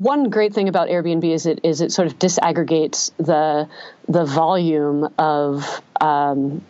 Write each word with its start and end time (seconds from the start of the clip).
one 0.00 0.30
great 0.30 0.54
thing 0.54 0.70
about 0.70 0.88
Airbnb 0.88 1.30
is 1.30 1.44
it 1.44 1.60
is 1.62 1.82
it 1.82 1.92
sort 1.92 2.08
of 2.08 2.18
disaggregates 2.18 3.10
the 3.18 3.68
the 4.08 4.24
volume 4.24 5.06
of 5.18 5.82
um, 6.00 6.64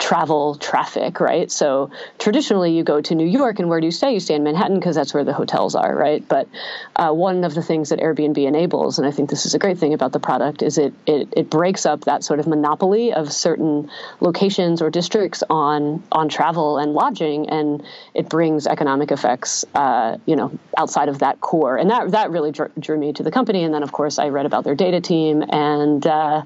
travel 0.00 0.56
traffic, 0.56 1.20
right? 1.20 1.52
So 1.52 1.90
traditionally, 2.18 2.72
you 2.72 2.82
go 2.82 3.00
to 3.00 3.14
New 3.14 3.26
York, 3.26 3.58
and 3.60 3.68
where 3.68 3.80
do 3.80 3.86
you 3.86 3.92
stay? 3.92 4.12
You 4.12 4.18
stay 4.18 4.34
in 4.34 4.42
Manhattan 4.42 4.80
because 4.80 4.96
that's 4.96 5.14
where 5.14 5.22
the 5.22 5.34
hotels 5.34 5.74
are, 5.74 5.94
right? 5.94 6.26
But 6.26 6.48
uh, 6.96 7.12
one 7.12 7.44
of 7.44 7.54
the 7.54 7.62
things 7.62 7.90
that 7.90 8.00
Airbnb 8.00 8.38
enables, 8.38 8.98
and 8.98 9.06
I 9.06 9.10
think 9.10 9.30
this 9.30 9.46
is 9.46 9.54
a 9.54 9.58
great 9.58 9.78
thing 9.78 9.94
about 9.94 10.12
the 10.12 10.18
product, 10.18 10.62
is 10.62 10.78
it 10.78 10.94
it, 11.06 11.28
it 11.36 11.50
breaks 11.50 11.86
up 11.86 12.06
that 12.06 12.24
sort 12.24 12.40
of 12.40 12.46
monopoly 12.46 13.12
of 13.12 13.30
certain 13.32 13.90
locations 14.20 14.80
or 14.82 14.90
districts 14.90 15.44
on 15.48 16.02
on 16.10 16.30
travel 16.30 16.78
and 16.78 16.94
lodging, 16.94 17.50
and 17.50 17.82
it 18.14 18.28
brings 18.28 18.66
economic 18.66 19.12
effects, 19.12 19.66
uh, 19.74 20.16
you 20.24 20.34
know, 20.34 20.50
outside 20.78 21.10
of 21.10 21.18
that 21.18 21.40
core, 21.40 21.76
and 21.76 21.90
that 21.90 22.10
that 22.12 22.30
really 22.30 22.52
drew, 22.52 22.70
drew, 22.78 22.98
me 22.98 23.12
to 23.12 23.22
the 23.22 23.30
company. 23.30 23.64
And 23.64 23.74
then, 23.74 23.82
of 23.82 23.92
course, 23.92 24.18
I 24.18 24.30
read 24.30 24.46
about 24.46 24.64
their 24.64 24.74
data 24.74 25.00
team, 25.00 25.44
and 25.48 26.04
uh, 26.06 26.42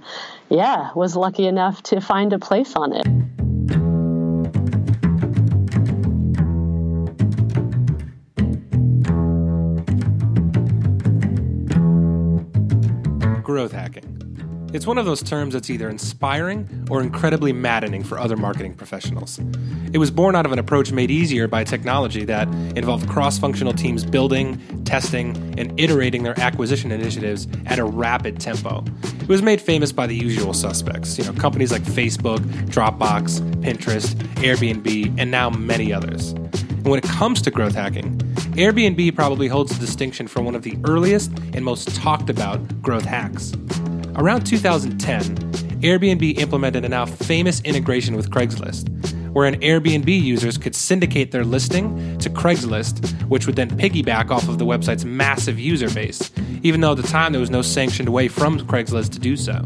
yeah, 0.49 0.93
was 0.95 1.15
lucky 1.15 1.47
enough 1.47 1.83
to 1.85 2.01
find 2.01 2.33
a 2.33 2.39
place 2.41 2.75
on 2.75 2.93
it. 2.93 3.44
Growth 13.65 13.73
hacking. 13.81 14.21
It's 14.75 14.87
one 14.87 14.99
of 14.99 15.07
those 15.07 15.23
terms 15.23 15.55
that's 15.55 15.71
either 15.71 15.89
inspiring 15.89 16.87
or 16.91 17.01
incredibly 17.01 17.53
maddening 17.53 18.03
for 18.03 18.19
other 18.19 18.37
marketing 18.37 18.75
professionals. 18.75 19.41
It 19.93 19.99
was 19.99 20.11
born 20.11 20.35
out 20.35 20.45
of 20.45 20.53
an 20.53 20.59
approach 20.59 20.91
made 20.91 21.11
easier 21.11 21.47
by 21.47 21.63
technology 21.63 22.25
that 22.25 22.49
involved 22.77 23.09
cross 23.09 23.39
functional 23.39 23.73
teams 23.73 24.05
building, 24.05 24.61
testing, 24.85 25.55
and 25.57 25.79
iterating 25.81 26.25
their 26.25 26.39
acquisition 26.41 26.91
initiatives 26.91 27.47
at 27.67 27.79
a 27.79 27.85
rapid 27.85 28.41
tempo. 28.41 28.85
It 29.21 29.29
was 29.29 29.43
made 29.43 29.61
famous 29.63 29.93
by 29.93 30.09
the 30.09 30.17
usual 30.17 30.53
suspects, 30.53 31.17
you 31.17 31.25
know, 31.25 31.33
companies 31.33 31.71
like 31.71 31.83
Facebook, 31.85 32.41
Dropbox, 32.67 33.41
Pinterest, 33.63 34.15
Airbnb, 34.43 35.15
and 35.19 35.31
now 35.31 35.49
many 35.49 35.93
others. 35.93 36.35
And 36.85 36.91
when 36.91 36.99
it 36.99 37.05
comes 37.05 37.41
to 37.41 37.51
growth 37.51 37.75
hacking, 37.75 38.19
Airbnb 38.59 39.15
probably 39.15 39.49
holds 39.49 39.73
the 39.73 39.85
distinction 39.85 40.29
for 40.29 40.43
one 40.43 40.55
of 40.55 40.63
the 40.65 40.77
earliest 40.85 41.33
and 41.55 41.65
most 41.65 41.97
talked 41.97 42.29
about 42.29 42.83
growth 42.83 43.07
hacks. 43.07 43.55
Around 44.17 44.45
2010, 44.45 45.35
Airbnb 45.81 46.39
implemented 46.39 46.85
a 46.85 46.89
now 46.91 47.07
famous 47.07 47.63
integration 47.63 48.17
with 48.17 48.31
Craigslist, 48.31 48.91
wherein 49.33 49.59
Airbnb 49.61 50.09
users 50.09 50.59
could 50.59 50.75
syndicate 50.75 51.31
their 51.31 51.43
listing 51.43 52.19
to 52.19 52.29
Craigslist, 52.29 53.11
which 53.29 53.47
would 53.47 53.57
then 53.57 53.71
piggyback 53.71 54.31
off 54.31 54.47
of 54.47 54.59
the 54.59 54.67
website's 54.67 55.07
massive 55.07 55.59
user 55.59 55.89
base, 55.89 56.31
even 56.63 56.83
though 56.83 56.93
at 56.93 56.99
the 56.99 57.03
time 57.03 57.33
there 57.33 57.41
was 57.41 57.51
no 57.51 57.63
sanctioned 57.63 58.11
way 58.11 58.29
from 58.29 58.61
Craigslist 58.61 59.11
to 59.13 59.19
do 59.19 59.39
so. 59.39 59.63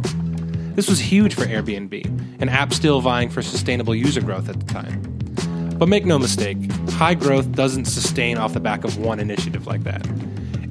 This 0.77 0.89
was 0.89 1.01
huge 1.01 1.35
for 1.35 1.47
Airbnb, 1.47 2.41
an 2.41 2.49
app 2.49 2.73
still 2.73 3.01
vying 3.01 3.29
for 3.29 3.43
sustainable 3.43 3.97
user 3.97 4.21
growth 4.21 4.49
at 4.49 4.61
the 4.61 4.73
time. 4.73 5.18
But 5.79 5.89
make 5.89 6.05
no 6.05 6.19
mistake, 6.19 6.59
high 6.91 7.15
growth 7.15 7.53
doesn't 7.53 7.85
sustain 7.85 8.37
off 8.37 8.53
the 8.53 8.61
back 8.61 8.83
of 8.83 8.99
one 8.99 9.21
initiative 9.21 9.67
like 9.67 9.85
that. 9.85 10.03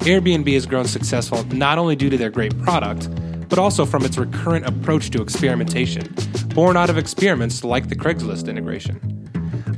Airbnb 0.04 0.52
has 0.52 0.66
grown 0.66 0.84
successful 0.84 1.42
not 1.46 1.78
only 1.78 1.96
due 1.96 2.10
to 2.10 2.18
their 2.18 2.30
great 2.30 2.56
product, 2.58 3.08
but 3.48 3.58
also 3.58 3.86
from 3.86 4.04
its 4.04 4.18
recurrent 4.18 4.66
approach 4.66 5.10
to 5.10 5.22
experimentation, 5.22 6.14
born 6.54 6.76
out 6.76 6.90
of 6.90 6.98
experiments 6.98 7.64
like 7.64 7.88
the 7.88 7.96
Craigslist 7.96 8.48
integration. 8.48 9.00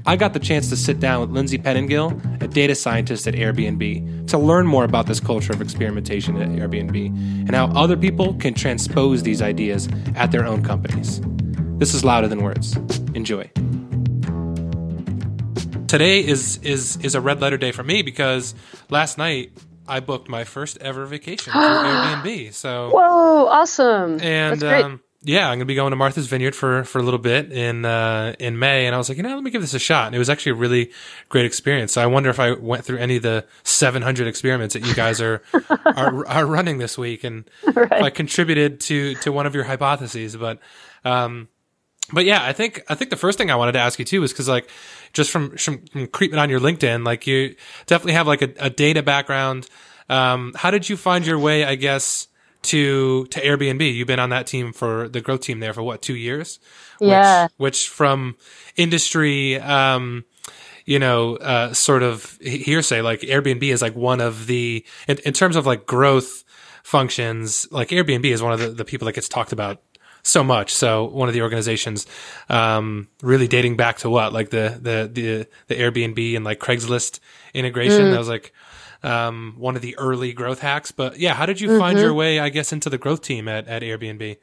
I 0.07 0.17
got 0.17 0.33
the 0.33 0.41
chance 0.41 0.69
to 0.71 0.77
sit 0.77 0.99
down 0.99 1.21
with 1.21 1.31
Lindsay 1.31 1.59
Pettingill, 1.59 2.43
a 2.43 2.49
data 2.49 2.75
scientist 2.75 3.29
at 3.29 3.35
Airbnb, 3.35 4.27
to 4.29 4.39
learn 4.39 4.67
more 4.67 4.85
about 4.85 5.07
this 5.07 5.21
culture 5.21 5.53
of 5.53 5.61
experimentation 5.61 6.41
at 6.41 6.49
Airbnb 6.49 7.07
and 7.47 7.55
how 7.55 7.67
other 7.69 7.97
people 7.97 8.35
can 8.35 8.55
transpose 8.55 9.23
these 9.23 9.43
ideas 9.43 9.89
at 10.17 10.33
their 10.33 10.45
own 10.45 10.63
companies. 10.65 11.21
This 11.79 11.95
is 11.95 12.05
louder 12.05 12.29
than 12.29 12.43
words. 12.43 12.77
Enjoy. 13.15 13.51
Today 15.91 16.25
is 16.25 16.59
is 16.59 16.99
is 16.99 17.17
a 17.17 17.21
red 17.21 17.41
letter 17.41 17.57
day 17.57 17.73
for 17.73 17.83
me 17.83 18.03
because 18.03 18.55
last 18.91 19.19
night 19.19 19.51
I 19.89 19.99
booked 19.99 20.29
my 20.29 20.45
first 20.45 20.79
ever 20.79 21.05
vacation 21.05 21.53
through 21.53 21.63
Airbnb. 21.63 22.53
So 22.55 22.91
whoa, 22.91 23.49
awesome! 23.49 24.21
And 24.21 24.63
um, 24.63 25.01
yeah, 25.23 25.49
I'm 25.49 25.59
gonna 25.59 25.65
be 25.65 25.75
going 25.75 25.91
to 25.91 25.97
Martha's 25.97 26.29
Vineyard 26.29 26.55
for 26.55 26.85
for 26.85 27.01
a 27.01 27.03
little 27.03 27.19
bit 27.19 27.51
in 27.51 27.85
uh, 27.85 28.37
in 28.39 28.57
May, 28.61 28.87
and 28.87 28.95
I 28.95 28.99
was 28.99 29.09
like, 29.09 29.19
you 29.19 29.25
know, 29.25 29.35
let 29.35 29.43
me 29.43 29.51
give 29.51 29.63
this 29.63 29.75
a 29.75 29.81
shot. 29.81 30.07
And 30.07 30.15
it 30.15 30.21
was 30.21 30.31
actually 30.31 30.53
a 30.53 30.55
really 30.55 30.93
great 31.29 31.45
experience. 31.45 31.95
So 31.95 32.03
I 32.03 32.07
wonder 32.07 32.31
if 32.31 32.39
I 32.39 32.53
went 32.53 32.85
through 32.85 32.99
any 32.99 33.17
of 33.17 33.25
the 33.25 33.45
700 33.65 34.29
experiments 34.29 34.75
that 34.75 34.87
you 34.87 34.95
guys 34.95 35.21
are 35.21 35.43
are, 35.85 36.25
are 36.25 36.47
running 36.47 36.79
this 36.79 36.97
week, 36.99 37.25
and 37.25 37.51
right. 37.65 37.87
if 37.91 37.93
I 37.93 38.11
contributed 38.11 38.79
to 38.83 39.17
to 39.17 39.33
one 39.33 39.47
of 39.47 39.57
your 39.57 39.65
hypotheses. 39.65 40.37
But 40.37 40.61
um, 41.05 41.49
but 42.13 42.25
yeah, 42.25 42.45
I 42.45 42.53
think 42.53 42.83
I 42.89 42.95
think 42.95 43.11
the 43.11 43.17
first 43.17 43.39
thing 43.39 43.51
I 43.51 43.57
wanted 43.57 43.73
to 43.73 43.81
ask 43.81 43.99
you 43.99 44.05
too 44.05 44.23
is 44.23 44.33
because 44.33 44.49
like 44.49 44.69
just 45.13 45.31
from, 45.31 45.57
from, 45.57 45.85
from 45.87 46.07
creeping 46.07 46.39
on 46.39 46.51
your 46.51 46.61
LinkedIn, 46.61 47.05
like 47.05 47.27
you 47.27 47.57
definitely 47.87 48.15
have 48.15 48.27
like 48.27 48.43
a, 48.43 48.53
a 48.59 48.71
data 48.71 49.03
background. 49.03 49.69
Um, 50.09 50.53
how 50.57 50.71
did 50.71 50.89
you 50.89 50.97
find 50.97 51.27
your 51.27 51.39
way, 51.39 51.65
I 51.65 51.77
guess, 51.77 52.29
to, 52.63 53.27
to 53.27 53.41
Airbnb? 53.41 53.95
You've 53.95 54.09
been 54.09 54.19
on 54.19 54.31
that 54.31 54.47
team 54.47 54.73
for 54.73 55.09
the 55.09 55.21
growth 55.21 55.41
team 55.41 55.61
there 55.61 55.73
for 55.73 55.83
what, 55.83 56.03
two 56.03 56.17
years? 56.17 56.59
Yeah. 57.01 57.45
Which, 57.45 57.53
which 57.59 57.89
from 57.89 58.37
industry, 58.77 59.61
um, 59.61 60.25
you 60.85 60.99
know, 60.99 61.37
uh, 61.37 61.73
sort 61.73 62.03
of 62.03 62.39
hearsay, 62.41 63.03
like 63.03 63.21
Airbnb 63.21 63.63
is 63.63 63.83
like 63.83 63.95
one 63.95 64.21
of 64.21 64.47
the, 64.47 64.85
in, 65.07 65.19
in 65.25 65.33
terms 65.33 65.55
of 65.55 65.67
like 65.67 65.87
growth 65.87 66.45
functions, 66.83 67.69
like 67.71 67.91
Airbnb 67.91 68.25
is 68.25 68.43
one 68.43 68.53
of 68.53 68.59
the, 68.59 68.69
the 68.69 68.85
people 68.85 69.07
that 69.07 69.13
gets 69.13 69.29
talked 69.29 69.53
about 69.53 69.81
so 70.23 70.45
much. 70.45 70.73
So 70.73 71.05
one 71.05 71.29
of 71.29 71.35
the 71.35 71.43
organizations, 71.43 72.07
um, 72.49 73.09
really 73.23 73.49
dating 73.49 73.77
back 73.77 73.99
to 73.99 74.11
what, 74.11 74.33
like 74.33 74.51
the, 74.51 74.79
the, 74.81 75.11
the, 75.13 75.47
the 75.69 75.75
Airbnb 75.75 76.37
and 76.37 76.45
like 76.45 76.61
Craigslist 76.61 77.21
integration. 77.55 78.07
Mm. 78.07 78.11
That 78.13 78.19
was 78.19 78.29
like, 78.29 78.53
um, 79.03 79.55
one 79.57 79.77
of 79.77 79.83
the 79.83 79.97
early 79.97 80.33
growth 80.33 80.61
hacks. 80.61 80.93
But 80.93 81.19
yeah, 81.19 81.35
how 81.35 81.47
did 81.47 81.61
you 81.61 81.69
mm-hmm. 81.71 81.79
find 81.79 81.99
your 81.99 82.13
way, 82.15 82.39
I 82.39 82.51
guess, 82.51 82.73
into 82.73 82.91
the 82.91 82.99
growth 82.99 83.23
team 83.23 83.49
at, 83.49 83.67
at 83.67 83.83
Airbnb? 83.83 84.37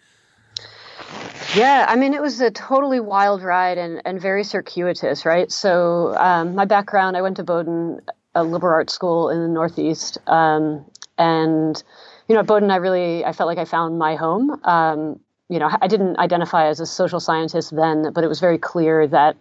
Yeah, 1.56 1.86
I 1.88 1.96
mean, 1.96 2.14
it 2.14 2.22
was 2.22 2.42
a 2.42 2.52
totally 2.52 3.00
wild 3.00 3.42
ride 3.44 3.78
and, 3.78 4.02
and 4.04 4.20
very 4.20 4.44
circuitous, 4.44 5.26
right? 5.26 5.52
So, 5.52 6.16
um, 6.18 6.56
my 6.56 6.66
background, 6.66 7.16
I 7.16 7.22
went 7.22 7.38
to 7.38 7.44
Bowdoin, 7.44 8.02
a 8.36 8.44
liberal 8.44 8.74
arts 8.74 8.94
school 8.94 9.30
in 9.30 9.42
the 9.42 9.48
Northeast. 9.48 10.18
Um, 10.28 10.86
and, 11.18 11.82
you 12.28 12.34
know, 12.36 12.42
at 12.42 12.48
Bowdoin, 12.48 12.72
I 12.72 12.78
really, 12.78 13.24
I 13.24 13.32
felt 13.32 13.48
like 13.48 13.60
I 13.60 13.66
found 13.66 13.98
my 13.98 14.16
home. 14.16 14.60
Um, 14.64 15.20
you 15.50 15.60
know, 15.60 15.70
I 15.82 15.88
didn't 15.88 16.18
identify 16.18 16.68
as 16.68 16.80
a 16.80 16.86
social 16.86 17.20
scientist 17.20 17.76
then, 17.76 18.12
but 18.14 18.24
it 18.24 18.28
was 18.28 18.40
very 18.40 18.58
clear 18.58 19.08
that 19.08 19.38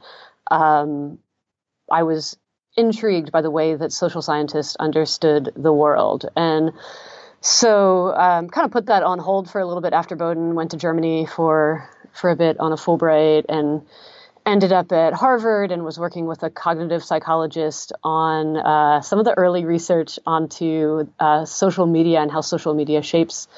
um, 0.50 1.18
I 1.90 2.04
was 2.04 2.36
intrigued 2.76 3.32
by 3.32 3.42
the 3.42 3.50
way 3.50 3.74
that 3.74 3.92
social 3.92 4.22
scientists 4.22 4.76
understood 4.76 5.52
the 5.56 5.72
world. 5.72 6.26
And 6.36 6.72
so, 7.40 8.14
um, 8.14 8.48
kind 8.48 8.64
of 8.64 8.70
put 8.70 8.86
that 8.86 9.02
on 9.02 9.18
hold 9.18 9.50
for 9.50 9.60
a 9.60 9.66
little 9.66 9.80
bit 9.80 9.92
after 9.92 10.16
Bowdoin. 10.16 10.54
Went 10.54 10.72
to 10.72 10.76
Germany 10.76 11.26
for 11.26 11.88
for 12.12 12.30
a 12.30 12.36
bit 12.36 12.58
on 12.58 12.72
a 12.72 12.76
Fulbright, 12.76 13.44
and 13.48 13.82
ended 14.46 14.72
up 14.72 14.92
at 14.92 15.12
Harvard 15.12 15.72
and 15.72 15.84
was 15.84 15.98
working 15.98 16.26
with 16.26 16.42
a 16.44 16.50
cognitive 16.50 17.04
psychologist 17.04 17.92
on 18.02 18.56
uh, 18.56 19.00
some 19.00 19.18
of 19.18 19.24
the 19.24 19.34
early 19.36 19.64
research 19.64 20.18
onto 20.24 21.08
uh, 21.18 21.44
social 21.44 21.86
media 21.86 22.20
and 22.20 22.30
how 22.30 22.40
social 22.40 22.72
media 22.72 23.02
shapes 23.02 23.48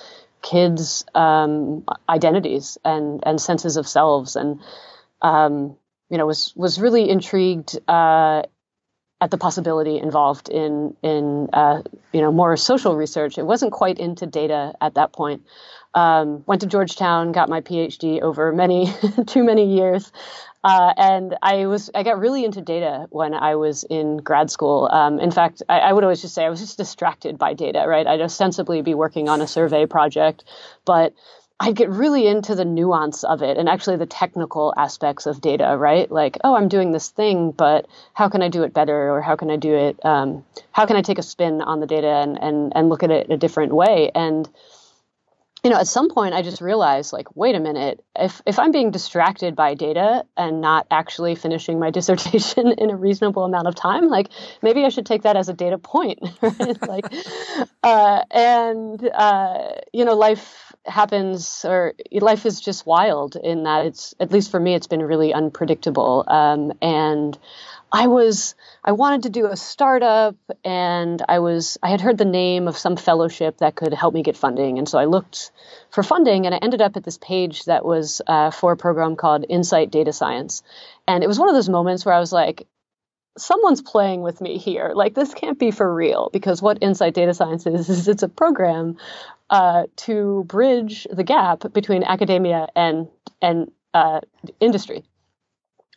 kids' 0.42 1.04
um, 1.14 1.84
identities 2.08 2.78
and 2.84 3.22
and 3.24 3.40
senses 3.40 3.76
of 3.76 3.86
selves, 3.86 4.36
and 4.36 4.60
um, 5.22 5.76
you 6.10 6.18
know 6.18 6.26
was 6.26 6.52
was 6.56 6.80
really 6.80 7.08
intrigued 7.08 7.78
uh, 7.88 8.42
at 9.20 9.30
the 9.30 9.38
possibility 9.38 9.98
involved 9.98 10.48
in 10.48 10.96
in 11.02 11.48
uh, 11.52 11.82
you 12.12 12.20
know 12.20 12.32
more 12.32 12.56
social 12.56 12.96
research. 12.96 13.38
It 13.38 13.46
wasn't 13.46 13.72
quite 13.72 13.98
into 13.98 14.26
data 14.26 14.74
at 14.80 14.94
that 14.94 15.12
point. 15.12 15.42
Um, 15.94 16.44
went 16.46 16.60
to 16.60 16.66
Georgetown, 16.66 17.32
got 17.32 17.48
my 17.48 17.60
PhD 17.60 18.20
over 18.20 18.52
many 18.52 18.92
too 19.26 19.42
many 19.42 19.74
years, 19.74 20.12
uh, 20.64 20.92
and 20.96 21.36
I 21.40 21.66
was 21.66 21.90
I 21.94 22.02
got 22.02 22.18
really 22.18 22.44
into 22.44 22.60
data 22.60 23.06
when 23.10 23.32
I 23.32 23.54
was 23.54 23.84
in 23.84 24.16
grad 24.18 24.50
school. 24.50 24.88
Um, 24.90 25.20
in 25.20 25.30
fact, 25.30 25.62
I, 25.68 25.78
I, 25.78 25.92
would 25.92 26.02
always 26.02 26.20
just 26.20 26.34
say 26.34 26.44
I 26.44 26.50
was 26.50 26.60
just 26.60 26.76
distracted 26.76 27.38
by 27.38 27.54
data. 27.54 27.84
Right, 27.86 28.06
I'd 28.06 28.20
ostensibly 28.20 28.82
be 28.82 28.94
working 28.94 29.28
on 29.28 29.40
a 29.40 29.46
survey 29.46 29.86
project, 29.86 30.44
but 30.84 31.14
I'd 31.60 31.76
get 31.76 31.90
really 31.90 32.26
into 32.26 32.56
the 32.56 32.64
nuance 32.64 33.22
of 33.22 33.42
it 33.42 33.56
and 33.56 33.68
actually 33.68 33.96
the 33.96 34.06
technical 34.06 34.74
aspects 34.76 35.26
of 35.26 35.40
data. 35.40 35.76
Right, 35.78 36.10
like 36.10 36.38
oh, 36.42 36.56
I'm 36.56 36.68
doing 36.68 36.90
this 36.90 37.10
thing, 37.10 37.52
but 37.52 37.86
how 38.14 38.28
can 38.28 38.42
I 38.42 38.48
do 38.48 38.64
it 38.64 38.74
better, 38.74 39.12
or 39.12 39.22
how 39.22 39.36
can 39.36 39.50
I 39.50 39.56
do 39.56 39.74
it? 39.74 40.04
Um, 40.04 40.44
how 40.72 40.86
can 40.86 40.96
I 40.96 41.02
take 41.02 41.18
a 41.18 41.22
spin 41.22 41.62
on 41.62 41.78
the 41.78 41.86
data 41.86 42.08
and 42.08 42.36
and 42.42 42.72
and 42.74 42.88
look 42.88 43.04
at 43.04 43.12
it 43.12 43.30
a 43.30 43.36
different 43.36 43.74
way? 43.74 44.10
And 44.12 44.48
you 45.64 45.70
know, 45.70 45.76
at 45.76 45.86
some 45.88 46.08
point 46.08 46.34
I 46.34 46.42
just 46.42 46.60
realized 46.60 47.12
like, 47.12 47.34
wait 47.34 47.54
a 47.54 47.60
minute, 47.60 48.04
if 48.16 48.40
if 48.46 48.58
I'm 48.58 48.70
being 48.70 48.90
distracted 48.90 49.56
by 49.56 49.74
data 49.74 50.24
and 50.36 50.60
not 50.60 50.86
actually 50.90 51.34
finishing 51.34 51.78
my 51.78 51.90
dissertation 51.98 52.72
in 52.72 52.90
a 52.90 52.96
reasonable 52.96 53.44
amount 53.44 53.66
of 53.66 53.74
time, 53.74 54.08
like 54.08 54.28
maybe 54.62 54.84
I 54.84 54.88
should 54.88 55.06
take 55.06 55.22
that 55.22 55.36
as 55.36 55.48
a 55.48 55.54
data 55.54 55.78
point, 55.78 56.20
right? 56.42 56.82
like, 56.82 57.12
uh, 57.82 58.22
and 58.30 59.08
uh, 59.08 59.72
you 59.92 60.04
know, 60.04 60.14
life 60.14 60.72
happens 60.86 61.64
or 61.64 61.94
life 62.12 62.46
is 62.46 62.60
just 62.60 62.86
wild 62.86 63.36
in 63.36 63.64
that 63.64 63.86
it's 63.86 64.14
at 64.20 64.32
least 64.32 64.50
for 64.50 64.58
me 64.58 64.74
it's 64.74 64.86
been 64.86 65.02
really 65.02 65.34
unpredictable 65.34 66.24
um, 66.28 66.72
and 66.80 67.38
I 67.90 68.06
was 68.06 68.54
I 68.84 68.92
wanted 68.92 69.22
to 69.24 69.30
do 69.30 69.46
a 69.46 69.56
startup 69.56 70.36
and 70.64 71.22
I 71.28 71.38
was 71.38 71.78
I 71.82 71.88
had 71.88 72.00
heard 72.00 72.18
the 72.18 72.24
name 72.24 72.68
of 72.68 72.76
some 72.76 72.96
fellowship 72.96 73.58
that 73.58 73.76
could 73.76 73.94
help 73.94 74.12
me 74.14 74.22
get 74.22 74.36
funding. 74.36 74.78
And 74.78 74.88
so 74.88 74.98
I 74.98 75.06
looked 75.06 75.50
for 75.90 76.02
funding 76.02 76.46
and 76.46 76.54
I 76.54 76.58
ended 76.58 76.82
up 76.82 76.96
at 76.96 77.04
this 77.04 77.18
page 77.18 77.64
that 77.64 77.84
was 77.84 78.20
uh, 78.26 78.50
for 78.50 78.72
a 78.72 78.76
program 78.76 79.16
called 79.16 79.46
Insight 79.48 79.90
Data 79.90 80.12
Science. 80.12 80.62
And 81.06 81.24
it 81.24 81.26
was 81.26 81.38
one 81.38 81.48
of 81.48 81.54
those 81.54 81.68
moments 81.68 82.04
where 82.04 82.14
I 82.14 82.20
was 82.20 82.32
like 82.32 82.66
someone's 83.38 83.80
playing 83.80 84.20
with 84.20 84.40
me 84.40 84.58
here. 84.58 84.92
Like 84.94 85.14
this 85.14 85.32
can't 85.32 85.58
be 85.58 85.70
for 85.70 85.92
real 85.92 86.28
because 86.32 86.60
what 86.60 86.82
Insight 86.82 87.14
Data 87.14 87.32
Science 87.32 87.66
is 87.66 87.88
is 87.88 88.06
it's 88.08 88.22
a 88.22 88.28
program 88.28 88.98
uh, 89.48 89.84
to 89.96 90.44
bridge 90.46 91.06
the 91.10 91.24
gap 91.24 91.72
between 91.72 92.04
academia 92.04 92.68
and 92.76 93.08
and 93.40 93.70
uh, 93.94 94.20
industry 94.60 95.04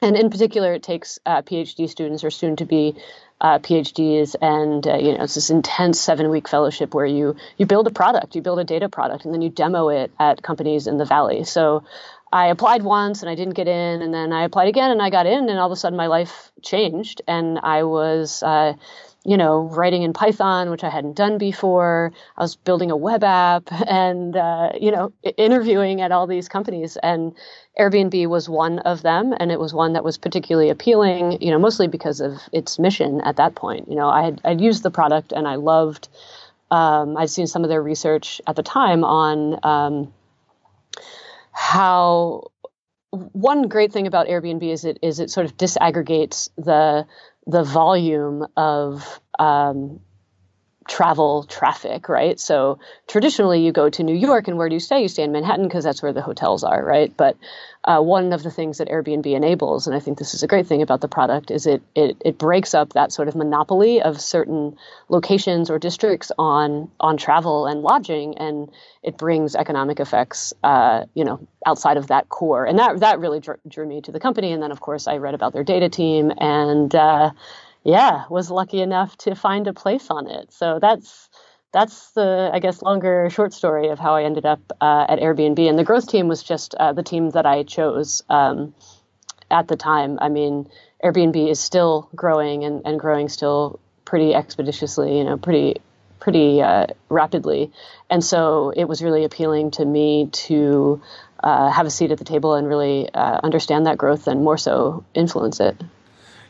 and 0.02 0.18
in 0.18 0.30
particular, 0.30 0.74
it 0.74 0.84
takes 0.84 1.20
uh, 1.26 1.42
PhD 1.42 1.90
students 1.90 2.24
or 2.24 2.32
soon 2.32 2.56
to 2.58 2.66
be 2.66 2.96
uh, 3.40 3.60
PhDs, 3.60 4.36
and 4.42 4.86
uh, 4.86 4.98
you 4.98 5.18
know 5.18 5.24
it's 5.24 5.36
this 5.36 5.50
intense 5.50 6.00
seven 6.00 6.30
week 6.30 6.48
fellowship 6.48 6.94
where 6.94 7.06
you 7.06 7.36
you 7.58 7.66
build 7.66 7.88
a 7.88 7.92
product, 7.92 8.36
you 8.36 8.42
build 8.42 8.60
a 8.60 8.64
data 8.64 8.90
product, 8.90 9.26
and 9.26 9.34
then 9.34 9.42
you 9.42 9.50
demo 9.50 9.90
it 9.90 10.12
at 10.20 10.44
companies 10.44 10.88
in 10.88 10.98
the 10.98 11.06
valley. 11.06 11.44
So 11.44 11.84
I 12.32 12.48
applied 12.48 12.84
once 12.84 13.22
and 13.22 13.30
I 13.30 13.36
didn't 13.36 13.56
get 13.56 13.68
in, 13.68 14.02
and 14.02 14.14
then 14.14 14.32
I 14.32 14.44
applied 14.44 14.68
again 14.68 14.92
and 14.92 15.02
I 15.02 15.10
got 15.10 15.26
in, 15.26 15.50
and 15.50 15.60
all 15.60 15.66
of 15.66 15.72
a 15.72 15.76
sudden 15.76 15.98
my 15.98 16.08
life 16.08 16.52
changed, 16.62 17.22
and 17.28 17.60
I 17.60 17.84
was 17.84 18.44
uh, 18.44 18.74
you 19.24 19.38
know, 19.38 19.62
writing 19.62 20.02
in 20.02 20.14
Python, 20.14 20.72
which 20.72 20.84
I 20.84 20.90
hadn't 20.90 21.16
done 21.16 21.38
before. 21.38 22.12
I 22.38 22.42
was 22.42 22.56
building 22.56 22.90
a 22.90 22.98
web 22.98 23.24
app 23.24 23.72
and, 23.88 24.36
uh, 24.36 24.72
you 24.80 24.92
know, 24.92 25.14
interviewing 25.38 26.02
at 26.02 26.12
all 26.12 26.26
these 26.26 26.50
companies. 26.50 26.98
And 26.98 27.34
Airbnb 27.80 28.28
was 28.28 28.50
one 28.50 28.80
of 28.80 29.04
them. 29.04 29.34
And 29.40 29.52
it 29.52 29.60
was 29.60 29.74
one 29.74 29.94
that 29.94 30.04
was 30.04 30.18
particularly 30.18 30.70
appealing, 30.70 31.42
you 31.42 31.52
know, 31.52 31.60
mostly 31.60 31.88
because 31.88 32.20
of 32.20 32.34
its 32.52 32.80
mission 32.80 33.22
at 33.22 33.36
that 33.38 33.54
point. 33.54 33.88
You 33.88 33.96
know, 33.96 34.10
I 34.10 34.24
had, 34.24 34.42
I'd 34.44 34.62
used 34.62 34.82
the 34.82 34.92
product 34.92 35.32
and 35.32 35.48
I 35.48 35.56
loved, 35.56 36.10
um, 36.72 37.16
I'd 37.16 37.30
seen 37.30 37.48
some 37.48 37.64
of 37.64 37.70
their 37.70 37.82
research 37.82 38.42
at 38.48 38.56
the 38.56 38.64
time 38.64 39.04
on 39.04 39.60
um, 39.64 40.14
how 41.52 42.52
one 43.12 43.68
great 43.68 43.92
thing 43.92 44.08
about 44.08 44.28
Airbnb 44.28 44.64
is 44.64 44.86
it 44.86 44.98
is 45.02 45.20
it 45.20 45.30
sort 45.30 45.46
of 45.46 45.58
disaggregates 45.58 46.50
the 46.58 47.06
the 47.48 47.64
volume 47.64 48.46
of 48.58 49.20
um, 49.40 50.00
travel 50.92 51.46
traffic, 51.46 52.10
right? 52.10 52.38
So 52.38 52.78
traditionally, 53.08 53.64
you 53.64 53.72
go 53.72 53.90
to 53.90 54.04
New 54.04 54.14
York, 54.14 54.50
and 54.50 54.58
where 54.58 54.68
do 54.68 54.76
you 54.76 54.80
stay? 54.82 55.02
You 55.02 55.08
stay 55.08 55.24
in 55.24 55.32
Manhattan 55.32 55.66
because 55.66 55.86
that's 55.86 56.04
where 56.04 56.12
the 56.12 56.22
hotels 56.22 56.66
are, 56.66 56.84
right? 56.84 57.16
But 57.16 57.38
uh, 57.86 58.02
one 58.02 58.34
of 58.34 58.44
the 58.44 58.52
things 58.52 58.80
that 58.80 58.90
Airbnb 58.90 59.26
enables, 59.26 59.88
and 59.88 59.96
I 59.96 60.02
think 60.02 60.18
this 60.18 60.34
is 60.34 60.44
a 60.44 60.48
great 60.48 60.68
thing 60.68 60.82
about 60.82 61.00
the 61.00 61.08
product, 61.08 61.50
is 61.50 61.66
it 61.66 61.82
it 61.96 62.18
it 62.26 62.38
breaks 62.38 62.74
up 62.74 62.92
that 62.92 63.14
sort 63.14 63.30
of 63.30 63.36
monopoly 63.36 64.02
of 64.02 64.20
certain 64.20 64.76
locations 65.08 65.70
or 65.70 65.80
districts 65.80 66.30
on 66.38 66.92
on 67.00 67.16
travel 67.16 67.68
and 67.68 67.82
lodging, 67.84 68.38
and 68.38 68.70
it 69.02 69.18
brings 69.18 69.56
economic 69.56 70.02
effects, 70.02 70.54
uh, 70.62 71.06
you 71.14 71.24
know, 71.24 71.40
outside 71.66 71.96
of 71.96 72.08
that 72.08 72.28
core, 72.28 72.66
and 72.66 72.78
that 72.80 73.00
that 73.00 73.20
really 73.20 73.40
drew, 73.40 73.56
drew, 73.66 73.88
me 73.88 74.02
to 74.02 74.12
the 74.12 74.20
company. 74.20 74.52
And 74.52 74.62
then, 74.62 74.72
of 74.72 74.82
course, 74.82 75.08
I 75.08 75.18
read 75.18 75.36
about 75.36 75.54
their 75.54 75.64
data 75.64 75.88
team, 75.88 76.34
and 76.38 76.94
uh, 76.94 77.32
yeah, 77.84 78.26
was 78.30 78.52
lucky 78.52 78.82
enough 78.82 79.18
to 79.18 79.36
find 79.36 79.68
a 79.68 79.74
place 79.74 80.10
on 80.10 80.28
it. 80.28 80.52
So 80.54 80.80
that's 80.80 81.30
that's 81.74 82.12
the 82.12 82.50
I 82.54 82.60
guess 82.60 82.82
longer 82.82 83.30
short 83.30 83.54
story 83.54 83.90
of 83.90 84.00
how 84.00 84.16
I 84.16 84.24
ended 84.24 84.46
up 84.46 84.60
uh, 84.82 85.06
at 85.10 85.20
Airbnb. 85.20 85.68
And 85.68 85.80
the 85.80 85.84
growth 85.84 86.08
team 86.08 86.28
was 86.28 86.44
just 86.44 86.76
uh, 86.76 86.94
the 86.94 87.04
team 87.04 87.32
that 87.32 87.46
I 87.46 87.64
chose 87.64 88.24
um, 88.30 88.76
at 89.50 89.68
the 89.68 89.78
time. 89.78 90.20
I 90.22 90.30
mean, 90.30 90.70
Airbnb 91.04 91.50
is 91.50 91.60
still 91.60 92.10
growing 92.16 92.64
and, 92.64 92.82
and 92.86 93.00
growing 93.00 93.30
still 93.30 93.80
pretty 94.06 94.36
expeditiously. 94.36 95.18
You 95.18 95.24
know, 95.24 95.38
pretty 95.38 95.82
pretty 96.20 96.62
uh, 96.62 96.86
rapidly. 97.10 97.72
And 98.10 98.24
so 98.24 98.72
it 98.76 98.86
was 98.86 99.02
really 99.02 99.24
appealing 99.24 99.72
to 99.72 99.86
me 99.86 100.30
to 100.32 101.02
uh, 101.44 101.72
have 101.72 101.88
a 101.88 101.90
seat 101.90 102.12
at 102.12 102.20
the 102.20 102.26
table 102.26 102.54
and 102.54 102.68
really 102.68 103.10
uh, 103.12 103.40
understand 103.42 103.88
that 103.88 103.98
growth 103.98 104.28
and 104.28 104.44
more 104.44 104.58
so 104.58 105.04
influence 105.16 105.60
it. 105.60 105.76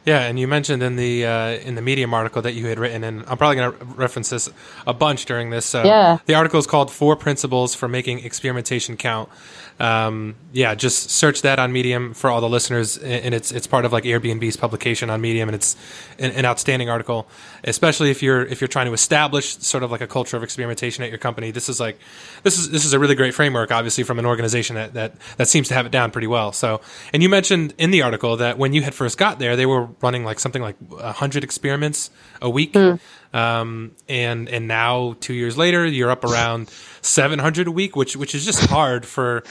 Yeah, 0.05 0.21
and 0.21 0.39
you 0.39 0.47
mentioned 0.47 0.81
in 0.81 0.95
the 0.95 1.25
uh, 1.25 1.47
in 1.49 1.75
the 1.75 1.81
Medium 1.81 2.13
article 2.13 2.41
that 2.41 2.53
you 2.53 2.65
had 2.67 2.79
written, 2.79 3.03
and 3.03 3.23
I'm 3.27 3.37
probably 3.37 3.57
going 3.57 3.71
to 3.71 3.85
reference 3.85 4.29
this 4.29 4.49
a 4.87 4.93
bunch 4.93 5.25
during 5.25 5.51
this. 5.51 5.73
Yeah. 5.73 6.17
The 6.25 6.33
article 6.33 6.59
is 6.59 6.65
called 6.65 6.91
Four 6.91 7.15
Principles 7.15 7.75
for 7.75 7.87
Making 7.87 8.19
Experimentation 8.19 8.97
Count 8.97 9.29
um, 9.81 10.35
yeah, 10.51 10.75
just 10.75 11.09
search 11.09 11.41
that 11.41 11.57
on 11.57 11.71
Medium 11.71 12.13
for 12.13 12.29
all 12.29 12.39
the 12.39 12.47
listeners, 12.47 12.99
and 12.99 13.33
it's 13.33 13.51
it's 13.51 13.65
part 13.65 13.83
of 13.83 13.91
like 13.91 14.03
Airbnb's 14.03 14.55
publication 14.55 15.09
on 15.09 15.21
Medium, 15.21 15.49
and 15.49 15.55
it's 15.55 15.75
an, 16.19 16.29
an, 16.31 16.45
outstanding 16.45 16.87
article, 16.87 17.27
especially 17.63 18.11
if 18.11 18.21
you're 18.21 18.45
if 18.45 18.61
you're 18.61 18.67
trying 18.67 18.85
to 18.85 18.93
establish 18.93 19.57
sort 19.57 19.81
of 19.81 19.89
like 19.89 20.01
a 20.01 20.07
culture 20.07 20.37
of 20.37 20.43
experimentation 20.43 21.03
at 21.03 21.09
your 21.09 21.17
company. 21.17 21.49
This 21.49 21.67
is 21.67 21.79
like 21.79 21.97
this 22.43 22.59
is 22.59 22.69
this 22.69 22.85
is 22.85 22.93
a 22.93 22.99
really 22.99 23.15
great 23.15 23.33
framework, 23.33 23.71
obviously 23.71 24.03
from 24.03 24.19
an 24.19 24.25
organization 24.27 24.75
that 24.75 24.93
that 24.93 25.13
that 25.37 25.47
seems 25.47 25.67
to 25.69 25.73
have 25.73 25.87
it 25.87 25.91
down 25.91 26.11
pretty 26.11 26.27
well. 26.27 26.51
So, 26.51 26.81
and 27.11 27.23
you 27.23 27.29
mentioned 27.29 27.73
in 27.79 27.89
the 27.89 28.03
article 28.03 28.37
that 28.37 28.59
when 28.59 28.73
you 28.73 28.83
had 28.83 28.93
first 28.93 29.17
got 29.17 29.39
there, 29.39 29.55
they 29.55 29.65
were 29.65 29.85
running 29.99 30.23
like 30.23 30.39
something 30.39 30.61
like 30.61 30.75
hundred 30.99 31.43
experiments 31.43 32.11
a 32.39 32.51
week. 32.51 32.73
Mm. 32.73 32.99
Um, 33.33 33.95
and 34.09 34.49
and 34.49 34.67
now 34.67 35.15
two 35.19 35.33
years 35.33 35.57
later, 35.57 35.85
you're 35.85 36.11
up 36.11 36.23
around 36.23 36.69
700 37.01 37.67
a 37.67 37.71
week, 37.71 37.95
which 37.95 38.15
which 38.15 38.35
is 38.35 38.45
just 38.45 38.65
hard 38.69 39.05
for 39.05 39.41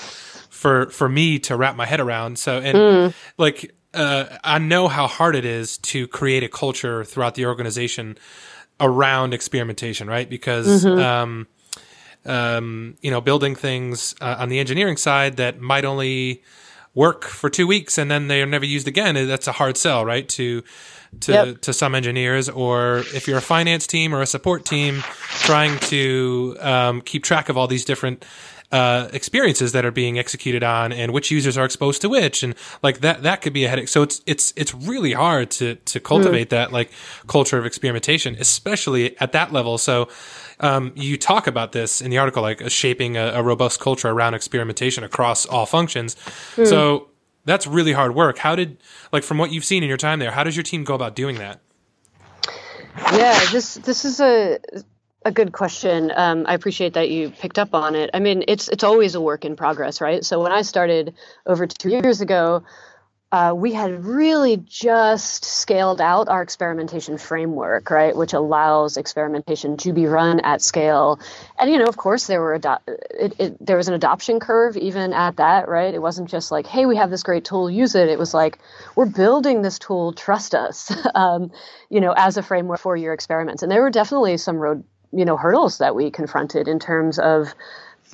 for 0.51 0.91
for 0.91 1.09
me 1.09 1.39
to 1.41 1.57
wrap 1.57 1.77
my 1.77 1.87
head 1.87 2.01
around. 2.01 2.39
So 2.39 2.59
and 2.59 2.77
mm. 2.77 3.15
like 3.39 3.75
uh, 3.95 4.27
I 4.45 4.59
know 4.59 4.89
how 4.89 5.07
hard 5.07 5.35
it 5.35 5.45
is 5.45 5.79
to 5.79 6.07
create 6.09 6.43
a 6.43 6.49
culture 6.49 7.05
throughout 7.05 7.35
the 7.35 7.47
organization 7.47 8.19
around 8.79 9.35
experimentation, 9.35 10.09
right? 10.09 10.29
Because 10.29 10.85
mm-hmm. 10.85 11.01
um, 11.01 11.47
um, 12.25 12.97
you 13.01 13.11
know, 13.11 13.21
building 13.21 13.55
things 13.55 14.15
uh, 14.21 14.37
on 14.39 14.49
the 14.49 14.59
engineering 14.59 14.97
side 14.97 15.37
that 15.37 15.61
might 15.61 15.85
only 15.85 16.43
work 16.95 17.25
for 17.25 17.49
two 17.49 17.67
weeks 17.67 17.99
and 17.99 18.11
then 18.11 18.29
they 18.29 18.43
are 18.43 18.47
never 18.47 18.65
used 18.65 18.89
again. 18.89 19.15
That's 19.27 19.47
a 19.47 19.53
hard 19.53 19.77
sell, 19.77 20.05
right? 20.05 20.29
To 20.31 20.63
to 21.21 21.33
yep. 21.33 21.61
to 21.63 21.73
some 21.73 21.95
engineers, 21.95 22.49
or 22.49 22.99
if 23.15 23.27
you're 23.27 23.39
a 23.39 23.43
finance 23.43 23.87
team 23.87 24.15
or 24.15 24.23
a 24.23 24.27
support 24.27 24.65
team 24.65 25.03
trying 25.41 25.79
to 25.81 26.57
um, 26.61 27.01
keep 27.01 27.25
track 27.25 27.49
of 27.49 27.57
all 27.57 27.67
these 27.67 27.85
different 27.85 28.25
uh, 28.73 29.09
experiences 29.13 29.73
that 29.73 29.85
are 29.85 29.91
being 29.91 30.19
executed 30.19 30.63
on 30.63 30.93
and 30.93 31.13
which 31.13 31.31
users 31.33 31.59
are 31.59 31.65
exposed 31.65 32.01
to 32.03 32.09
which 32.09 32.45
and 32.45 32.55
like 32.85 33.01
that 33.01 33.25
that 33.25 33.43
could 33.43 33.53
be 33.53 33.65
a 33.65 33.69
headache 33.69 33.89
so 33.89 34.03
it's 34.03 34.23
it's 34.27 34.53
it's 34.55 34.73
really 34.73 35.13
hard 35.13 35.51
to 35.51 35.75
to 35.75 35.99
cultivate 35.99 36.47
mm. 36.47 36.51
that 36.51 36.71
like 36.71 36.93
culture 37.27 37.59
of 37.59 37.67
experimentation 37.67 38.37
especially 38.39 39.19
at 39.19 39.33
that 39.33 39.53
level 39.53 39.77
so 39.77 40.09
um, 40.61 40.93
you 40.95 41.17
talk 41.17 41.47
about 41.47 41.73
this 41.73 42.01
in 42.01 42.11
the 42.11 42.19
article 42.19 42.43
like 42.43 42.71
shaping 42.71 43.17
a, 43.17 43.33
a, 43.35 43.43
robust 43.43 43.81
culture 43.81 44.09
around 44.09 44.35
experimentation 44.35 45.03
across 45.03 45.47
all 45.47 45.67
functions 45.67 46.15
mm. 46.57 46.67
so 46.67 47.11
that's 47.45 47.67
really 47.67 47.93
hard 47.93 48.15
work. 48.15 48.39
How 48.39 48.55
did 48.55 48.79
like 49.13 49.23
from 49.23 49.39
what 49.39 49.53
you've 49.53 49.65
seen 49.65 49.83
in 49.83 49.89
your 49.89 49.99
time 49.99 50.19
there, 50.19 50.31
how 50.31 50.45
does 50.45 50.57
your 50.57 50.63
team 50.63 50.85
go 50.85 50.95
about 50.95 51.15
doing 51.15 51.37
that? 51.37 51.61
Yeah, 53.13 53.39
this 53.51 53.75
this 53.75 54.05
is 54.05 54.21
a 54.21 54.59
a 55.25 55.33
good 55.33 55.53
question. 55.53 56.13
Um, 56.15 56.45
I 56.47 56.55
appreciate 56.55 56.95
that 56.95 57.11
you 57.11 57.31
picked 57.31 57.59
up 57.59 57.75
on 57.75 57.95
it. 57.95 58.11
I 58.15 58.21
mean, 58.21 58.45
it's 58.49 58.69
it's 58.69 58.85
always 58.85 59.15
a 59.15 59.21
work 59.21 59.45
in 59.45 59.57
progress, 59.57 60.01
right? 60.01 60.25
So 60.25 60.43
when 60.43 60.53
I 60.53 60.63
started 60.63 61.15
over 61.47 61.67
two 61.67 61.91
years 61.91 62.21
ago, 62.21 62.63
uh, 63.33 63.53
we 63.57 63.73
had 63.73 64.05
really 64.05 64.57
just 64.57 65.45
scaled 65.45 66.01
out 66.01 66.29
our 66.29 66.43
experimentation 66.43 67.17
framework, 67.17 67.89
right, 67.89 68.17
which 68.17 68.33
allows 68.33 68.97
experimentation 68.97 69.77
to 69.77 69.93
be 69.93 70.07
run 70.07 70.41
at 70.41 70.61
scale. 70.61 71.21
And 71.59 71.71
you 71.71 71.79
know, 71.79 71.85
of 71.85 71.97
course, 71.97 72.27
there 72.27 72.41
were 72.41 72.55
ado- 72.55 72.79
it, 72.89 73.35
it, 73.39 73.65
there 73.65 73.77
was 73.77 73.87
an 73.87 73.95
adoption 73.95 74.41
curve 74.41 74.77
even 74.77 75.13
at 75.13 75.37
that, 75.37 75.69
right? 75.69 75.95
It 75.95 76.03
wasn't 76.03 76.29
just 76.29 76.51
like, 76.51 76.67
hey, 76.67 76.87
we 76.87 76.97
have 76.97 77.11
this 77.11 77.23
great 77.23 77.45
tool, 77.45 77.71
use 77.71 77.95
it. 77.95 78.09
It 78.09 78.19
was 78.19 78.35
like, 78.35 78.59
we're 78.97 79.07
building 79.07 79.63
this 79.63 79.79
tool, 79.79 80.13
trust 80.13 80.55
us, 80.55 80.93
um, 81.15 81.53
you 81.89 82.01
know, 82.01 82.13
as 82.17 82.37
a 82.37 82.43
framework 82.43 82.81
for 82.81 82.97
your 82.97 83.13
experiments. 83.13 83.63
And 83.63 83.71
there 83.71 83.83
were 83.83 83.91
definitely 83.91 84.39
some 84.39 84.57
road, 84.57 84.83
you 85.13 85.25
know, 85.25 85.37
hurdles 85.37 85.79
that 85.79 85.95
we 85.95 86.11
confronted 86.11 86.67
in 86.67 86.81
terms 86.81 87.21
of 87.21 87.55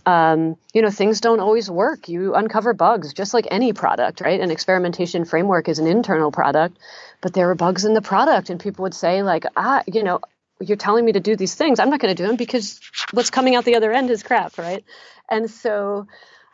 um, 0.06 0.56
you 0.72 0.82
know, 0.82 0.90
things 0.90 1.20
don't 1.20 1.40
always 1.40 1.68
work. 1.68 2.08
You 2.08 2.34
uncover 2.36 2.72
bugs, 2.72 3.12
just 3.12 3.34
like 3.34 3.48
any 3.50 3.72
product, 3.72 4.20
right? 4.20 4.40
An 4.40 4.52
experimentation 4.52 5.24
framework 5.24 5.68
is 5.68 5.80
an 5.80 5.88
internal 5.88 6.30
product, 6.30 6.78
but 7.20 7.34
there 7.34 7.48
were 7.48 7.56
bugs 7.56 7.84
in 7.84 7.92
the 7.92 8.00
product, 8.00 8.48
and 8.48 8.60
people 8.60 8.84
would 8.84 8.94
say, 8.94 9.24
like, 9.24 9.44
ah, 9.56 9.82
you 9.86 10.04
know, 10.04 10.20
you're 10.60 10.76
telling 10.76 11.04
me 11.04 11.12
to 11.12 11.20
do 11.20 11.34
these 11.34 11.56
things. 11.56 11.80
I'm 11.80 11.90
not 11.90 12.00
going 12.00 12.14
to 12.14 12.22
do 12.22 12.26
them 12.26 12.36
because 12.36 12.80
what's 13.10 13.30
coming 13.30 13.56
out 13.56 13.64
the 13.64 13.76
other 13.76 13.92
end 13.92 14.10
is 14.10 14.22
crap, 14.22 14.56
right? 14.58 14.84
And 15.28 15.50
so 15.50 16.06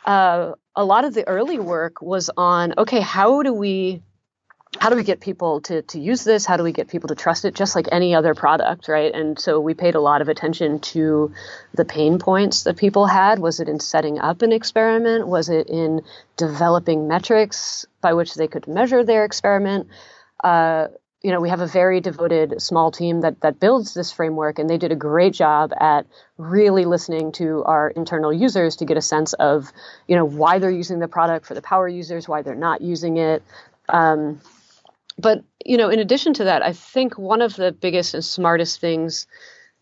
uh, 0.06 0.52
a 0.74 0.84
lot 0.84 1.04
of 1.04 1.12
the 1.12 1.28
early 1.28 1.58
work 1.58 2.00
was 2.00 2.30
on 2.36 2.74
okay, 2.78 3.00
how 3.00 3.42
do 3.42 3.52
we 3.52 4.02
how 4.78 4.88
do 4.88 4.96
we 4.96 5.04
get 5.04 5.20
people 5.20 5.60
to, 5.62 5.82
to 5.82 6.00
use 6.00 6.24
this? 6.24 6.46
How 6.46 6.56
do 6.56 6.62
we 6.62 6.72
get 6.72 6.88
people 6.88 7.08
to 7.08 7.14
trust 7.14 7.44
it? 7.44 7.54
Just 7.54 7.76
like 7.76 7.88
any 7.92 8.14
other 8.14 8.34
product, 8.34 8.88
right? 8.88 9.14
And 9.14 9.38
so 9.38 9.60
we 9.60 9.74
paid 9.74 9.94
a 9.94 10.00
lot 10.00 10.22
of 10.22 10.28
attention 10.28 10.80
to 10.80 11.32
the 11.74 11.84
pain 11.84 12.18
points 12.18 12.62
that 12.64 12.78
people 12.78 13.06
had. 13.06 13.38
Was 13.38 13.60
it 13.60 13.68
in 13.68 13.80
setting 13.80 14.18
up 14.18 14.42
an 14.42 14.50
experiment? 14.50 15.28
Was 15.28 15.50
it 15.50 15.68
in 15.68 16.02
developing 16.36 17.06
metrics 17.06 17.84
by 18.00 18.14
which 18.14 18.34
they 18.34 18.48
could 18.48 18.66
measure 18.66 19.04
their 19.04 19.24
experiment? 19.24 19.88
Uh, 20.42 20.88
you 21.22 21.30
know, 21.30 21.40
we 21.40 21.50
have 21.50 21.60
a 21.60 21.66
very 21.66 22.00
devoted 22.00 22.60
small 22.60 22.90
team 22.90 23.20
that 23.20 23.40
that 23.42 23.60
builds 23.60 23.94
this 23.94 24.10
framework, 24.10 24.58
and 24.58 24.68
they 24.68 24.78
did 24.78 24.90
a 24.90 24.96
great 24.96 25.34
job 25.34 25.72
at 25.78 26.06
really 26.36 26.84
listening 26.84 27.30
to 27.32 27.62
our 27.64 27.90
internal 27.90 28.32
users 28.32 28.76
to 28.76 28.84
get 28.84 28.96
a 28.96 29.02
sense 29.02 29.32
of, 29.34 29.70
you 30.08 30.16
know, 30.16 30.24
why 30.24 30.58
they're 30.58 30.70
using 30.70 30.98
the 30.98 31.06
product 31.06 31.46
for 31.46 31.54
the 31.54 31.62
power 31.62 31.86
users, 31.86 32.26
why 32.26 32.42
they're 32.42 32.56
not 32.56 32.80
using 32.80 33.18
it. 33.18 33.42
Um, 33.88 34.40
but 35.18 35.44
you 35.64 35.76
know, 35.76 35.90
in 35.90 35.98
addition 35.98 36.34
to 36.34 36.44
that, 36.44 36.62
I 36.62 36.72
think 36.72 37.18
one 37.18 37.42
of 37.42 37.56
the 37.56 37.72
biggest 37.72 38.14
and 38.14 38.24
smartest 38.24 38.80
things 38.80 39.26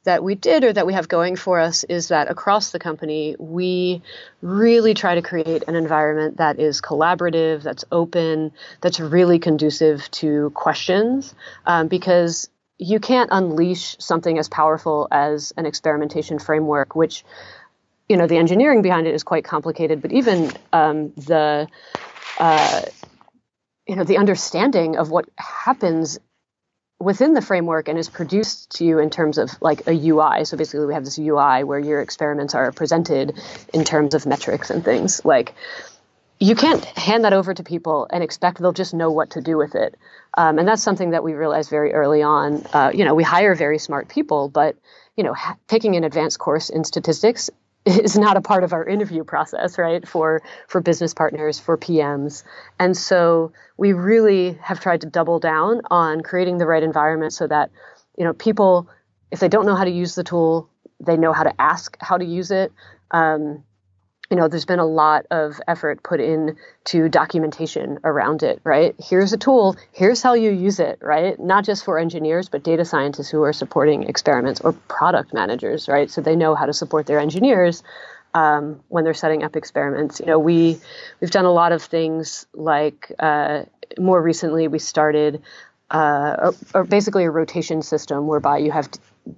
that 0.05 0.25
we 0.25 0.35
did 0.35 0.65
or 0.65 0.73
that 0.73 0.87
we 0.87 0.95
have 0.95 1.09
going 1.09 1.37
for 1.37 1.61
us 1.61 1.85
is 1.85 2.09
that 2.09 2.31
across 2.31 2.71
the 2.71 2.79
company, 2.79 3.37
we 3.39 4.03
really 4.41 4.95
try 4.95 5.15
to 5.15 5.23
create 5.23 5.65
an 5.67 5.75
environment 5.75 6.39
that 6.39 6.59
is 6.59 6.81
collaborative, 6.81 7.63
that's 7.63 7.85
open, 7.93 8.53
that's 8.81 8.99
really 8.99 9.39
conducive 9.39 10.11
to 10.11 10.51
questions, 10.55 11.35
um, 11.67 11.89
because 11.89 12.49
you 12.79 12.99
can't 12.99 13.29
unleash 13.31 13.97
something 13.99 14.39
as 14.39 14.49
powerful 14.49 15.07
as 15.11 15.53
an 15.59 15.67
experimentation 15.67 16.39
framework, 16.39 16.95
which 16.95 17.25
you 18.09 18.17
know 18.17 18.27
the 18.27 18.39
engineering 18.39 18.81
behind 18.81 19.07
it 19.07 19.15
is 19.15 19.23
quite 19.23 19.45
complicated, 19.45 20.01
but 20.01 20.13
even 20.13 20.51
um, 20.73 21.11
the 21.11 21.69
uh, 22.39 22.83
you 23.91 23.97
know 23.97 24.05
the 24.05 24.19
understanding 24.19 24.97
of 24.97 25.11
what 25.11 25.29
happens 25.37 26.21
within 27.01 27.35
the 27.35 27.43
framework 27.43 27.89
and 27.89 27.99
is 27.99 28.09
produced 28.09 28.71
to 28.77 28.85
you 28.85 29.01
in 29.01 29.11
terms 29.11 29.37
of 29.37 29.51
like 29.61 29.85
a 29.89 29.93
UI. 29.93 30.45
So 30.45 30.57
basically, 30.57 30.87
we 30.87 30.95
have 30.95 31.05
this 31.05 31.19
UI 31.19 31.65
where 31.65 31.81
your 31.81 32.01
experiments 32.01 32.55
are 32.55 32.71
presented 32.71 33.37
in 33.75 33.85
terms 33.85 34.15
of 34.15 34.27
metrics 34.27 34.71
and 34.71 34.85
things. 34.85 35.25
Like, 35.25 35.55
you 36.39 36.55
can't 36.55 36.85
hand 36.85 37.25
that 37.25 37.33
over 37.33 37.53
to 37.53 37.65
people 37.65 38.07
and 38.13 38.23
expect 38.23 38.61
they'll 38.61 38.73
just 38.73 38.95
know 38.95 39.11
what 39.11 39.31
to 39.31 39.41
do 39.41 39.57
with 39.57 39.75
it. 39.75 39.97
Um, 40.39 40.61
and 40.61 40.69
that's 40.69 40.85
something 40.85 41.11
that 41.11 41.25
we 41.25 41.33
realized 41.35 41.69
very 41.69 41.93
early 41.93 42.23
on. 42.23 42.65
Uh, 42.73 42.93
you 42.95 43.05
know, 43.05 43.17
we 43.17 43.25
hire 43.25 43.57
very 43.57 43.81
smart 43.81 44.09
people, 44.09 44.49
but 44.49 44.77
you 45.17 45.25
know, 45.25 45.35
ha- 45.35 45.57
taking 45.67 45.97
an 45.97 46.05
advanced 46.05 46.39
course 46.39 46.71
in 46.71 46.85
statistics 46.85 47.51
is 47.85 48.19
not 48.19 48.37
a 48.37 48.41
part 48.41 48.65
of 48.65 48.73
our 48.73 48.85
interview 48.85 49.25
process, 49.25 49.79
right? 49.79 50.07
For 50.07 50.43
for 50.69 50.81
business 50.81 51.15
partners, 51.15 51.59
for 51.59 51.79
PMs. 51.79 52.43
And 52.79 52.97
so 52.97 53.53
we 53.77 53.93
really 53.93 54.59
have 54.63 54.81
tried 54.81 55.01
to 55.03 55.07
double 55.07 55.39
down 55.39 55.81
on 55.91 56.23
creating 56.23 56.59
the 56.59 56.67
right 56.67 56.83
environment 56.83 57.33
so 57.33 57.47
that, 57.47 57.71
you 58.19 58.25
know, 58.25 58.35
people, 58.35 58.89
if 59.31 59.41
they 59.41 59.49
don't 59.49 59.65
know 59.65 59.75
how 59.75 59.85
to 59.85 59.91
use 59.91 60.15
the 60.15 60.25
tool, 60.25 60.69
they 61.01 61.17
know 61.17 61.33
how 61.33 61.45
to 61.45 61.61
ask 61.61 61.97
how 62.01 62.19
to 62.19 62.25
use 62.25 62.51
it. 62.51 62.73
Um, 63.11 63.65
you 64.31 64.37
know, 64.37 64.47
there's 64.47 64.65
been 64.65 64.79
a 64.79 64.87
lot 64.87 65.27
of 65.33 65.61
effort 65.67 66.05
put 66.05 66.21
into 66.21 67.09
documentation 67.09 67.99
around 68.05 68.45
it, 68.45 68.61
right? 68.63 68.95
Here's 68.99 69.33
a 69.33 69.37
tool, 69.37 69.77
here's 69.93 70.23
how 70.23 70.35
you 70.35 70.53
use 70.53 70.79
it, 70.79 70.99
right? 71.03 71.39
Not 71.39 71.65
just 71.65 71.85
for 71.85 71.99
engineers, 71.99 72.49
but 72.49 72.63
data 72.63 72.85
scientists 72.85 73.29
who 73.29 73.43
are 73.43 73.53
supporting 73.53 74.05
experiments 74.05 74.61
or 74.61 74.73
product 74.73 75.35
managers, 75.35 75.89
right? 75.89 76.09
So 76.09 76.21
they 76.21 76.37
know 76.37 76.55
how 76.55 76.67
to 76.67 76.73
support 76.73 77.07
their 77.07 77.19
engineers 77.19 77.83
um, 78.33 78.81
when 78.87 79.03
they're 79.03 79.15
setting 79.15 79.43
up 79.43 79.57
experiments. 79.57 80.21
You 80.21 80.27
know, 80.27 80.39
we 80.39 80.79
we've 81.21 81.33
done 81.33 81.45
a 81.45 81.53
lot 81.53 81.73
of 81.73 81.83
things 81.83 82.47
like 82.55 83.11
uh, 83.19 83.65
more 83.99 84.23
recently 84.23 84.69
we 84.69 84.79
started 84.79 85.43
uh, 85.91 86.37
or, 86.39 86.55
or 86.73 86.85
basically 86.85 87.25
a 87.25 87.31
rotation 87.31 87.83
system 87.83 88.29
whereby 88.29 88.59
you 88.59 88.71
have 88.71 88.89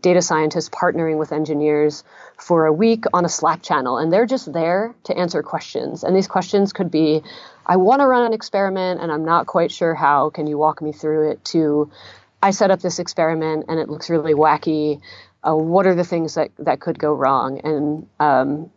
data 0.01 0.23
scientists 0.23 0.69
partnering 0.69 1.19
with 1.19 1.33
engineers 1.33 2.05
for 2.39 2.67
a 2.67 2.73
week 2.73 3.05
on 3.13 3.25
a 3.25 3.29
Slack 3.29 3.63
channel, 3.63 3.99
and 3.99 4.13
they're 4.13 4.27
just 4.27 4.53
there 4.53 4.95
to 5.05 5.17
answer 5.17 5.43
questions. 5.43 6.05
And 6.05 6.15
these 6.15 6.29
questions 6.29 6.73
could 6.73 6.91
be, 6.91 7.23
I 7.67 7.77
want 7.77 8.01
to 8.01 8.07
run 8.07 8.27
an 8.27 8.33
experiment 8.33 9.01
and 9.01 9.13
I'm 9.13 9.25
not 9.25 9.47
quite 9.47 9.71
sure 9.71 9.95
how. 9.95 10.31
Can 10.31 10.47
you 10.47 10.59
walk 10.59 10.83
me 10.83 10.93
through 10.93 11.31
it? 11.31 11.45
To, 11.47 11.91
I 12.43 12.51
set 12.51 12.71
up 12.71 12.81
this 12.81 12.99
experiment 12.99 13.67
and 13.69 13.79
it 13.79 13.89
looks 13.89 14.11
really 14.11 14.35
wacky. 14.35 15.01
Uh, 15.47 15.57
what 15.57 15.87
are 15.87 15.95
the 15.95 16.05
things 16.05 16.35
that, 16.35 16.51
that 16.59 16.81
could 16.81 16.99
go 16.99 17.13
wrong? 17.13 17.61
And, 17.63 18.07
um, 18.19 18.71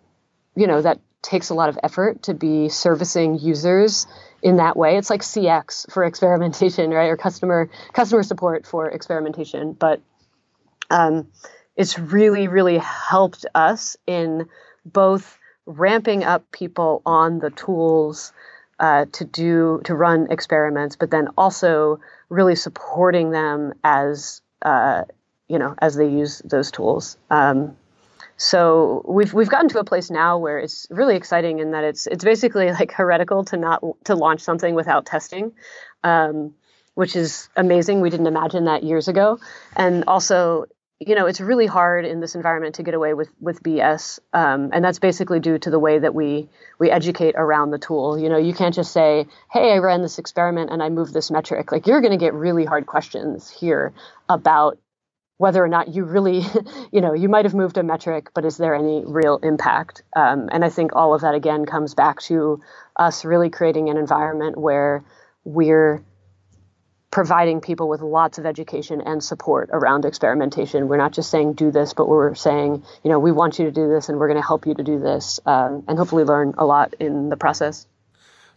you 0.56 0.68
know, 0.68 0.82
that 0.82 1.00
takes 1.22 1.50
a 1.50 1.56
lot 1.56 1.70
of 1.70 1.80
effort 1.82 2.24
to 2.24 2.34
be 2.34 2.70
servicing 2.70 3.40
users 3.40 4.06
in 4.44 4.58
that 4.58 4.78
way. 4.78 4.98
It's 4.98 5.10
like 5.10 5.22
CX 5.22 5.92
for 5.92 6.04
experimentation, 6.04 6.90
right? 6.92 7.10
Or 7.10 7.18
customer 7.18 7.70
customer 7.94 8.24
support 8.24 8.68
for 8.68 8.90
experimentation. 8.90 9.74
But 9.74 10.02
um, 10.90 11.28
it's 11.76 12.00
really, 12.00 12.48
really 12.48 12.78
helped 12.78 13.46
us 13.54 13.98
in 14.08 14.48
both 14.86 15.38
ramping 15.66 16.24
up 16.24 16.52
people 16.52 17.02
on 17.06 17.40
the 17.40 17.50
tools 17.50 18.32
uh, 18.80 19.06
to 19.14 19.26
do 19.26 19.82
to 19.86 19.96
run 19.96 20.28
experiments, 20.30 20.96
but 20.96 21.12
then 21.12 21.30
also 21.38 22.00
really 22.30 22.56
supporting 22.56 23.32
them 23.32 23.74
as 23.84 24.42
uh, 24.62 25.04
you 25.48 25.60
know 25.60 25.76
as 25.80 25.96
they 25.96 26.08
use 26.08 26.42
those 26.46 26.72
tools. 26.72 27.18
Um, 27.30 27.76
so 28.38 29.04
we've 29.08 29.34
we've 29.34 29.50
gotten 29.50 29.70
to 29.70 29.80
a 29.80 29.86
place 29.86 30.10
now 30.12 30.38
where 30.38 30.60
it's 30.60 30.88
really 30.90 31.16
exciting 31.16 31.60
in 31.60 31.72
that 31.72 31.84
it's 31.84 32.06
it's 32.06 32.24
basically 32.24 32.72
like 32.72 32.92
heretical 32.92 33.46
to 33.46 33.58
not 33.58 33.82
to 34.06 34.16
launch 34.16 34.42
something 34.42 34.76
without 34.76 35.06
testing. 35.06 35.54
Um, 36.04 36.54
which 36.96 37.16
is 37.16 37.50
amazing. 37.56 38.02
We 38.02 38.10
didn't 38.10 38.28
imagine 38.28 38.66
that 38.66 38.84
years 38.84 39.08
ago. 39.08 39.38
And 39.76 40.06
also, 40.08 40.66
you 41.00 41.14
know, 41.16 41.26
it's 41.26 41.42
really 41.42 41.66
hard 41.66 42.06
in 42.06 42.22
this 42.22 42.36
environment 42.36 42.76
to 42.76 42.84
get 42.84 42.94
away 42.94 43.14
with 43.14 43.30
with 43.42 43.62
BS, 43.62 44.20
um, 44.34 44.70
and 44.72 44.84
that's 44.84 45.00
basically 45.00 45.42
due 45.42 45.60
to 45.60 45.70
the 45.70 45.80
way 45.80 46.00
that 46.00 46.16
we 46.16 46.48
we 46.80 46.90
educate 46.90 47.36
around 47.38 47.72
the 47.72 47.78
tool. 47.78 48.18
You 48.18 48.30
know, 48.30 48.38
you 48.38 48.54
can't 48.54 48.74
just 48.74 48.94
say, 48.94 49.28
"Hey, 49.52 49.74
I 49.74 49.80
ran 49.80 50.02
this 50.02 50.20
experiment 50.20 50.72
and 50.72 50.82
I 50.82 50.90
moved 50.90 51.14
this 51.14 51.30
metric." 51.30 51.72
Like, 51.72 51.86
you're 51.86 52.02
going 52.02 52.18
to 52.18 52.18
get 52.18 52.34
really 52.34 52.64
hard 52.64 52.86
questions 52.86 53.50
here 53.50 53.94
about 54.30 54.78
whether 55.38 55.62
or 55.62 55.68
not 55.68 55.90
you 55.90 56.06
really, 56.06 56.44
you 56.94 57.02
know, 57.02 57.14
you 57.14 57.28
might 57.28 57.44
have 57.44 57.54
moved 57.54 57.78
a 57.78 57.84
metric, 57.84 58.30
but 58.34 58.46
is 58.46 58.56
there 58.56 58.74
any 58.74 59.04
real 59.06 59.38
impact? 59.44 60.02
Um, 60.16 60.48
and 60.52 60.64
I 60.64 60.70
think 60.70 60.96
all 60.96 61.14
of 61.14 61.22
that 61.22 61.36
again 61.36 61.66
comes 61.66 61.94
back 61.94 62.22
to 62.24 62.62
us 62.96 63.26
really 63.26 63.50
creating 63.50 63.90
an 63.90 63.98
environment 63.98 64.58
where 64.58 65.04
we're 65.44 66.04
providing 67.16 67.62
people 67.62 67.88
with 67.88 68.02
lots 68.02 68.40
of 68.40 68.46
education 68.46 69.00
and 69.00 69.24
support 69.24 69.70
around 69.72 70.04
experimentation. 70.04 70.90
We're 70.90 70.98
not 70.98 71.14
just 71.14 71.32
saying 71.32 71.54
do 71.54 71.72
this, 71.72 71.94
but 71.94 72.10
we're 72.10 72.36
saying, 72.36 72.84
you 73.06 73.10
know, 73.10 73.20
we 73.20 73.32
want 73.32 73.58
you 73.58 73.64
to 73.64 73.72
do 73.72 73.88
this 73.88 74.10
and 74.10 74.20
we're 74.20 74.28
going 74.28 74.42
to 74.42 74.46
help 74.46 74.68
you 74.68 74.74
to 74.74 74.84
do 74.84 75.00
this 75.00 75.40
um, 75.46 75.86
and 75.88 75.98
hopefully 75.98 76.26
learn 76.26 76.56
a 76.58 76.66
lot 76.66 76.94
in 77.00 77.30
the 77.30 77.38
process. 77.38 77.88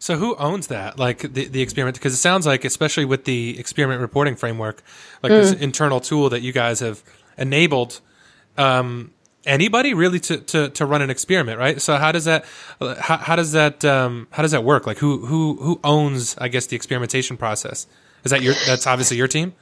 So 0.00 0.16
who 0.16 0.34
owns 0.34 0.66
that? 0.66 0.98
Like 0.98 1.20
the, 1.20 1.46
the 1.46 1.62
experiment? 1.62 1.98
Because 1.98 2.12
it 2.12 2.16
sounds 2.16 2.46
like, 2.46 2.64
especially 2.64 3.04
with 3.04 3.26
the 3.26 3.56
experiment 3.60 4.00
reporting 4.00 4.34
framework, 4.34 4.82
like 5.22 5.30
mm. 5.30 5.40
this 5.40 5.52
internal 5.52 6.00
tool 6.00 6.28
that 6.30 6.40
you 6.40 6.50
guys 6.50 6.80
have 6.80 7.00
enabled, 7.36 8.00
um, 8.56 9.12
anybody 9.46 9.94
really 9.94 10.18
to, 10.18 10.36
to, 10.36 10.68
to 10.70 10.84
run 10.84 11.00
an 11.00 11.10
experiment, 11.10 11.60
right? 11.60 11.80
So 11.80 11.96
how 11.96 12.10
does 12.10 12.24
that, 12.24 12.44
how, 12.80 13.18
how 13.18 13.36
does 13.36 13.52
that, 13.52 13.84
um, 13.84 14.26
how 14.32 14.42
does 14.42 14.50
that 14.50 14.64
work? 14.64 14.84
Like 14.84 14.98
who, 14.98 15.26
who, 15.26 15.58
who 15.60 15.78
owns, 15.84 16.36
I 16.38 16.48
guess, 16.48 16.66
the 16.66 16.74
experimentation 16.74 17.36
process? 17.36 17.86
Is 18.24 18.30
that 18.30 18.42
your? 18.42 18.54
That's 18.66 18.86
obviously 18.86 19.16
your 19.16 19.28
team. 19.28 19.54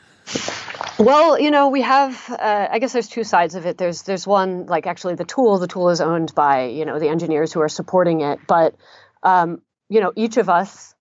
Well, 0.99 1.39
you 1.39 1.51
know, 1.51 1.69
we 1.69 1.83
have. 1.83 2.31
Uh, 2.31 2.69
I 2.71 2.79
guess 2.79 2.93
there's 2.93 3.09
two 3.09 3.25
sides 3.25 3.55
of 3.55 3.67
it. 3.67 3.77
There's 3.77 4.03
there's 4.03 4.27
one 4.27 4.67
like 4.67 4.87
actually 4.87 5.15
the 5.15 5.25
tool. 5.25 5.59
The 5.59 5.69
tool 5.69 5.91
is 5.91 6.01
owned 6.01 6.35
by 6.35 6.67
you 6.67 6.85
know 6.85 6.99
the 6.99 7.09
engineers 7.09 7.53
who 7.53 7.61
are 7.61 7.69
supporting 7.69 8.23
it, 8.23 8.39
but 8.47 8.75
um, 9.23 9.61
you 9.89 10.01
know 10.01 10.13
each 10.17 10.39
of 10.39 10.49
us, 10.49 10.95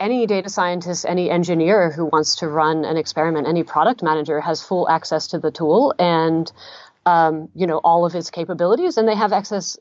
any 0.00 0.26
data 0.26 0.48
scientist, 0.48 1.04
any 1.06 1.30
engineer 1.30 1.90
who 1.90 2.06
wants 2.06 2.36
to 2.36 2.48
run 2.48 2.84
an 2.84 2.96
experiment, 2.96 3.46
any 3.46 3.62
product 3.62 4.02
manager 4.02 4.40
has 4.40 4.62
full 4.62 4.88
access 4.88 5.28
to 5.28 5.38
the 5.38 5.50
tool 5.50 5.94
and 5.98 6.50
um, 7.04 7.50
you 7.54 7.66
know 7.66 7.78
all 7.78 8.06
of 8.06 8.14
its 8.14 8.30
capabilities, 8.30 8.96
and 8.96 9.06
they 9.06 9.14
have 9.14 9.32
access 9.32 9.78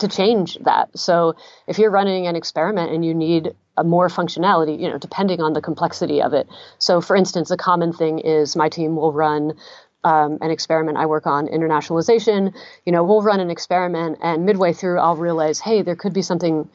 to 0.00 0.08
change 0.08 0.58
that. 0.62 0.98
So 0.98 1.34
if 1.66 1.78
you're 1.78 1.90
running 1.90 2.26
an 2.26 2.36
experiment 2.36 2.92
and 2.92 3.04
you 3.04 3.14
need 3.14 3.54
more 3.84 4.08
functionality, 4.08 4.78
you 4.78 4.88
know, 4.88 4.98
depending 4.98 5.40
on 5.40 5.54
the 5.54 5.62
complexity 5.62 6.20
of 6.20 6.34
it. 6.34 6.48
So, 6.78 7.00
for 7.00 7.16
instance, 7.16 7.50
a 7.50 7.56
common 7.56 7.92
thing 7.92 8.18
is 8.18 8.54
my 8.54 8.68
team 8.68 8.96
will 8.96 9.12
run 9.12 9.54
um, 10.04 10.38
an 10.40 10.50
experiment 10.50 10.98
I 10.98 11.06
work 11.06 11.26
on, 11.26 11.46
internationalization. 11.46 12.54
You 12.84 12.92
know, 12.92 13.04
we'll 13.04 13.22
run 13.22 13.40
an 13.40 13.50
experiment, 13.50 14.18
and 14.20 14.44
midway 14.44 14.72
through, 14.72 14.98
I'll 14.98 15.16
realize, 15.16 15.60
hey, 15.60 15.82
there 15.82 15.96
could 15.96 16.12
be 16.12 16.22
something 16.22 16.68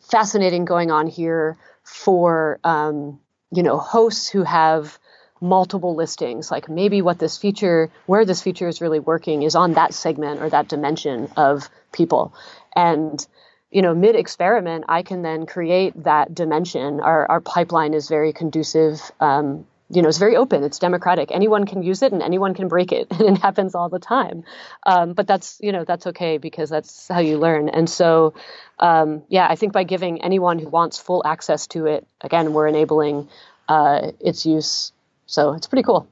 fascinating 0.00 0.64
going 0.64 0.90
on 0.90 1.06
here 1.06 1.58
for 1.82 2.60
um, 2.64 3.20
you 3.50 3.62
know 3.62 3.78
hosts 3.78 4.28
who 4.28 4.42
have 4.42 4.98
multiple 5.40 5.94
listings. 5.94 6.50
Like 6.50 6.68
maybe 6.68 7.02
what 7.02 7.18
this 7.18 7.36
feature, 7.36 7.90
where 8.06 8.24
this 8.24 8.42
feature 8.42 8.68
is 8.68 8.80
really 8.80 9.00
working 9.00 9.42
is 9.42 9.54
on 9.54 9.74
that 9.74 9.94
segment 9.94 10.40
or 10.40 10.50
that 10.50 10.68
dimension 10.68 11.28
of 11.36 11.68
people. 11.92 12.34
And, 12.74 13.24
you 13.70 13.82
know, 13.82 13.94
mid 13.94 14.16
experiment, 14.16 14.84
I 14.88 15.02
can 15.02 15.22
then 15.22 15.46
create 15.46 16.04
that 16.04 16.34
dimension. 16.34 17.00
Our, 17.00 17.30
our 17.30 17.40
pipeline 17.40 17.94
is 17.94 18.08
very 18.08 18.32
conducive. 18.32 19.00
Um, 19.20 19.66
you 19.90 20.02
know, 20.02 20.08
it's 20.08 20.18
very 20.18 20.36
open. 20.36 20.64
It's 20.64 20.78
democratic. 20.78 21.30
Anyone 21.30 21.64
can 21.64 21.82
use 21.82 22.02
it 22.02 22.12
and 22.12 22.22
anyone 22.22 22.54
can 22.54 22.68
break 22.68 22.92
it. 22.92 23.08
And 23.18 23.36
it 23.36 23.40
happens 23.40 23.74
all 23.74 23.88
the 23.88 23.98
time. 23.98 24.44
Um, 24.84 25.14
but 25.14 25.26
that's, 25.26 25.58
you 25.60 25.72
know, 25.72 25.84
that's 25.84 26.06
okay 26.08 26.38
because 26.38 26.68
that's 26.68 27.08
how 27.08 27.20
you 27.20 27.38
learn. 27.38 27.68
And 27.68 27.88
so, 27.88 28.34
um, 28.78 29.22
yeah, 29.28 29.46
I 29.48 29.56
think 29.56 29.72
by 29.72 29.84
giving 29.84 30.22
anyone 30.22 30.58
who 30.58 30.68
wants 30.68 30.98
full 30.98 31.22
access 31.24 31.66
to 31.68 31.86
it, 31.86 32.06
again, 32.20 32.52
we're 32.52 32.68
enabling 32.68 33.28
uh, 33.68 34.12
its 34.20 34.44
use. 34.44 34.92
So 35.26 35.54
it's 35.54 35.66
pretty 35.66 35.82
cool. 35.82 36.06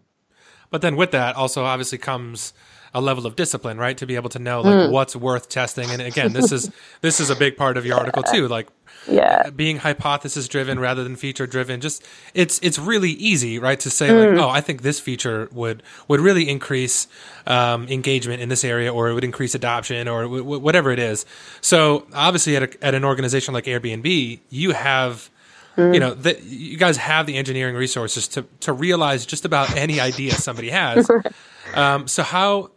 But 0.71 0.83
then 0.83 0.97
with 0.97 1.13
that 1.13 1.37
also 1.37 1.65
obviously 1.65 1.99
comes 1.99 2.53
a 2.95 3.01
level 3.01 3.27
of 3.27 3.37
discipline, 3.37 3.79
right? 3.79 3.97
To 3.99 4.07
be 4.07 4.17
able 4.17 4.31
to 4.31 4.39
know 4.39 4.63
like 4.63 4.75
mm. 4.75 4.91
what's 4.91 5.15
worth 5.15 5.49
testing. 5.49 5.91
And 5.91 6.01
again, 6.03 6.33
this 6.33 6.53
is 6.53 6.71
this 7.01 7.21
is 7.21 7.31
a 7.31 7.37
big 7.37 7.57
part 7.57 7.77
of 7.77 7.87
your 7.87 7.99
article 7.99 8.23
too. 8.23 8.49
Like 8.49 8.69
yeah. 9.09 9.51
being 9.51 9.79
hypothesis 9.79 10.49
driven 10.49 10.79
rather 10.79 11.05
than 11.05 11.17
feature 11.17 11.47
driven. 11.47 11.81
Just 11.81 12.05
it's 12.35 12.59
it's 12.63 12.79
really 12.79 13.11
easy, 13.11 13.59
right, 13.59 13.79
to 13.81 13.91
say 13.91 14.09
mm. 14.09 14.31
like, 14.37 14.45
oh, 14.45 14.49
I 14.49 14.61
think 14.61 14.83
this 14.83 15.01
feature 15.01 15.49
would 15.53 15.83
would 16.09 16.21
really 16.21 16.49
increase 16.49 17.09
um, 17.47 17.89
engagement 17.89 18.41
in 18.41 18.49
this 18.49 18.65
area, 18.65 18.93
or 18.93 19.09
it 19.09 19.15
would 19.15 19.25
increase 19.25 19.55
adoption, 19.55 20.09
or 20.09 20.23
w- 20.23 20.43
w- 20.43 20.61
whatever 20.61 20.91
it 20.91 20.99
is. 20.99 21.25
So 21.61 22.07
obviously, 22.13 22.57
at 22.57 22.63
a, 22.63 22.85
at 22.85 22.95
an 22.95 23.05
organization 23.05 23.55
like 23.55 23.65
Airbnb, 23.65 24.41
you 24.51 24.73
have 24.73 25.31
Mm. 25.77 25.93
You 25.93 26.01
know, 26.01 26.15
that 26.15 26.43
you 26.45 26.79
guys 26.79 26.97
have 26.97 27.27
the 27.27 27.37
engineering 27.37 27.77
resources 27.77 28.29
to 28.29 28.47
to 28.61 28.73
realize 28.73 29.27
just 29.27 29.45
about 29.45 29.77
any 29.77 30.01
idea 30.01 30.33
somebody 30.33 30.71
has. 30.71 31.11
um, 31.75 32.09
so 32.09 32.23
how 32.23 32.71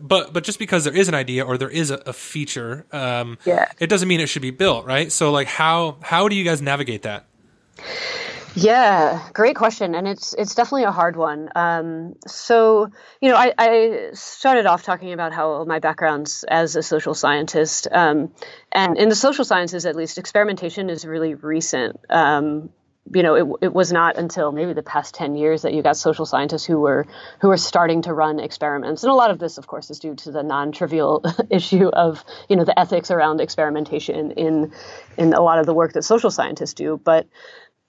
but 0.00 0.32
but 0.32 0.44
just 0.44 0.58
because 0.58 0.84
there 0.84 0.96
is 0.96 1.08
an 1.08 1.14
idea 1.14 1.44
or 1.44 1.58
there 1.58 1.70
is 1.70 1.90
a, 1.90 1.96
a 2.06 2.12
feature, 2.12 2.86
um, 2.92 3.38
yeah. 3.44 3.70
it 3.78 3.88
doesn't 3.88 4.08
mean 4.08 4.20
it 4.20 4.28
should 4.28 4.42
be 4.42 4.50
built, 4.50 4.86
right? 4.86 5.10
So 5.12 5.30
like 5.30 5.48
how 5.48 5.98
how 6.02 6.28
do 6.28 6.36
you 6.36 6.44
guys 6.44 6.62
navigate 6.62 7.02
that? 7.02 7.26
Yeah, 8.56 9.20
great 9.32 9.56
question, 9.56 9.96
and 9.96 10.06
it's 10.06 10.32
it's 10.32 10.54
definitely 10.54 10.84
a 10.84 10.92
hard 10.92 11.16
one. 11.16 11.50
Um, 11.56 12.14
so 12.26 12.88
you 13.20 13.28
know, 13.28 13.36
I, 13.36 13.52
I, 13.58 14.10
started 14.12 14.64
off 14.64 14.84
talking 14.84 15.12
about 15.12 15.32
how 15.32 15.64
my 15.64 15.80
background's 15.80 16.44
as 16.44 16.76
a 16.76 16.82
social 16.82 17.14
scientist, 17.14 17.88
um, 17.90 18.32
and 18.70 18.96
in 18.96 19.08
the 19.08 19.16
social 19.16 19.44
sciences, 19.44 19.86
at 19.86 19.96
least, 19.96 20.18
experimentation 20.18 20.88
is 20.88 21.04
really 21.04 21.34
recent. 21.34 21.98
Um, 22.08 22.70
you 23.12 23.22
know, 23.22 23.34
it, 23.34 23.66
it 23.66 23.74
was 23.74 23.92
not 23.92 24.16
until 24.16 24.50
maybe 24.50 24.72
the 24.72 24.82
past 24.82 25.14
10 25.14 25.36
years 25.36 25.62
that 25.62 25.74
you 25.74 25.82
got 25.82 25.96
social 25.96 26.24
scientists 26.24 26.64
who 26.64 26.80
were 26.80 27.06
who 27.40 27.48
were 27.48 27.56
starting 27.56 28.02
to 28.02 28.14
run 28.14 28.40
experiments. 28.40 29.02
And 29.02 29.10
a 29.10 29.14
lot 29.14 29.30
of 29.30 29.38
this, 29.38 29.58
of 29.58 29.66
course, 29.66 29.90
is 29.90 29.98
due 29.98 30.14
to 30.16 30.30
the 30.30 30.42
non-trivial 30.42 31.22
issue 31.50 31.88
of, 31.88 32.24
you 32.48 32.56
know, 32.56 32.64
the 32.64 32.78
ethics 32.78 33.10
around 33.10 33.40
experimentation 33.40 34.32
in 34.32 34.72
in 35.18 35.34
a 35.34 35.42
lot 35.42 35.58
of 35.58 35.66
the 35.66 35.74
work 35.74 35.92
that 35.92 36.02
social 36.02 36.30
scientists 36.30 36.74
do. 36.74 36.98
But 37.02 37.26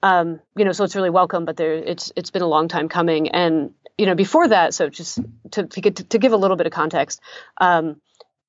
um, 0.03 0.41
you 0.55 0.65
know, 0.65 0.71
so 0.71 0.83
it's 0.83 0.95
really 0.95 1.09
welcome, 1.09 1.45
but 1.45 1.57
there 1.57 1.73
it's 1.73 2.11
it's 2.15 2.31
been 2.31 2.41
a 2.41 2.47
long 2.47 2.67
time 2.67 2.89
coming. 2.89 3.29
And, 3.29 3.73
you 3.97 4.05
know, 4.05 4.15
before 4.15 4.47
that, 4.49 4.73
so 4.73 4.89
just 4.89 5.19
to 5.51 5.65
to, 5.65 5.81
get, 5.81 5.95
to 6.09 6.19
give 6.19 6.33
a 6.33 6.37
little 6.37 6.57
bit 6.57 6.67
of 6.67 6.73
context, 6.73 7.21
um, 7.59 8.01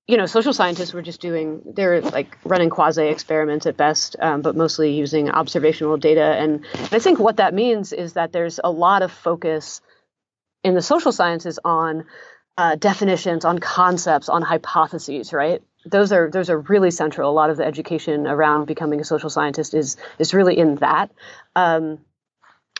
you 0.08 0.16
know, 0.16 0.26
social 0.26 0.52
scientists 0.52 0.92
were 0.92 1.02
just 1.02 1.20
doing, 1.20 1.62
they're 1.66 2.00
like 2.00 2.38
running 2.44 2.70
quasi 2.70 3.08
experiments 3.08 3.66
at 3.66 3.76
best, 3.76 4.14
um, 4.20 4.40
but 4.40 4.54
mostly 4.54 4.92
using 4.92 5.30
observational 5.30 5.96
data. 5.96 6.22
And, 6.22 6.64
I 6.92 7.00
think 7.00 7.18
what 7.18 7.38
that 7.38 7.54
means 7.54 7.92
is 7.92 8.12
that 8.12 8.32
there's 8.32 8.60
a 8.62 8.70
lot 8.70 9.02
of 9.02 9.10
focus 9.10 9.80
in 10.62 10.75
the 10.75 10.82
social 10.82 11.12
sciences 11.12 11.58
on 11.64 12.04
uh, 12.56 12.76
definitions, 12.76 13.44
on 13.44 13.58
concepts, 13.58 14.28
on 14.28 14.42
hypotheses, 14.42 15.32
right? 15.32 15.62
Those 15.84 16.12
are 16.12 16.30
those 16.30 16.50
are 16.50 16.58
really 16.58 16.90
central. 16.90 17.30
A 17.30 17.34
lot 17.34 17.50
of 17.50 17.56
the 17.56 17.64
education 17.64 18.26
around 18.26 18.66
becoming 18.66 19.00
a 19.00 19.04
social 19.04 19.30
scientist 19.30 19.75
is 19.75 19.96
is 20.18 20.34
really 20.34 20.58
in 20.58 20.76
that. 20.76 21.12
Um, 21.54 21.98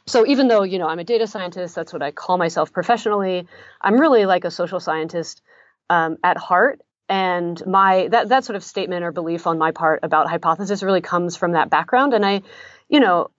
so 0.07 0.27
even 0.27 0.49
though 0.49 0.63
you 0.63 0.79
know 0.79 0.89
I'm 0.89 0.99
a 0.99 1.05
data 1.05 1.27
scientist, 1.27 1.75
that's 1.75 1.93
what 1.93 2.03
I 2.03 2.11
call 2.11 2.39
myself 2.39 2.73
professionally. 2.73 3.47
I'm 3.81 4.01
really 4.01 4.27
like 4.27 4.45
a 4.45 4.51
social 4.51 4.81
scientist 4.81 5.43
um, 5.91 6.17
at 6.25 6.37
heart, 6.37 6.81
and 7.09 7.65
my 7.67 8.09
that 8.09 8.29
that 8.29 8.45
sort 8.45 8.57
of 8.57 8.65
statement 8.65 9.05
or 9.05 9.13
belief 9.13 9.47
on 9.47 9.59
my 9.59 9.71
part 9.71 10.01
about 10.03 10.29
hypothesis 10.29 10.83
really 10.83 11.01
comes 11.01 11.37
from 11.37 11.53
that 11.53 11.71
background. 11.71 12.15
And 12.15 12.25
i 12.25 12.43
you 12.89 13.01
know 13.01 13.31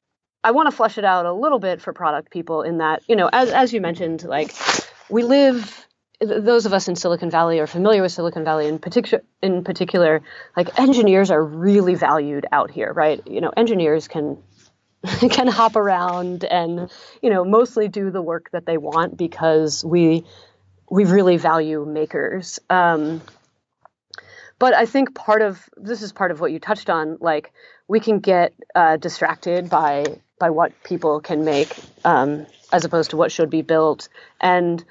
i 0.44 0.52
want 0.52 0.68
to 0.70 0.76
flesh 0.76 0.98
it 0.98 1.06
out 1.06 1.26
a 1.26 1.34
little 1.34 1.60
bit 1.60 1.82
for 1.82 1.94
product 1.94 2.32
people 2.32 2.62
in 2.62 2.80
that 2.80 3.02
you 3.08 3.16
know 3.16 3.30
as 3.32 3.50
as 3.50 3.74
you 3.74 3.82
mentioned 3.82 4.24
like 4.24 4.54
we 5.10 5.24
live 5.24 5.86
those 6.20 6.66
of 6.66 6.74
us 6.74 6.88
in 6.88 6.96
Silicon 6.96 7.30
Valley 7.30 7.60
are 7.60 7.68
familiar 7.68 8.02
with 8.02 8.12
Silicon 8.12 8.44
Valley 8.44 8.68
in 8.68 8.80
particular 8.80 9.24
in 9.44 9.64
particular 9.64 10.24
like 10.56 10.80
engineers 10.80 11.30
are 11.30 11.44
really 11.44 11.94
valued 11.94 12.46
out 12.52 12.72
here 12.72 12.92
right? 12.92 13.22
You 13.28 13.42
know 13.42 13.52
engineers 13.56 14.08
can 14.08 14.38
can 15.30 15.48
hop 15.48 15.76
around 15.76 16.44
and 16.44 16.92
you 17.22 17.30
know 17.30 17.46
mostly 17.46 17.88
do 17.88 18.10
the 18.10 18.22
work 18.22 18.50
that 18.52 18.66
they 18.66 18.78
want 18.78 19.16
because 19.16 19.86
we 19.86 20.26
we 20.90 21.06
really 21.06 21.38
value 21.38 21.86
makers. 21.86 22.60
Um, 22.70 23.22
but 24.60 24.74
I 24.74 24.86
think 24.86 25.14
part 25.16 25.42
of 25.42 25.70
this 25.76 26.02
is 26.02 26.12
part 26.12 26.32
of 26.32 26.40
what 26.40 26.52
you 26.52 26.60
touched 26.60 26.90
on. 26.90 27.18
Like 27.20 27.54
we 27.88 28.00
can 28.00 28.20
get 28.20 28.54
uh, 28.76 28.98
distracted 28.98 29.70
by 29.70 30.22
by 30.40 30.50
what 30.50 30.72
people 30.84 31.20
can 31.20 31.46
make 31.46 31.76
um, 32.06 32.46
as 32.72 32.86
opposed 32.86 33.12
to 33.12 33.18
what 33.18 33.32
should 33.32 33.50
be 33.50 33.62
built, 33.62 34.10
and 34.42 34.84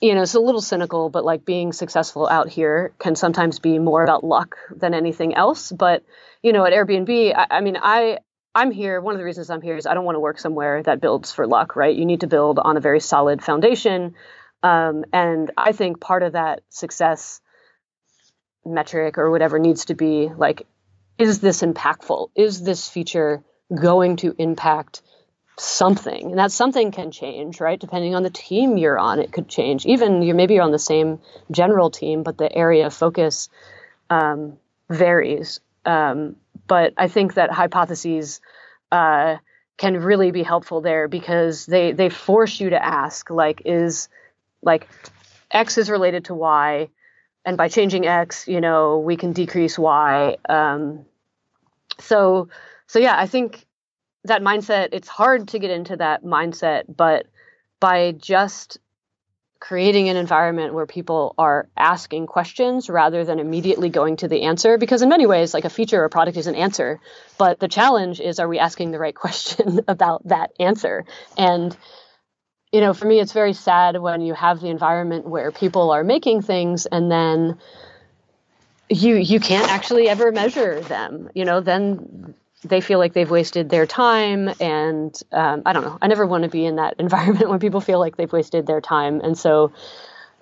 you 0.00 0.14
know 0.14 0.22
it's 0.22 0.34
a 0.34 0.40
little 0.40 0.60
cynical, 0.60 1.10
but 1.10 1.24
like 1.24 1.44
being 1.44 1.72
successful 1.72 2.28
out 2.28 2.48
here 2.48 2.92
can 2.98 3.14
sometimes 3.14 3.58
be 3.58 3.78
more 3.78 4.02
about 4.02 4.24
luck 4.24 4.56
than 4.74 4.94
anything 4.94 5.34
else. 5.34 5.70
But 5.70 6.04
you 6.42 6.52
know, 6.52 6.64
at 6.64 6.72
Airbnb, 6.72 7.34
I, 7.36 7.46
I 7.50 7.60
mean, 7.60 7.78
I 7.80 8.18
I'm 8.54 8.70
here. 8.72 9.00
One 9.00 9.14
of 9.14 9.18
the 9.18 9.24
reasons 9.24 9.48
I'm 9.48 9.62
here 9.62 9.76
is 9.76 9.86
I 9.86 9.94
don't 9.94 10.04
want 10.04 10.16
to 10.16 10.20
work 10.20 10.38
somewhere 10.38 10.82
that 10.82 11.00
builds 11.00 11.32
for 11.32 11.46
luck, 11.46 11.76
right? 11.76 11.94
You 11.94 12.04
need 12.04 12.20
to 12.20 12.26
build 12.26 12.58
on 12.58 12.76
a 12.76 12.80
very 12.80 13.00
solid 13.00 13.42
foundation. 13.42 14.14
Um, 14.64 15.04
and 15.12 15.50
I 15.56 15.72
think 15.72 16.00
part 16.00 16.22
of 16.22 16.32
that 16.32 16.62
success 16.68 17.40
metric 18.64 19.18
or 19.18 19.30
whatever 19.30 19.58
needs 19.58 19.86
to 19.86 19.94
be 19.94 20.30
like 20.36 20.66
is 21.18 21.40
this 21.40 21.62
impactful? 21.62 22.30
Is 22.34 22.62
this 22.62 22.88
feature 22.88 23.44
going 23.72 24.16
to 24.16 24.34
impact 24.38 25.02
something? 25.58 26.30
And 26.30 26.38
that 26.38 26.50
something 26.50 26.90
can 26.90 27.10
change 27.10 27.60
right? 27.60 27.78
Depending 27.78 28.14
on 28.14 28.22
the 28.22 28.30
team 28.30 28.76
you're 28.76 28.98
on 28.98 29.18
it 29.18 29.32
could 29.32 29.48
change. 29.48 29.86
Even 29.86 30.22
you 30.22 30.34
maybe 30.34 30.54
you're 30.54 30.62
on 30.62 30.72
the 30.72 30.78
same 30.78 31.20
general 31.50 31.90
team 31.90 32.22
but 32.22 32.38
the 32.38 32.52
area 32.52 32.86
of 32.86 32.94
focus 32.94 33.48
um, 34.10 34.58
varies. 34.88 35.60
Um, 35.84 36.36
but 36.66 36.94
i 36.96 37.08
think 37.08 37.34
that 37.34 37.50
hypotheses 37.50 38.40
uh, 38.90 39.36
can 39.76 39.96
really 39.96 40.30
be 40.30 40.42
helpful 40.42 40.80
there 40.80 41.08
because 41.08 41.66
they 41.66 41.92
they 41.92 42.08
force 42.08 42.60
you 42.60 42.70
to 42.70 42.84
ask 42.84 43.30
like 43.30 43.62
is 43.64 44.08
like 44.62 44.88
x 45.50 45.78
is 45.78 45.90
related 45.90 46.26
to 46.26 46.34
y 46.34 46.88
and 47.44 47.56
by 47.56 47.68
changing 47.68 48.06
x, 48.06 48.46
you 48.46 48.60
know, 48.60 48.98
we 48.98 49.16
can 49.16 49.32
decrease 49.32 49.78
y. 49.78 50.36
Um, 50.48 51.04
so, 51.98 52.48
so 52.86 52.98
yeah, 52.98 53.18
I 53.18 53.26
think 53.26 53.66
that 54.24 54.42
mindset. 54.42 54.90
It's 54.92 55.08
hard 55.08 55.48
to 55.48 55.58
get 55.58 55.70
into 55.70 55.96
that 55.96 56.24
mindset, 56.24 56.84
but 56.88 57.26
by 57.80 58.12
just 58.12 58.78
creating 59.62 60.08
an 60.08 60.16
environment 60.16 60.74
where 60.74 60.86
people 60.86 61.36
are 61.38 61.68
asking 61.76 62.26
questions 62.26 62.90
rather 62.90 63.24
than 63.24 63.38
immediately 63.38 63.88
going 63.88 64.16
to 64.16 64.26
the 64.26 64.42
answer 64.42 64.76
because 64.76 65.02
in 65.02 65.08
many 65.08 65.24
ways 65.24 65.54
like 65.54 65.64
a 65.64 65.70
feature 65.70 66.02
or 66.02 66.08
product 66.08 66.36
is 66.36 66.48
an 66.48 66.56
answer 66.56 66.98
but 67.38 67.60
the 67.60 67.68
challenge 67.68 68.18
is 68.18 68.40
are 68.40 68.48
we 68.48 68.58
asking 68.58 68.90
the 68.90 68.98
right 68.98 69.14
question 69.24 69.80
about 69.86 70.26
that 70.26 70.50
answer 70.58 71.04
and 71.38 71.76
you 72.72 72.80
know, 72.80 72.94
for 72.94 73.06
me, 73.06 73.20
it's 73.20 73.32
very 73.32 73.52
sad 73.52 74.00
when 74.00 74.22
you 74.22 74.32
have 74.32 74.60
the 74.60 74.68
environment 74.68 75.26
where 75.26 75.52
people 75.52 75.90
are 75.90 76.02
making 76.02 76.42
things 76.42 76.86
and 76.86 77.10
then 77.10 77.58
you 78.88 79.16
you 79.16 79.40
can't 79.40 79.70
actually 79.70 80.08
ever 80.08 80.32
measure 80.32 80.80
them. 80.80 81.30
You 81.34 81.44
know, 81.44 81.60
then 81.60 82.34
they 82.64 82.80
feel 82.80 82.98
like 82.98 83.12
they've 83.12 83.30
wasted 83.30 83.68
their 83.70 83.86
time, 83.86 84.50
and 84.60 85.18
um, 85.32 85.62
I 85.66 85.72
don't 85.72 85.82
know. 85.82 85.98
I 86.00 86.06
never 86.06 86.26
want 86.26 86.44
to 86.44 86.50
be 86.50 86.64
in 86.64 86.76
that 86.76 86.94
environment 86.98 87.48
when 87.48 87.58
people 87.58 87.80
feel 87.80 87.98
like 87.98 88.16
they've 88.16 88.32
wasted 88.32 88.66
their 88.66 88.80
time, 88.80 89.20
and 89.20 89.36
so. 89.36 89.72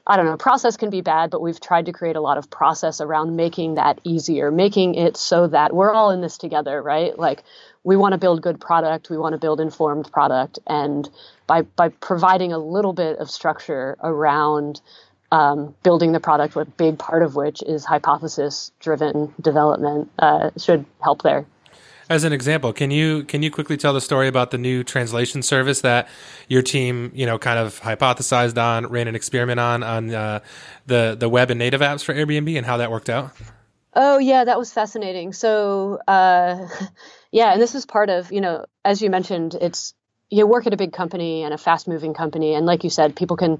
I 0.07 0.16
don't 0.16 0.25
know, 0.25 0.38
process 0.38 0.77
can 0.77 0.90
be 0.90 1.03
bad, 1.03 1.31
but 1.31 1.40
we've 1.40 1.61
tried 1.61 1.87
to 1.87 1.93
create 1.93 2.16
a 2.16 2.21
lot 2.21 2.37
of 2.37 2.51
process 2.51 3.01
around 3.01 3.37
making 3.37 3.75
that 3.75 4.01
easier, 4.03 4.51
making 4.51 4.97
it 4.97 5.16
so 5.16 5.47
that 5.47 5.73
we're 5.73 5.93
all 5.93 6.11
in 6.11 6.21
this 6.21 6.37
together, 6.37 6.83
right? 6.83 7.16
Like 7.16 7.45
we 7.85 7.97
want 7.97 8.12
to 8.12 8.19
build 8.19 8.43
good 8.43 8.61
product, 8.61 9.09
we 9.09 9.19
want 9.19 9.35
to 9.35 9.38
build 9.38 9.61
informed 9.61 10.11
product, 10.11 10.59
and 10.66 11.09
by 11.50 11.62
by 11.62 11.88
providing 11.88 12.52
a 12.52 12.58
little 12.58 12.92
bit 12.92 13.18
of 13.18 13.28
structure 13.28 13.96
around 14.04 14.80
um, 15.32 15.74
building 15.82 16.12
the 16.12 16.20
product, 16.20 16.54
a 16.54 16.64
big 16.64 16.96
part 16.96 17.24
of 17.24 17.34
which 17.34 17.60
is 17.62 17.84
hypothesis 17.84 18.70
driven 18.78 19.34
development, 19.40 20.12
uh, 20.20 20.50
should 20.56 20.86
help 21.02 21.22
there. 21.22 21.46
as 22.08 22.22
an 22.22 22.32
example, 22.32 22.72
can 22.72 22.92
you 22.92 23.24
can 23.24 23.42
you 23.42 23.50
quickly 23.50 23.76
tell 23.76 23.92
the 23.92 24.00
story 24.00 24.28
about 24.28 24.52
the 24.52 24.58
new 24.58 24.84
translation 24.84 25.42
service 25.42 25.80
that 25.80 26.06
your 26.46 26.62
team, 26.62 27.10
you 27.14 27.26
know, 27.26 27.36
kind 27.36 27.58
of 27.58 27.80
hypothesized 27.80 28.56
on, 28.56 28.86
ran 28.86 29.08
an 29.08 29.16
experiment 29.16 29.58
on 29.58 29.82
on 29.82 30.14
uh, 30.14 30.38
the 30.86 31.16
the 31.18 31.28
web 31.28 31.50
and 31.50 31.58
native 31.58 31.80
apps 31.80 32.04
for 32.04 32.14
Airbnb, 32.14 32.56
and 32.56 32.64
how 32.64 32.76
that 32.76 32.92
worked 32.92 33.10
out? 33.10 33.32
Oh 33.94 34.18
yeah, 34.18 34.44
that 34.44 34.56
was 34.56 34.72
fascinating. 34.72 35.32
So 35.32 35.98
uh, 36.06 36.68
yeah, 37.32 37.52
and 37.54 37.60
this 37.60 37.74
is 37.74 37.86
part 37.86 38.08
of 38.08 38.30
you 38.30 38.40
know, 38.40 38.66
as 38.84 39.02
you 39.02 39.10
mentioned, 39.10 39.56
it's 39.60 39.94
you 40.31 40.47
work 40.47 40.66
at 40.66 40.73
a 40.73 40.77
big 40.77 40.93
company 40.93 41.43
and 41.43 41.53
a 41.53 41.59
fast 41.59 41.88
moving 41.88 42.14
company, 42.14 42.55
and 42.55 42.64
like 42.66 42.85
you 42.85 42.90
said, 42.90 43.16
people 43.16 43.37
can 43.37 43.59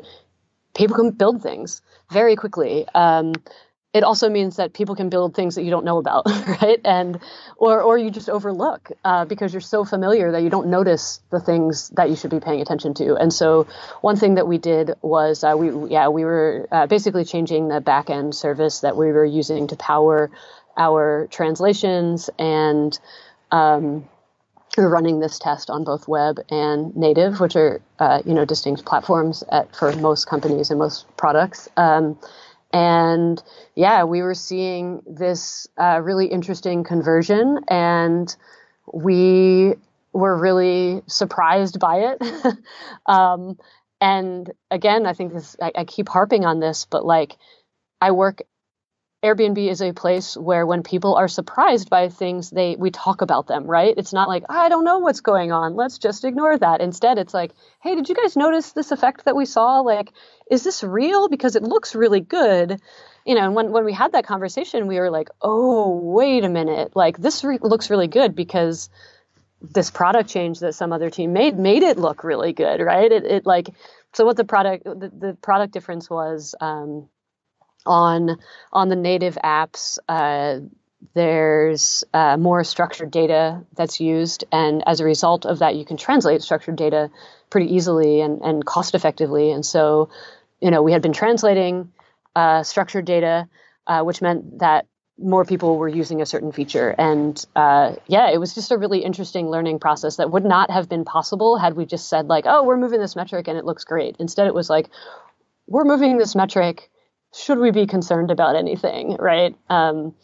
people 0.75 0.97
can 0.97 1.11
build 1.11 1.43
things 1.43 1.83
very 2.11 2.37
quickly. 2.37 2.87
Um, 2.95 3.33
it 3.93 4.05
also 4.05 4.31
means 4.31 4.57
that 4.57 4.73
people 4.73 4.95
can 4.95 5.09
build 5.09 5.35
things 5.35 5.57
that 5.57 5.65
you 5.65 5.71
don't 5.71 5.85
know 5.85 5.99
about, 5.99 6.25
right? 6.63 6.81
And 6.85 7.19
or 7.57 7.83
or 7.83 7.99
you 7.99 8.11
just 8.11 8.31
overlook 8.31 8.91
uh, 9.05 9.25
because 9.25 9.53
you're 9.53 9.61
so 9.61 9.85
familiar 9.85 10.31
that 10.31 10.43
you 10.43 10.51
don't 10.51 10.69
notice 10.69 11.21
the 11.31 11.41
things 11.41 11.89
that 11.91 12.09
you 12.09 12.15
should 12.15 12.31
be 12.31 12.39
paying 12.39 12.61
attention 12.61 12.95
to. 12.95 13.17
And 13.17 13.33
so 13.33 13.67
one 14.01 14.17
thing 14.17 14.37
that 14.37 14.47
we 14.47 14.59
did 14.59 14.93
was 15.03 15.43
uh, 15.43 15.55
we 15.59 15.91
yeah 15.91 16.09
we 16.09 16.25
were 16.25 16.69
uh, 16.71 16.87
basically 16.87 17.25
changing 17.25 17.69
the 17.69 17.81
backend 17.81 18.35
service 18.35 18.81
that 18.81 18.97
we 18.97 19.11
were 19.11 19.25
using 19.25 19.67
to 19.69 19.77
power 19.77 20.31
our 20.77 21.27
translations 21.31 22.31
and 22.39 22.97
um, 23.51 24.09
we're 24.77 24.89
running 24.89 25.21
this 25.21 25.39
test 25.39 25.71
on 25.71 25.85
both 25.85 26.07
web 26.09 26.39
and 26.49 26.95
native, 26.97 27.41
which 27.41 27.57
are 27.57 27.81
uh, 27.99 28.23
you 28.25 28.35
know 28.35 28.45
distinct 28.45 28.85
platforms 28.85 29.43
at, 29.51 29.75
for 29.75 29.95
most 29.97 30.29
companies 30.29 30.71
and 30.71 30.79
most 30.79 31.07
products. 31.17 31.69
Um, 31.77 32.19
and 32.73 33.43
yeah, 33.75 34.05
we 34.05 34.23
were 34.23 34.35
seeing 34.35 35.03
this 35.07 35.67
uh, 35.77 36.01
really 36.03 36.27
interesting 36.27 36.85
conversion, 36.85 37.61
and 37.69 38.35
we 38.93 39.75
were 40.13 40.37
really 40.37 41.03
surprised 41.07 41.79
by 41.81 42.15
it. 42.15 42.57
um, 43.07 43.59
and 44.01 44.51
again, 44.71 45.07
I 45.07 45.13
think 45.13 45.33
this, 45.33 45.57
I, 45.61 45.73
I 45.75 45.85
keep 45.85 46.09
harping 46.09 46.45
on 46.45 46.61
this, 46.61 46.87
but 46.89 47.05
like, 47.05 47.37
I 48.01 48.13
work 48.13 48.43
Airbnb 49.23 49.59
is 49.69 49.83
a 49.83 49.93
place 49.93 50.35
where 50.35 50.65
when 50.65 50.83
people 50.83 51.15
are 51.15 51.29
surprised 51.29 51.91
by 51.91 52.09
things, 52.09 52.49
they 52.49 52.75
we 52.77 52.91
talk 52.91 53.21
about 53.21 53.47
them, 53.47 53.65
right? 53.67 53.93
It's 53.99 54.15
not 54.15 54.29
like 54.29 54.45
I 54.49 54.71
don't 54.71 54.85
know 54.85 54.99
what's 54.99 55.21
going 55.21 55.53
on. 55.53 55.75
Let's 55.75 55.99
just 55.99 56.25
ignore 56.25 56.57
that. 56.57 56.81
Instead, 56.81 57.19
it's 57.19 57.35
like, 57.35 57.53
hey, 57.83 57.95
did 57.95 58.09
you 58.09 58.15
guys 58.15 58.35
notice 58.35 58.73
this 58.73 58.93
effect 58.93 59.27
that 59.27 59.37
we 59.37 59.45
saw? 59.45 59.81
Like, 59.81 60.13
is 60.51 60.65
this 60.65 60.83
real? 60.83 61.29
Because 61.29 61.55
it 61.55 61.63
looks 61.63 61.95
really 61.95 62.21
good. 62.21 62.81
You 63.27 63.35
know, 63.35 63.45
and 63.45 63.55
when 63.55 63.73
when 63.73 63.85
we 63.85 63.93
had 63.93 64.13
that 64.13 64.25
conversation, 64.25 64.87
we 64.87 64.99
were 64.99 65.11
like, 65.11 65.29
oh, 65.43 65.91
wait 65.97 66.43
a 66.43 66.49
minute, 66.49 66.97
like 66.97 67.19
this 67.19 67.45
re- 67.45 67.59
looks 67.61 67.91
really 67.91 68.09
good 68.09 68.35
because 68.35 68.89
this 69.61 69.91
product 69.91 70.31
change 70.31 70.61
that 70.61 70.75
some 70.75 70.95
other 70.95 71.11
team 71.11 71.35
made 71.35 71.59
made 71.59 71.83
it 71.83 71.99
look 71.99 72.25
really 72.25 72.55
good, 72.55 72.81
right? 72.81 73.13
It, 73.13 73.25
it 73.25 73.45
like 73.45 73.69
so 74.15 74.25
what 74.25 74.39
the 74.39 74.45
product 74.45 74.85
the, 74.85 75.13
the 75.15 75.37
product 75.43 75.75
difference 75.75 76.09
was. 76.09 76.55
Um, 76.59 77.11
on 77.87 78.39
on 78.73 78.89
the 78.89 78.97
native 78.97 79.37
apps 79.43 79.99
uh, 80.09 80.61
there's 81.15 82.05
uh, 82.13 82.37
more 82.37 82.63
structured 82.65 83.11
data 83.11 83.65
that's 83.75 84.01
used. 84.01 84.45
And 84.53 84.87
as 84.87 85.01
a 85.01 85.05
result 85.05 85.47
of 85.47 85.61
that 85.61 85.77
you 85.77 85.85
can 85.85 85.97
translate 85.97 86.43
structured 86.43 86.77
data 86.77 87.11
pretty 87.49 87.75
easily 87.75 88.21
and, 88.21 88.41
and 88.43 88.65
cost 88.65 88.95
effectively. 88.95 89.51
And 89.51 89.65
so 89.65 90.11
you 90.61 90.71
know 90.71 90.83
we 90.83 90.93
had 90.93 91.03
been 91.03 91.13
translating 91.13 91.93
uh, 92.37 92.63
structured 92.63 93.05
data 93.05 93.49
uh, 93.87 94.03
which 94.03 94.23
meant 94.23 94.61
that 94.61 94.87
more 95.19 95.45
people 95.45 95.77
were 95.77 95.89
using 95.89 96.23
a 96.23 96.27
certain 96.27 96.53
feature. 96.53 96.95
And 96.97 97.45
uh, 97.57 97.95
yeah 98.07 98.31
it 98.31 98.39
was 98.39 98.55
just 98.55 98.71
a 98.71 98.79
really 98.79 99.01
interesting 99.01 99.49
learning 99.49 99.81
process 99.81 100.17
that 100.17 100.31
would 100.31 100.45
not 100.45 100.71
have 100.71 100.89
been 100.89 101.05
possible 101.05 101.59
had 101.59 101.75
we 101.75 101.87
just 101.87 102.09
said 102.09 102.29
like 102.29 102.45
oh 102.47 102.65
we're 102.65 102.77
moving 102.77 103.01
this 103.01 103.17
metric 103.17 103.49
and 103.49 103.59
it 103.59 103.65
looks 103.65 103.85
great. 103.85 104.17
Instead 104.19 104.47
it 104.47 104.55
was 104.55 104.71
like 104.71 104.89
we're 105.67 105.85
moving 105.85 106.19
this 106.19 106.37
metric 106.37 106.91
should 107.35 107.59
we 107.59 107.71
be 107.71 107.87
concerned 107.87 108.31
about 108.31 108.57
anything, 108.57 109.17
right? 109.19 109.55
Um, 109.69 110.15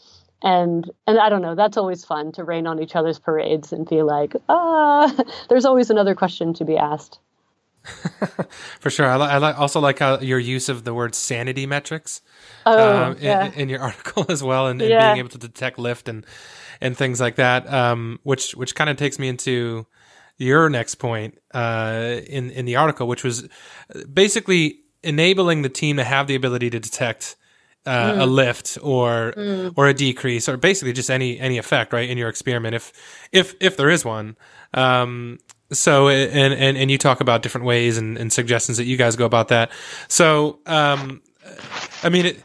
and 0.42 0.90
and 1.06 1.18
I 1.18 1.28
don't 1.28 1.42
know. 1.42 1.54
That's 1.54 1.76
always 1.76 2.04
fun 2.04 2.32
to 2.32 2.44
rain 2.44 2.66
on 2.66 2.82
each 2.82 2.94
other's 2.94 3.18
parades 3.18 3.72
and 3.72 3.88
feel 3.88 4.06
like 4.06 4.34
ah, 4.48 5.12
there's 5.48 5.64
always 5.64 5.90
another 5.90 6.14
question 6.14 6.54
to 6.54 6.64
be 6.64 6.76
asked. 6.76 7.18
For 8.80 8.90
sure, 8.90 9.06
I, 9.06 9.16
li- 9.16 9.26
I 9.26 9.38
li- 9.38 9.56
also 9.56 9.78
like 9.78 10.00
how 10.00 10.18
your 10.18 10.40
use 10.40 10.68
of 10.68 10.82
the 10.82 10.92
word 10.92 11.14
sanity 11.14 11.66
metrics 11.66 12.20
oh, 12.64 13.04
um, 13.04 13.16
yeah. 13.20 13.46
in, 13.46 13.52
in, 13.52 13.68
your 13.68 13.80
article 13.90 14.26
as 14.28 14.42
well, 14.42 14.66
and, 14.66 14.82
and 14.82 14.90
yeah. 14.90 15.12
being 15.12 15.18
able 15.18 15.28
to 15.30 15.38
detect 15.38 15.78
lift 15.78 16.08
and 16.08 16.26
and 16.80 16.96
things 16.96 17.20
like 17.20 17.36
that. 17.36 17.72
Um, 17.72 18.18
which 18.24 18.56
which 18.56 18.74
kind 18.74 18.90
of 18.90 18.96
takes 18.96 19.18
me 19.18 19.28
into 19.28 19.86
your 20.36 20.68
next 20.68 20.96
point 20.96 21.38
uh, 21.54 22.16
in 22.26 22.50
in 22.50 22.64
the 22.64 22.76
article, 22.76 23.06
which 23.06 23.22
was 23.22 23.48
basically 24.12 24.80
enabling 25.06 25.62
the 25.62 25.68
team 25.68 25.96
to 25.96 26.04
have 26.04 26.26
the 26.26 26.34
ability 26.34 26.70
to 26.70 26.80
detect 26.80 27.36
uh, 27.86 28.12
mm. 28.12 28.20
a 28.22 28.26
lift 28.26 28.78
or 28.82 29.32
mm. 29.36 29.72
or 29.76 29.86
a 29.86 29.94
decrease 29.94 30.48
or 30.48 30.56
basically 30.56 30.92
just 30.92 31.10
any 31.10 31.38
any 31.38 31.56
effect 31.56 31.92
right 31.92 32.10
in 32.10 32.18
your 32.18 32.28
experiment 32.28 32.74
if 32.74 32.92
if 33.32 33.54
if 33.60 33.76
there 33.76 33.88
is 33.88 34.04
one 34.04 34.36
um, 34.74 35.38
so 35.72 36.08
and 36.08 36.52
and 36.52 36.76
and 36.76 36.90
you 36.90 36.98
talk 36.98 37.20
about 37.20 37.42
different 37.42 37.64
ways 37.64 37.96
and, 37.96 38.18
and 38.18 38.32
suggestions 38.32 38.78
that 38.78 38.84
you 38.84 38.96
guys 38.96 39.14
go 39.14 39.24
about 39.24 39.48
that 39.48 39.70
so 40.08 40.58
um, 40.66 41.22
i 42.02 42.08
mean 42.08 42.26
it 42.26 42.42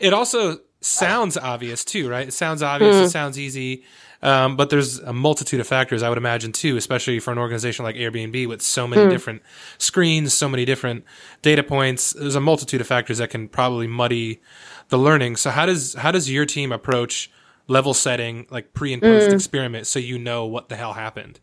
it 0.00 0.12
also 0.12 0.58
sounds 0.82 1.38
obvious 1.38 1.82
too 1.82 2.08
right 2.10 2.28
it 2.28 2.32
sounds 2.32 2.62
obvious 2.62 2.94
mm. 2.94 3.04
it 3.04 3.10
sounds 3.10 3.38
easy 3.38 3.84
um, 4.24 4.56
but 4.56 4.70
there's 4.70 4.98
a 5.00 5.12
multitude 5.12 5.60
of 5.60 5.66
factors 5.66 6.02
I 6.02 6.08
would 6.08 6.16
imagine 6.16 6.50
too, 6.50 6.78
especially 6.78 7.20
for 7.20 7.30
an 7.30 7.38
organization 7.38 7.84
like 7.84 7.94
Airbnb 7.94 8.48
with 8.48 8.62
so 8.62 8.88
many 8.88 9.02
mm. 9.02 9.10
different 9.10 9.42
screens, 9.76 10.32
so 10.32 10.48
many 10.48 10.64
different 10.64 11.04
data 11.42 11.62
points. 11.62 12.14
There's 12.14 12.34
a 12.34 12.40
multitude 12.40 12.80
of 12.80 12.86
factors 12.86 13.18
that 13.18 13.28
can 13.28 13.48
probably 13.48 13.86
muddy 13.86 14.40
the 14.88 14.96
learning. 14.96 15.36
So 15.36 15.50
how 15.50 15.66
does 15.66 15.92
how 15.92 16.10
does 16.10 16.30
your 16.30 16.46
team 16.46 16.72
approach 16.72 17.30
level 17.66 17.92
setting, 17.92 18.46
like 18.50 18.72
pre 18.72 18.94
and 18.94 19.02
post 19.02 19.28
mm. 19.28 19.34
experiment, 19.34 19.86
so 19.86 19.98
you 19.98 20.18
know 20.18 20.46
what 20.46 20.70
the 20.70 20.76
hell 20.76 20.94
happened? 20.94 21.38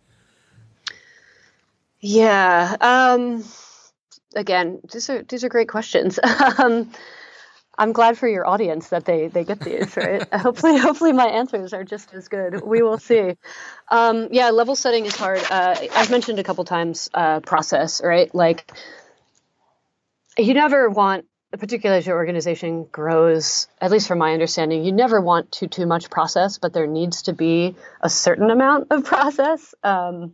Yeah. 1.99 2.75
Um, 2.81 3.43
again, 4.35 4.79
these 4.91 5.07
are 5.07 5.21
these 5.21 5.43
are 5.43 5.49
great 5.49 5.69
questions. 5.69 6.19
um, 6.57 6.91
I'm 7.81 7.93
glad 7.93 8.15
for 8.15 8.27
your 8.27 8.45
audience 8.45 8.89
that 8.89 9.05
they 9.05 9.27
they 9.27 9.43
get 9.43 9.59
these 9.59 9.97
right. 9.97 10.31
hopefully, 10.33 10.77
hopefully 10.77 11.13
my 11.13 11.25
answers 11.25 11.73
are 11.73 11.83
just 11.83 12.13
as 12.13 12.27
good. 12.27 12.61
We 12.61 12.83
will 12.83 12.99
see. 12.99 13.35
Um, 13.89 14.27
yeah, 14.29 14.51
level 14.51 14.75
setting 14.75 15.07
is 15.07 15.15
hard. 15.15 15.39
Uh, 15.49 15.75
I've 15.95 16.11
mentioned 16.11 16.37
a 16.37 16.43
couple 16.43 16.63
times 16.63 17.09
uh, 17.11 17.39
process, 17.39 17.99
right? 18.03 18.33
Like 18.35 18.71
you 20.37 20.53
never 20.53 20.91
want, 20.91 21.25
particularly 21.57 21.97
as 21.97 22.05
your 22.05 22.17
organization 22.17 22.83
grows. 22.83 23.67
At 23.81 23.89
least 23.89 24.07
from 24.07 24.19
my 24.19 24.33
understanding, 24.33 24.85
you 24.85 24.91
never 24.91 25.19
want 25.19 25.51
too 25.51 25.67
too 25.67 25.87
much 25.87 26.11
process, 26.11 26.59
but 26.59 26.73
there 26.73 26.85
needs 26.85 27.23
to 27.23 27.33
be 27.33 27.75
a 27.99 28.11
certain 28.11 28.51
amount 28.51 28.91
of 28.91 29.05
process. 29.05 29.73
Um, 29.83 30.33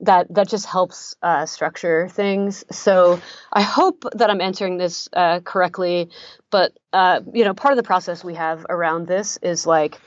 that 0.00 0.32
that 0.34 0.48
just 0.48 0.66
helps 0.66 1.16
uh, 1.22 1.46
structure 1.46 2.08
things. 2.08 2.64
So 2.70 3.20
I 3.52 3.62
hope 3.62 4.04
that 4.14 4.30
I'm 4.30 4.40
answering 4.40 4.76
this 4.76 5.08
uh, 5.12 5.40
correctly. 5.40 6.10
But 6.50 6.72
uh, 6.92 7.20
you 7.32 7.44
know, 7.44 7.54
part 7.54 7.72
of 7.72 7.76
the 7.76 7.82
process 7.86 8.22
we 8.22 8.34
have 8.34 8.66
around 8.68 9.06
this 9.06 9.38
is 9.42 9.66
like 9.66 9.98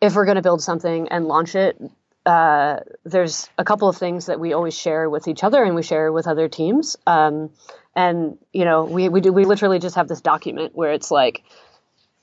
if 0.00 0.14
we're 0.14 0.24
going 0.24 0.36
to 0.36 0.42
build 0.42 0.62
something 0.62 1.08
and 1.08 1.26
launch 1.26 1.54
it. 1.54 1.80
Uh, 2.26 2.80
there's 3.04 3.48
a 3.56 3.64
couple 3.64 3.88
of 3.88 3.96
things 3.96 4.26
that 4.26 4.38
we 4.38 4.52
always 4.52 4.78
share 4.78 5.08
with 5.08 5.28
each 5.28 5.42
other 5.42 5.64
and 5.64 5.74
we 5.74 5.82
share 5.82 6.12
with 6.12 6.26
other 6.26 6.46
teams. 6.46 6.96
Um, 7.06 7.50
and 7.96 8.36
you 8.52 8.66
know, 8.66 8.84
we 8.84 9.08
we 9.08 9.20
do 9.20 9.32
we 9.32 9.44
literally 9.44 9.78
just 9.78 9.96
have 9.96 10.08
this 10.08 10.20
document 10.20 10.74
where 10.74 10.92
it's 10.92 11.10
like 11.10 11.42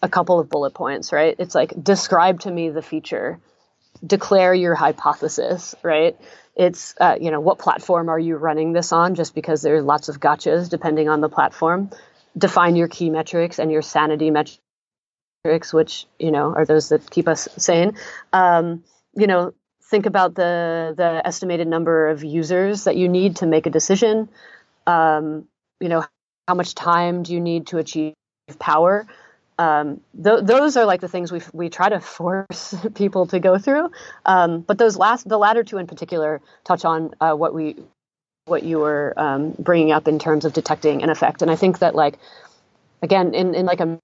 a 0.01 0.09
couple 0.09 0.39
of 0.39 0.49
bullet 0.49 0.73
points, 0.73 1.11
right? 1.11 1.35
It's 1.39 1.55
like 1.55 1.73
describe 1.81 2.41
to 2.41 2.51
me 2.51 2.69
the 2.69 2.81
feature, 2.83 3.39
declare 4.05 4.53
your 4.53 4.75
hypothesis, 4.75 5.75
right? 5.81 6.15
It's, 6.55 6.95
uh, 6.99 7.17
you 7.19 7.31
know, 7.31 7.39
what 7.41 7.59
platform 7.59 8.09
are 8.09 8.19
you 8.19 8.37
running 8.37 8.73
this 8.73 8.91
on? 8.91 9.15
Just 9.15 9.35
because 9.35 9.61
there's 9.61 9.83
lots 9.83 10.09
of 10.09 10.19
gotchas 10.19 10.69
depending 10.69 11.09
on 11.09 11.21
the 11.21 11.29
platform. 11.29 11.89
Define 12.37 12.75
your 12.75 12.87
key 12.87 13.09
metrics 13.09 13.59
and 13.59 13.71
your 13.71 13.81
sanity 13.81 14.31
metrics, 14.31 15.73
which, 15.73 16.05
you 16.19 16.31
know, 16.31 16.53
are 16.55 16.65
those 16.65 16.89
that 16.89 17.09
keep 17.09 17.27
us 17.27 17.47
sane. 17.57 17.95
Um, 18.31 18.83
you 19.15 19.27
know, 19.27 19.53
think 19.89 20.05
about 20.05 20.35
the 20.35 20.93
the 20.97 21.21
estimated 21.25 21.67
number 21.67 22.09
of 22.09 22.23
users 22.23 22.85
that 22.85 22.95
you 22.95 23.07
need 23.07 23.37
to 23.37 23.45
make 23.45 23.65
a 23.65 23.69
decision. 23.69 24.29
Um, 24.87 25.47
you 25.79 25.89
know, 25.89 26.05
how 26.47 26.55
much 26.55 26.75
time 26.75 27.23
do 27.23 27.33
you 27.33 27.39
need 27.39 27.67
to 27.67 27.77
achieve 27.77 28.13
power? 28.59 29.07
Um, 29.57 30.01
th- 30.21 30.43
those 30.43 30.77
are 30.77 30.85
like 30.85 31.01
the 31.01 31.07
things 31.07 31.31
we 31.31 31.41
we 31.53 31.69
try 31.69 31.89
to 31.89 31.99
force 32.17 32.75
people 32.93 33.27
to 33.27 33.39
go 33.39 33.57
through. 33.57 33.91
Um, 34.25 34.61
but 34.61 34.77
those 34.77 34.97
last, 34.97 35.27
the 35.27 35.37
latter 35.37 35.63
two 35.63 35.77
in 35.77 35.87
particular, 35.87 36.41
touch 36.63 36.85
on 36.85 37.13
uh, 37.21 37.33
what 37.33 37.53
we 37.53 37.75
what 38.45 38.63
you 38.63 38.79
were 38.79 39.13
um, 39.17 39.55
bringing 39.57 39.91
up 39.91 40.07
in 40.07 40.19
terms 40.19 40.45
of 40.45 40.53
detecting 40.53 41.01
an 41.01 41.09
effect. 41.09 41.41
And 41.41 41.49
I 41.49 41.55
think 41.55 41.79
that 41.79 41.95
like 41.95 42.19
again 43.01 43.33
in 43.33 43.55
in 43.55 43.65
like 43.65 43.79
a 43.79 43.99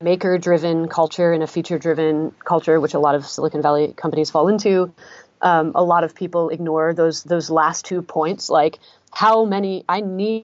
maker 0.00 0.36
driven 0.36 0.88
culture 0.88 1.32
and 1.32 1.42
a 1.42 1.46
feature 1.46 1.78
driven 1.78 2.32
culture, 2.44 2.78
which 2.80 2.94
a 2.94 2.98
lot 2.98 3.14
of 3.14 3.26
Silicon 3.26 3.62
Valley 3.62 3.94
companies 3.96 4.30
fall 4.30 4.48
into, 4.48 4.92
um, 5.40 5.72
a 5.74 5.82
lot 5.82 6.04
of 6.04 6.14
people 6.14 6.50
ignore 6.50 6.92
those 6.94 7.22
those 7.22 7.50
last 7.50 7.84
two 7.84 8.02
points, 8.02 8.50
like 8.50 8.78
how 9.12 9.44
many 9.44 9.84
I 9.88 10.00
need. 10.00 10.42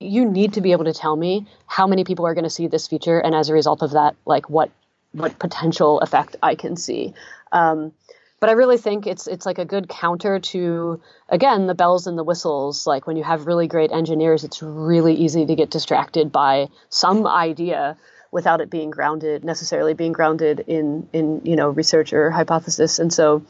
You 0.00 0.24
need 0.24 0.54
to 0.54 0.60
be 0.60 0.72
able 0.72 0.84
to 0.84 0.92
tell 0.92 1.16
me 1.16 1.46
how 1.66 1.86
many 1.86 2.04
people 2.04 2.26
are 2.26 2.34
going 2.34 2.44
to 2.44 2.50
see 2.50 2.68
this 2.68 2.86
feature, 2.86 3.18
and 3.18 3.34
as 3.34 3.48
a 3.48 3.54
result 3.54 3.82
of 3.82 3.92
that, 3.92 4.16
like 4.24 4.50
what 4.50 4.70
what 5.12 5.38
potential 5.38 6.00
effect 6.00 6.36
I 6.42 6.54
can 6.54 6.76
see. 6.76 7.14
Um, 7.52 7.92
but 8.38 8.50
I 8.50 8.52
really 8.52 8.76
think 8.76 9.06
it's 9.06 9.26
it's 9.26 9.46
like 9.46 9.58
a 9.58 9.64
good 9.64 9.88
counter 9.88 10.38
to 10.38 11.00
again 11.28 11.66
the 11.66 11.74
bells 11.74 12.06
and 12.06 12.18
the 12.18 12.24
whistles. 12.24 12.86
Like 12.86 13.06
when 13.06 13.16
you 13.16 13.24
have 13.24 13.46
really 13.46 13.66
great 13.66 13.92
engineers, 13.92 14.44
it's 14.44 14.62
really 14.62 15.14
easy 15.14 15.46
to 15.46 15.54
get 15.54 15.70
distracted 15.70 16.30
by 16.30 16.68
some 16.90 17.26
idea 17.26 17.96
without 18.30 18.60
it 18.60 18.68
being 18.68 18.90
grounded 18.90 19.44
necessarily 19.44 19.94
being 19.94 20.12
grounded 20.12 20.60
in 20.66 21.08
in 21.14 21.40
you 21.44 21.56
know 21.56 21.70
research 21.70 22.12
or 22.12 22.30
hypothesis. 22.30 22.98
And 22.98 23.12
so 23.12 23.44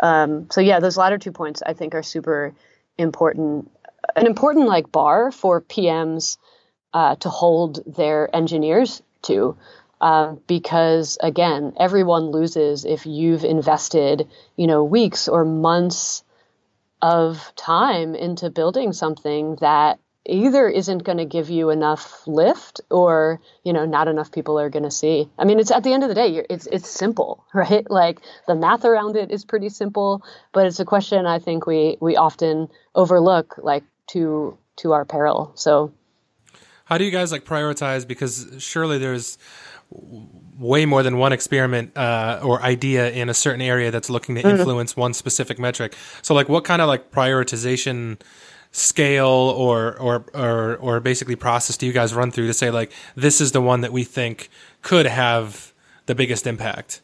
um, 0.00 0.48
so 0.50 0.60
yeah, 0.60 0.78
those 0.78 0.96
latter 0.96 1.18
two 1.18 1.32
points 1.32 1.62
I 1.66 1.72
think 1.72 1.94
are 1.94 2.04
super 2.04 2.54
important. 2.96 3.70
An 4.16 4.26
important 4.26 4.66
like 4.66 4.90
bar 4.90 5.30
for 5.30 5.60
PMs 5.60 6.38
uh, 6.92 7.16
to 7.16 7.28
hold 7.28 7.80
their 7.86 8.34
engineers 8.34 9.02
to. 9.22 9.56
Uh, 10.00 10.36
because 10.46 11.18
again, 11.20 11.72
everyone 11.78 12.30
loses 12.30 12.84
if 12.84 13.04
you've 13.04 13.44
invested, 13.44 14.28
you 14.56 14.66
know, 14.66 14.84
weeks 14.84 15.28
or 15.28 15.44
months 15.44 16.22
of 17.02 17.52
time 17.56 18.14
into 18.14 18.50
building 18.50 18.92
something 18.92 19.56
that 19.56 19.98
either 20.28 20.68
isn't 20.68 21.04
going 21.04 21.18
to 21.18 21.24
give 21.24 21.48
you 21.48 21.70
enough 21.70 22.26
lift 22.26 22.80
or 22.90 23.40
you 23.64 23.72
know 23.72 23.86
not 23.86 24.08
enough 24.08 24.30
people 24.30 24.58
are 24.58 24.68
going 24.68 24.82
to 24.82 24.90
see 24.90 25.28
i 25.38 25.44
mean 25.44 25.58
it's 25.58 25.70
at 25.70 25.84
the 25.84 25.92
end 25.92 26.02
of 26.02 26.08
the 26.08 26.14
day 26.14 26.44
it's 26.50 26.66
it's 26.66 26.88
simple 26.88 27.44
right 27.54 27.90
like 27.90 28.20
the 28.46 28.54
math 28.54 28.84
around 28.84 29.16
it 29.16 29.30
is 29.30 29.44
pretty 29.44 29.70
simple 29.70 30.22
but 30.52 30.66
it's 30.66 30.80
a 30.80 30.84
question 30.84 31.24
i 31.24 31.38
think 31.38 31.66
we 31.66 31.96
we 32.00 32.16
often 32.16 32.68
overlook 32.94 33.54
like 33.58 33.84
to 34.08 34.56
to 34.76 34.92
our 34.92 35.04
peril 35.04 35.52
so 35.54 35.92
how 36.84 36.98
do 36.98 37.04
you 37.04 37.10
guys 37.10 37.32
like 37.32 37.44
prioritize 37.44 38.06
because 38.06 38.46
surely 38.58 38.98
there's 38.98 39.38
way 40.58 40.84
more 40.84 41.02
than 41.02 41.18
one 41.18 41.32
experiment 41.32 41.96
uh, 41.96 42.40
or 42.42 42.60
idea 42.62 43.10
in 43.10 43.28
a 43.28 43.34
certain 43.34 43.60
area 43.60 43.90
that's 43.90 44.10
looking 44.10 44.34
to 44.34 44.42
mm-hmm. 44.42 44.58
influence 44.58 44.92
mm-hmm. 44.92 45.00
one 45.02 45.14
specific 45.14 45.58
metric. 45.58 45.94
So, 46.22 46.34
like, 46.34 46.48
what 46.48 46.64
kind 46.64 46.82
of 46.82 46.88
like 46.88 47.10
prioritization 47.10 48.20
scale 48.70 49.26
or, 49.26 49.96
or 49.98 50.26
or 50.34 50.76
or 50.76 51.00
basically 51.00 51.36
process 51.36 51.78
do 51.78 51.86
you 51.86 51.92
guys 51.92 52.12
run 52.12 52.30
through 52.30 52.46
to 52.46 52.52
say 52.52 52.70
like 52.70 52.92
this 53.16 53.40
is 53.40 53.52
the 53.52 53.62
one 53.62 53.80
that 53.80 53.92
we 53.92 54.04
think 54.04 54.50
could 54.82 55.06
have 55.06 55.72
the 56.06 56.14
biggest 56.14 56.46
impact? 56.46 57.00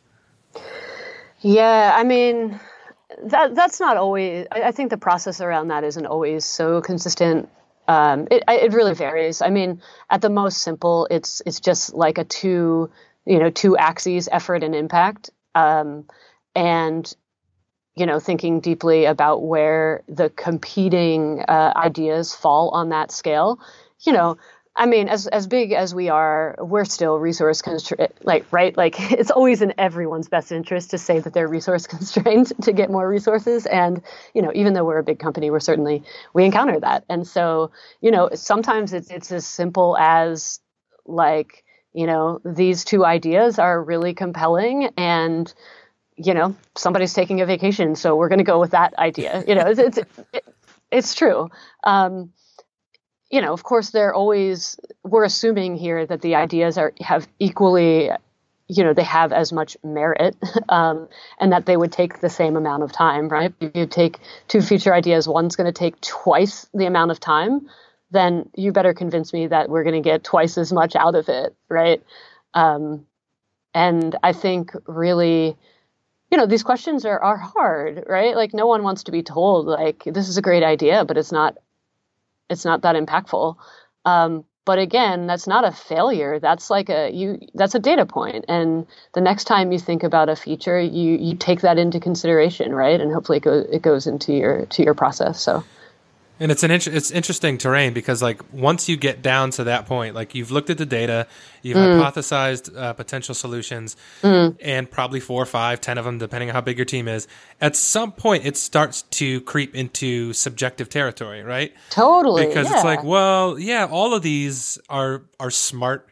Yeah, 1.41 1.95
I 1.97 2.05
mean 2.05 2.61
that 3.25 3.55
that's 3.55 3.81
not 3.81 3.97
always. 3.97 4.47
I, 4.51 4.63
I 4.65 4.73
think 4.73 4.91
the 4.91 4.97
process 4.97 5.41
around 5.41 5.69
that 5.69 5.85
isn't 5.85 6.07
always 6.07 6.45
so 6.45 6.81
consistent 6.81 7.49
um, 7.89 8.29
it 8.31 8.43
it 8.49 8.73
really 8.73 8.95
varies. 8.95 9.43
I 9.43 9.51
mean, 9.51 9.83
at 10.11 10.23
the 10.23 10.31
most 10.31 10.59
simple, 10.59 11.07
it's 11.11 11.43
it's 11.45 11.61
just 11.61 11.95
like 11.95 12.19
a 12.19 12.25
two 12.25 12.91
you 13.27 13.39
know 13.39 13.51
two 13.51 13.77
axes, 13.77 14.29
effort 14.31 14.63
and 14.63 14.75
impact, 14.75 15.31
um, 15.55 16.07
and 16.55 17.13
you 17.95 18.07
know 18.07 18.21
thinking 18.21 18.61
deeply 18.61 19.05
about 19.05 19.43
where 19.43 20.03
the 20.09 20.31
competing 20.31 21.45
uh, 21.47 21.73
ideas 21.77 22.35
fall 22.35 22.71
on 22.71 22.89
that 22.91 23.11
scale. 23.11 23.61
You 24.01 24.13
know, 24.13 24.39
I 24.77 24.87
mean, 24.87 25.09
as 25.09 25.29
as 25.29 25.47
big 25.47 25.73
as 25.73 25.95
we 25.95 26.09
are, 26.09 26.57
we're 26.59 26.85
still 26.85 27.19
resource 27.19 27.63
constrained. 27.63 28.13
Like, 28.23 28.45
right? 28.53 28.77
Like, 28.77 28.97
it's 29.13 29.31
always 29.31 29.63
in 29.63 29.75
everyone's 29.79 30.29
best 30.29 30.51
interest 30.51 30.91
to 30.91 30.99
say 30.99 31.21
that 31.21 31.33
they're 31.33 31.49
resource 31.49 31.87
constrained 31.97 32.53
to 32.63 32.73
get 32.73 32.91
more 32.91 33.09
resources. 33.09 33.67
And 33.67 34.03
you 34.35 34.43
know, 34.43 34.51
even 34.55 34.73
though 34.73 34.85
we're 34.85 34.99
a 34.99 35.05
big 35.05 35.19
company, 35.19 35.51
we're 35.51 35.61
certainly 35.61 36.03
we 36.33 36.45
encounter 36.45 36.81
that. 36.81 37.05
And 37.09 37.27
so, 37.27 37.71
you 38.01 38.11
know, 38.11 38.31
sometimes 38.35 38.93
it's 38.93 39.11
it's 39.11 39.31
as 39.31 39.47
simple 39.47 39.97
as 39.97 40.61
like, 41.07 41.65
you 41.93 42.07
know, 42.07 42.41
these 42.45 42.85
two 42.85 43.05
ideas 43.05 43.59
are 43.59 43.83
really 43.83 44.15
compelling, 44.15 44.91
and 44.97 45.53
you 46.17 46.35
know, 46.35 46.57
somebody's 46.77 47.13
taking 47.13 47.41
a 47.41 47.47
vacation, 47.47 47.95
so 47.95 48.17
we're 48.17 48.29
going 48.29 48.39
to 48.39 48.45
go 48.45 48.59
with 48.59 48.73
that 48.73 48.95
idea. 48.99 49.45
You 49.47 49.55
know, 49.55 49.67
it's 49.67 49.99
it's, 49.99 49.99
it's 50.91 51.15
true. 51.15 51.49
Um, 51.85 52.33
you 53.35 53.41
know, 53.41 53.53
of 53.53 53.65
course, 53.65 53.91
they're 53.91 54.15
always 54.15 54.79
we're 55.03 55.25
assuming 55.25 55.75
here 55.75 56.07
that 56.07 56.23
the 56.23 56.37
ideas 56.37 56.79
are 56.79 56.93
have 57.01 57.27
equally, 57.41 58.09
you 58.69 58.85
know, 58.85 58.95
they 58.95 59.03
have 59.03 59.33
as 59.33 59.53
much 59.53 59.77
merit, 59.83 60.37
um, 60.69 61.09
and 61.41 61.51
that 61.51 61.67
they 61.67 61.77
would 61.77 61.91
take 61.91 62.21
the 62.21 62.31
same 62.31 62.55
amount 62.55 62.85
of 62.85 62.93
time, 62.93 63.29
right? 63.29 63.53
If 63.61 63.75
you 63.75 63.87
take 63.87 64.21
two 64.47 64.63
future 64.63 64.95
ideas, 64.95 65.27
one's 65.27 65.57
going 65.57 65.67
to 65.67 65.77
take 65.77 66.01
twice 66.01 66.69
the 66.75 66.87
amount 66.87 67.11
of 67.11 67.19
time, 67.19 67.69
then 68.13 68.49
you 68.55 68.71
better 68.71 68.95
convince 68.95 69.33
me 69.33 69.49
that 69.49 69.69
we're 69.69 69.83
going 69.83 70.01
to 70.01 70.09
get 70.09 70.23
twice 70.23 70.57
as 70.57 70.73
much 70.73 70.95
out 70.95 71.17
of 71.17 71.29
it, 71.29 71.57
right? 71.69 72.01
Um, 72.55 73.05
and 73.75 74.15
I 74.23 74.33
think 74.33 74.71
really 74.87 75.57
you 76.31 76.39
know 76.39 76.47
these 76.47 76.63
questions 76.63 77.05
are 77.05 77.19
are 77.19 77.37
hard 77.37 78.05
right 78.09 78.37
like 78.37 78.55
no 78.55 78.67
one 78.67 78.85
wants 78.85 79.05
to 79.05 79.13
be 79.13 79.25
told 79.25 79.67
like 79.67 80.05
this 80.05 80.29
is 80.29 80.37
a 80.37 80.43
great 80.43 80.63
idea 80.63 81.05
but 81.05 81.17
it's 81.17 81.33
not 81.33 81.59
it's 82.51 82.65
not 82.65 82.83
that 82.83 82.97
impactful. 82.97 83.57
Um, 84.05 84.45
but 84.67 84.79
again, 84.79 85.27
that's 85.27 85.47
not 85.47 85.65
a 85.65 85.73
failure. 85.73 86.41
That's 86.41 86.71
like 86.71 86.89
a 86.89 87.11
you. 87.11 87.39
That's 87.55 87.75
a 87.75 87.79
data 87.79 88.07
point, 88.07 88.47
and 88.49 88.87
the 89.13 89.21
next 89.21 89.45
time 89.45 89.73
you 89.73 89.79
think 89.79 90.03
about 90.03 90.31
a 90.31 90.37
feature, 90.37 90.81
you 90.81 91.17
you 91.17 91.37
take 91.37 91.61
that 91.61 91.79
into 91.79 92.01
consideration, 92.01 92.75
right? 92.75 92.99
And 92.99 93.13
hopefully, 93.13 93.39
it 93.39 93.45
goes 93.45 93.67
it 93.71 93.83
goes 93.83 94.07
into 94.07 94.33
your 94.33 94.67
to 94.67 94.83
your 94.83 94.95
process. 94.95 95.41
So. 95.41 95.65
And 96.41 96.51
it's 96.51 96.65
an 96.65 96.73
int- 96.73 96.89
it's 96.89 97.13
interesting 97.13 97.59
terrain 97.59 97.93
because 97.93 98.21
like 98.21 98.43
once 98.53 98.89
you 98.89 98.97
get 98.97 99.23
down 99.23 99.51
to 99.53 99.65
that 99.65 99.87
point, 99.87 100.17
like 100.17 100.35
you've 100.35 100.51
looked 100.51 100.69
at 100.69 100.79
the 100.79 100.87
data, 100.87 101.29
you've 101.63 101.77
mm. 101.77 102.03
hypothesized 102.03 102.77
uh, 102.77 102.93
potential 102.93 103.37
solutions, 103.37 103.97
mm. 104.21 104.57
and 104.61 104.91
probably 104.91 105.21
four, 105.21 105.41
or 105.41 105.47
five, 105.47 105.81
ten 105.81 105.97
of 105.97 106.05
them, 106.05 106.19
depending 106.19 106.51
on 106.51 106.55
how 106.55 106.61
big 106.61 106.77
your 106.77 106.87
team 106.87 107.07
is. 107.07 107.29
At 107.61 107.77
some 107.77 108.11
point, 108.11 108.45
it 108.45 108.57
starts 108.57 109.03
to 109.03 109.43
creep 109.43 109.77
into 109.77 110.33
subjective 110.33 110.89
territory, 110.89 111.43
right? 111.45 111.73
Totally, 111.91 112.47
because 112.47 112.69
yeah. 112.69 112.77
it's 112.77 112.85
like, 112.85 113.05
well, 113.05 113.57
yeah, 113.57 113.87
all 113.89 114.13
of 114.13 114.23
these 114.23 114.77
are 114.89 115.23
are 115.39 115.53
smart, 115.53 116.09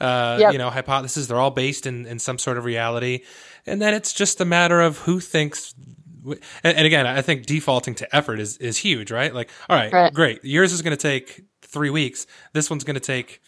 uh, 0.00 0.38
yep. 0.40 0.52
you 0.52 0.58
know, 0.58 0.70
hypotheses. 0.70 1.28
They're 1.28 1.38
all 1.38 1.52
based 1.52 1.86
in 1.86 2.06
in 2.06 2.18
some 2.18 2.38
sort 2.38 2.58
of 2.58 2.64
reality, 2.64 3.20
and 3.66 3.80
then 3.80 3.94
it's 3.94 4.12
just 4.12 4.40
a 4.40 4.44
matter 4.44 4.80
of 4.80 4.98
who 4.98 5.20
thinks 5.20 5.76
and, 6.24 6.76
and, 6.76 6.86
again, 6.86 7.06
I 7.06 7.22
think 7.22 7.46
defaulting 7.46 7.94
to 7.96 8.16
effort 8.16 8.40
is 8.40 8.56
is 8.58 8.76
huge, 8.76 9.10
right? 9.10 9.34
Like, 9.34 9.50
all 9.68 9.76
right, 9.76 9.92
right. 9.92 10.12
great. 10.12 10.44
Yours 10.44 10.72
is 10.72 10.82
going 10.82 10.96
to 10.96 11.02
take 11.02 11.44
three 11.62 11.90
weeks. 11.90 12.26
This 12.52 12.70
one's 12.70 12.84
going 12.84 12.94
to 12.94 13.00
take 13.00 13.40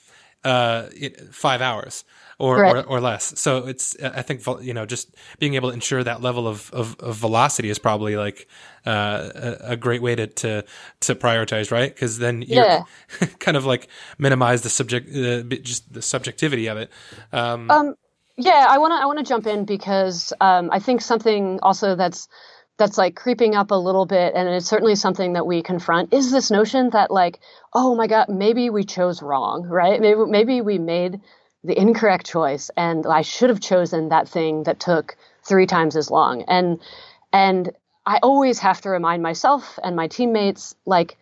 uh, 0.45 0.89
five 1.31 1.61
hours 1.61 2.05
or, 2.39 2.61
right. 2.61 2.77
or, 2.77 2.83
or 2.85 3.01
less. 3.01 3.39
So 3.39 3.69
it's 3.69 3.97
I 4.03 4.23
think 4.23 4.45
you 4.63 4.75
know 4.75 4.87
just 4.87 5.15
being 5.39 5.55
able 5.55 5.71
to 5.71 5.75
ensure 5.75 6.03
that 6.03 6.21
level 6.21 6.49
of 6.49 6.71
of, 6.73 6.97
of 6.99 7.17
velocity 7.17 7.71
is 7.71 7.79
probably 7.79 8.17
like 8.17 8.49
uh, 8.85 9.31
a, 9.35 9.73
a, 9.73 9.77
great 9.77 10.03
way 10.03 10.17
to 10.17 10.27
to 10.27 10.65
to 11.01 11.15
prioritize, 11.15 11.71
right? 11.71 11.95
Because 11.95 12.19
then 12.19 12.43
you 12.43 12.57
yeah. 12.57 12.83
kind 13.39 13.57
of 13.57 13.65
like 13.65 13.89
minimize 14.19 14.63
the 14.63 14.71
subject 14.71 15.09
uh, 15.15 15.43
just 15.63 15.93
the 15.93 16.03
subjectivity 16.03 16.67
of 16.67 16.79
it. 16.79 16.91
Um, 17.33 17.71
um 17.71 17.95
yeah, 18.37 18.67
I 18.69 18.79
want 18.79 18.93
to 18.93 18.97
I 18.97 19.07
want 19.07 19.19
to 19.19 19.25
jump 19.25 19.47
in 19.47 19.65
because 19.65 20.33
um, 20.41 20.71
I 20.73 20.79
think 20.79 21.01
something 21.03 21.61
also 21.63 21.95
that's 21.95 22.29
that's 22.79 22.99
like 22.99 23.15
creeping 23.15 23.55
up 23.55 23.71
a 23.71 23.77
little 23.77 24.07
bit 24.07 24.35
and 24.35 24.49
it's 24.49 24.67
certainly 24.67 24.95
something 24.95 25.35
that 25.35 25.47
we 25.47 25.63
confront 25.63 26.13
is 26.13 26.31
this 26.31 26.51
notion 26.51 26.91
that 26.91 27.11
like 27.11 27.41
oh 27.75 27.95
my 27.95 28.07
god 28.07 28.29
maybe 28.29 28.71
we 28.71 28.85
chose 28.85 29.23
wrong 29.23 29.67
right? 29.67 30.01
Maybe 30.01 30.21
maybe 30.27 30.61
we 30.61 30.79
made 30.79 31.21
the 31.65 31.79
incorrect 31.79 32.27
choice 32.27 32.71
and 32.77 33.07
I 33.07 33.23
should 33.23 33.51
have 33.51 33.61
chosen 33.61 34.09
that 34.09 34.29
thing 34.29 34.65
that 34.65 34.81
took 34.81 35.17
3 35.45 35.67
times 35.67 35.97
as 35.97 36.11
long. 36.11 36.43
And 36.43 36.81
and 37.33 37.71
I 38.05 38.19
always 38.23 38.59
have 38.59 38.81
to 38.83 38.91
remind 38.91 39.23
myself 39.23 39.79
and 39.85 39.95
my 39.95 40.09
teammates 40.09 40.75
like 40.87 41.17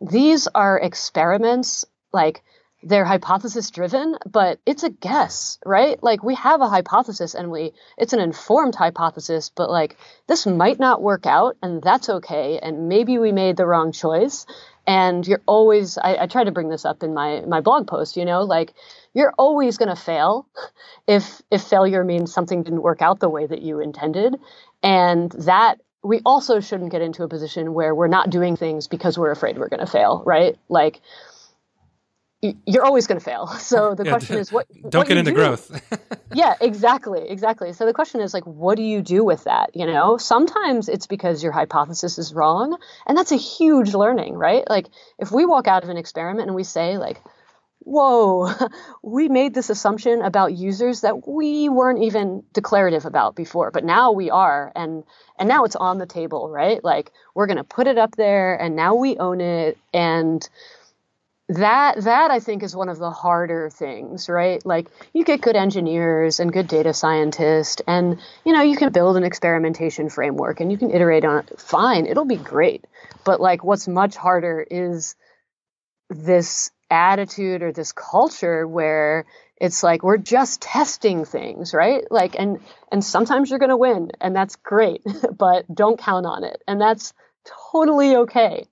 these 0.00 0.48
are 0.54 0.78
experiments 0.78 1.84
like 2.12 2.42
they're 2.82 3.04
hypothesis 3.04 3.70
driven, 3.70 4.16
but 4.30 4.58
it's 4.66 4.82
a 4.82 4.90
guess, 4.90 5.58
right? 5.64 6.02
Like 6.02 6.22
we 6.22 6.34
have 6.36 6.60
a 6.60 6.68
hypothesis 6.68 7.34
and 7.34 7.50
we 7.50 7.72
it's 7.98 8.12
an 8.12 8.20
informed 8.20 8.74
hypothesis, 8.74 9.50
but 9.54 9.70
like 9.70 9.96
this 10.28 10.46
might 10.46 10.78
not 10.80 11.02
work 11.02 11.26
out 11.26 11.56
and 11.62 11.82
that's 11.82 12.08
okay. 12.08 12.58
And 12.62 12.88
maybe 12.88 13.18
we 13.18 13.32
made 13.32 13.56
the 13.56 13.66
wrong 13.66 13.92
choice. 13.92 14.46
And 14.86 15.26
you're 15.26 15.42
always 15.46 15.98
I, 15.98 16.22
I 16.22 16.26
try 16.26 16.44
to 16.44 16.52
bring 16.52 16.68
this 16.70 16.84
up 16.84 17.02
in 17.02 17.14
my 17.14 17.42
my 17.42 17.60
blog 17.60 17.86
post, 17.86 18.16
you 18.16 18.24
know, 18.24 18.42
like 18.42 18.74
you're 19.14 19.34
always 19.38 19.78
gonna 19.78 19.96
fail 19.96 20.48
if 21.06 21.42
if 21.50 21.62
failure 21.62 22.04
means 22.04 22.32
something 22.32 22.62
didn't 22.62 22.82
work 22.82 23.02
out 23.02 23.20
the 23.20 23.28
way 23.30 23.46
that 23.46 23.62
you 23.62 23.80
intended. 23.80 24.36
And 24.82 25.30
that 25.32 25.80
we 26.04 26.20
also 26.26 26.60
shouldn't 26.60 26.90
get 26.90 27.02
into 27.02 27.22
a 27.22 27.28
position 27.28 27.74
where 27.74 27.94
we're 27.94 28.08
not 28.08 28.30
doing 28.30 28.56
things 28.56 28.88
because 28.88 29.16
we're 29.18 29.30
afraid 29.30 29.58
we're 29.58 29.68
gonna 29.68 29.86
fail, 29.86 30.22
right? 30.26 30.56
Like 30.68 31.00
you're 32.42 32.84
always 32.84 33.06
going 33.06 33.18
to 33.18 33.24
fail. 33.24 33.46
So 33.62 33.94
the 33.94 34.04
yeah, 34.04 34.10
question 34.10 34.38
is, 34.38 34.52
what 34.52 34.66
don't 34.82 35.00
what 35.00 35.08
get 35.08 35.16
into 35.16 35.30
do. 35.30 35.36
growth. 35.36 35.70
yeah, 36.34 36.54
exactly, 36.60 37.28
exactly. 37.28 37.72
So 37.72 37.86
the 37.86 37.94
question 37.94 38.20
is, 38.20 38.34
like, 38.34 38.44
what 38.44 38.76
do 38.76 38.82
you 38.82 39.00
do 39.00 39.24
with 39.24 39.44
that? 39.44 39.74
You 39.74 39.86
know, 39.86 40.18
sometimes 40.18 40.88
it's 40.88 41.06
because 41.06 41.42
your 41.42 41.52
hypothesis 41.52 42.18
is 42.18 42.34
wrong, 42.34 42.76
and 43.06 43.16
that's 43.16 43.32
a 43.32 43.36
huge 43.36 43.94
learning, 43.94 44.34
right? 44.34 44.68
Like, 44.68 44.88
if 45.18 45.30
we 45.30 45.46
walk 45.46 45.68
out 45.68 45.84
of 45.84 45.90
an 45.90 45.96
experiment 45.96 46.48
and 46.48 46.56
we 46.56 46.64
say, 46.64 46.98
like, 46.98 47.22
whoa, 47.84 48.52
we 49.02 49.28
made 49.28 49.54
this 49.54 49.70
assumption 49.70 50.22
about 50.22 50.52
users 50.52 51.00
that 51.00 51.26
we 51.26 51.68
weren't 51.68 52.02
even 52.02 52.42
declarative 52.52 53.06
about 53.06 53.36
before, 53.36 53.70
but 53.70 53.84
now 53.84 54.12
we 54.12 54.28
are, 54.28 54.72
and 54.74 55.04
and 55.38 55.48
now 55.48 55.64
it's 55.64 55.76
on 55.76 55.98
the 55.98 56.06
table, 56.06 56.50
right? 56.50 56.82
Like, 56.84 57.12
we're 57.34 57.46
going 57.46 57.56
to 57.56 57.64
put 57.64 57.86
it 57.86 57.96
up 57.96 58.16
there, 58.16 58.54
and 58.60 58.76
now 58.76 58.94
we 58.96 59.16
own 59.16 59.40
it, 59.40 59.78
and 59.94 60.46
that 61.56 62.02
that 62.02 62.30
I 62.30 62.40
think 62.40 62.62
is 62.62 62.74
one 62.74 62.88
of 62.88 62.98
the 62.98 63.10
harder 63.10 63.70
things, 63.70 64.28
right? 64.28 64.64
Like 64.64 64.88
you 65.12 65.24
get 65.24 65.40
good 65.40 65.56
engineers 65.56 66.40
and 66.40 66.52
good 66.52 66.68
data 66.68 66.94
scientists, 66.94 67.82
and 67.86 68.20
you 68.44 68.52
know 68.52 68.62
you 68.62 68.76
can 68.76 68.92
build 68.92 69.16
an 69.16 69.24
experimentation 69.24 70.08
framework 70.08 70.60
and 70.60 70.70
you 70.70 70.78
can 70.78 70.90
iterate 70.90 71.24
on 71.24 71.40
it. 71.40 71.60
Fine, 71.60 72.06
it'll 72.06 72.24
be 72.24 72.36
great. 72.36 72.84
But 73.24 73.40
like, 73.40 73.64
what's 73.64 73.88
much 73.88 74.16
harder 74.16 74.64
is 74.68 75.14
this 76.08 76.70
attitude 76.90 77.62
or 77.62 77.72
this 77.72 77.92
culture 77.92 78.66
where 78.66 79.24
it's 79.56 79.82
like 79.82 80.02
we're 80.02 80.18
just 80.18 80.60
testing 80.60 81.24
things 81.24 81.72
right 81.72 82.04
like 82.10 82.34
and 82.38 82.60
and 82.90 83.02
sometimes 83.02 83.48
you're 83.48 83.58
going 83.58 83.70
to 83.70 83.76
win 83.78 84.10
and 84.20 84.36
that's 84.36 84.56
great 84.56 85.00
but 85.38 85.64
don't 85.74 85.98
count 85.98 86.26
on 86.26 86.44
it 86.44 86.62
and 86.68 86.78
that's 86.78 87.14
totally 87.72 88.14
okay 88.14 88.66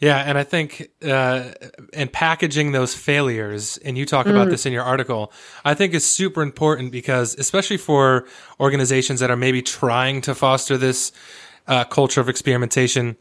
yeah, 0.00 0.18
and 0.18 0.38
I 0.38 0.44
think 0.44 0.90
uh, 1.04 1.50
in 1.92 2.08
packaging 2.08 2.70
those 2.70 2.94
failures, 2.94 3.78
and 3.78 3.98
you 3.98 4.06
talk 4.06 4.26
mm. 4.26 4.30
about 4.30 4.48
this 4.48 4.64
in 4.64 4.72
your 4.72 4.84
article, 4.84 5.32
I 5.64 5.74
think 5.74 5.92
is 5.92 6.08
super 6.08 6.40
important 6.40 6.92
because, 6.92 7.34
especially 7.36 7.78
for 7.78 8.26
organizations 8.60 9.18
that 9.18 9.30
are 9.30 9.36
maybe 9.36 9.60
trying 9.60 10.20
to 10.22 10.36
foster 10.36 10.76
this 10.78 11.10
uh, 11.66 11.84
culture 11.84 12.20
of 12.20 12.28
experimentation, 12.28 13.16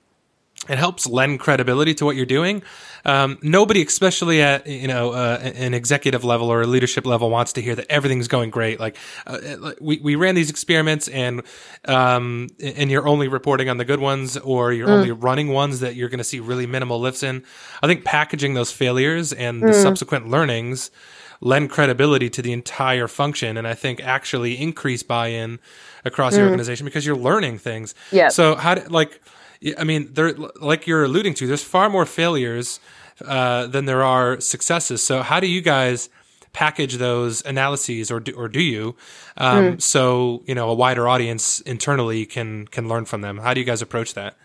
it 0.70 0.78
helps 0.78 1.08
lend 1.08 1.40
credibility 1.40 1.94
to 1.96 2.06
what 2.06 2.16
you're 2.16 2.26
doing. 2.26 2.64
Um, 3.06 3.38
nobody, 3.42 3.84
especially 3.84 4.42
at 4.42 4.68
you 4.68 4.88
know 4.88 5.12
uh, 5.12 5.40
an 5.56 5.74
executive 5.74 6.24
level 6.24 6.52
or 6.52 6.62
a 6.62 6.68
leadership 6.68 7.06
level, 7.06 7.30
wants 7.30 7.54
to 7.54 7.62
hear 7.62 7.76
that 7.76 7.86
everything's 7.90 8.28
going 8.28 8.50
great. 8.50 8.80
Like 8.80 8.98
uh, 9.26 9.74
we 9.80 10.00
we 10.00 10.16
ran 10.16 10.36
these 10.36 10.50
experiments, 10.50 11.08
and 11.08 11.44
um, 11.86 12.50
and 12.60 12.92
you're 12.92 13.08
only 13.08 13.28
reporting 13.28 13.70
on 13.70 13.78
the 13.78 13.86
good 13.86 14.00
ones, 14.00 14.36
or 14.36 14.74
you're 14.74 14.88
mm. 14.88 14.98
only 14.98 15.12
running 15.12 15.50
ones 15.50 15.80
that 15.80 15.96
you're 15.96 16.10
going 16.10 16.18
to 16.18 16.24
see 16.24 16.40
really 16.40 16.66
minimal 16.66 17.00
lifts 17.00 17.24
in. 17.24 17.44
I 17.82 17.88
think 17.88 18.04
packaging 18.04 18.56
those 18.56 18.72
failures 18.72 19.32
and 19.32 19.62
mm. 19.62 19.68
the 19.68 19.74
subsequent 19.74 20.30
learnings 20.30 20.92
lend 21.40 21.70
credibility 21.70 22.30
to 22.32 22.42
the 22.42 22.52
entire 22.52 23.08
function, 23.08 23.58
and 23.58 23.68
I 23.68 23.74
think 23.74 24.02
actually 24.02 24.60
increase 24.60 25.04
buy-in 25.04 25.60
across 26.08 26.34
mm. 26.34 26.38
the 26.38 26.44
organization 26.44 26.86
because 26.86 27.06
you're 27.06 27.16
learning 27.16 27.60
things. 27.60 27.94
Yeah. 28.12 28.30
So 28.30 28.56
how 28.56 28.76
do, 28.76 28.82
like 28.90 29.22
I 29.78 29.84
mean, 29.84 30.14
there, 30.14 30.34
like 30.34 30.88
you're 30.88 31.04
alluding 31.04 31.34
to, 31.36 31.48
there's 31.48 31.64
far 31.64 31.90
more 31.90 32.06
failures 32.06 32.80
uh, 33.26 33.68
than 33.68 33.86
there 33.86 34.04
are 34.04 34.40
successes. 34.40 35.04
So, 35.04 35.24
how 35.24 35.40
do 35.40 35.48
you 35.48 35.62
guys 35.62 36.10
package 36.54 36.96
those 36.96 37.46
analyses, 37.46 38.12
or 38.12 38.20
do, 38.20 38.34
or 38.34 38.48
do 38.48 38.62
you, 38.62 38.96
um, 39.38 39.64
mm. 39.64 39.82
so 39.82 40.44
you 40.46 40.56
know 40.56 40.70
a 40.70 40.74
wider 40.74 41.08
audience 41.08 41.60
internally 41.62 42.26
can 42.26 42.68
can 42.68 42.88
learn 42.88 43.06
from 43.06 43.22
them? 43.22 43.40
How 43.40 43.54
do 43.54 43.60
you 43.60 43.66
guys 43.66 43.82
approach 43.82 44.14
that? 44.14 44.36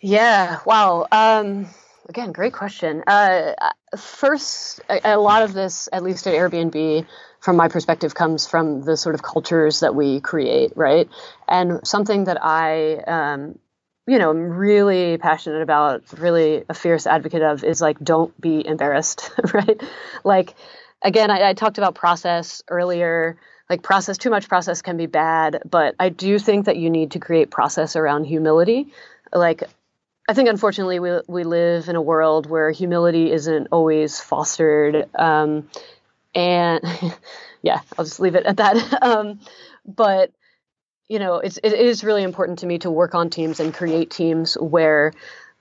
Yeah. 0.00 0.60
Wow. 0.66 1.06
Um, 1.10 1.68
again, 2.08 2.32
great 2.32 2.52
question. 2.52 3.02
Uh, 3.06 3.54
first, 3.96 4.80
a, 4.88 5.14
a 5.14 5.18
lot 5.18 5.42
of 5.42 5.52
this, 5.52 5.88
at 5.92 6.02
least 6.02 6.26
at 6.26 6.34
Airbnb, 6.34 7.06
from 7.40 7.56
my 7.56 7.68
perspective, 7.68 8.14
comes 8.14 8.46
from 8.46 8.82
the 8.82 8.96
sort 8.96 9.14
of 9.14 9.22
cultures 9.22 9.80
that 9.80 9.94
we 9.94 10.20
create, 10.20 10.72
right? 10.76 11.08
And 11.48 11.86
something 11.86 12.24
that 12.24 12.38
I 12.42 12.96
um, 13.06 13.58
you 14.06 14.18
know, 14.18 14.30
I'm 14.30 14.50
really 14.50 15.18
passionate 15.18 15.62
about, 15.62 16.04
really 16.16 16.64
a 16.68 16.74
fierce 16.74 17.06
advocate 17.06 17.42
of 17.42 17.64
is 17.64 17.80
like, 17.80 17.98
don't 17.98 18.38
be 18.40 18.64
embarrassed, 18.64 19.30
right? 19.52 19.82
Like, 20.22 20.54
again, 21.02 21.30
I, 21.30 21.50
I, 21.50 21.54
talked 21.54 21.78
about 21.78 21.96
process 21.96 22.62
earlier. 22.68 23.36
Like, 23.68 23.82
process, 23.82 24.16
too 24.16 24.30
much 24.30 24.48
process 24.48 24.80
can 24.80 24.96
be 24.96 25.06
bad, 25.06 25.60
but 25.68 25.96
I 25.98 26.10
do 26.10 26.38
think 26.38 26.66
that 26.66 26.76
you 26.76 26.88
need 26.88 27.12
to 27.12 27.18
create 27.18 27.50
process 27.50 27.96
around 27.96 28.24
humility. 28.24 28.92
Like, 29.32 29.64
I 30.28 30.34
think 30.34 30.48
unfortunately 30.48 30.98
we 30.98 31.20
we 31.28 31.44
live 31.44 31.88
in 31.88 31.96
a 31.96 32.02
world 32.02 32.46
where 32.48 32.70
humility 32.70 33.30
isn't 33.30 33.68
always 33.70 34.18
fostered, 34.18 35.08
um, 35.14 35.68
and 36.34 36.82
yeah, 37.62 37.80
I'll 37.96 38.04
just 38.04 38.20
leave 38.20 38.34
it 38.34 38.44
at 38.46 38.56
that. 38.56 39.02
um, 39.02 39.40
but 39.86 40.32
you 41.08 41.18
know, 41.20 41.36
it's 41.36 41.58
it 41.58 41.72
is 41.72 42.02
really 42.02 42.24
important 42.24 42.60
to 42.60 42.66
me 42.66 42.78
to 42.78 42.90
work 42.90 43.14
on 43.14 43.30
teams 43.30 43.60
and 43.60 43.72
create 43.72 44.10
teams 44.10 44.54
where, 44.54 45.12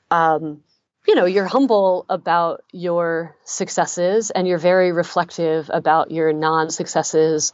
um, 0.10 0.64
you 1.08 1.14
know, 1.14 1.26
you're 1.26 1.46
humble 1.46 2.06
about 2.10 2.64
your 2.72 3.36
successes 3.44 4.32
and 4.32 4.48
you're 4.48 4.58
very 4.58 4.92
reflective 4.92 5.70
about 5.72 6.10
your 6.10 6.34
non-successes 6.34 7.54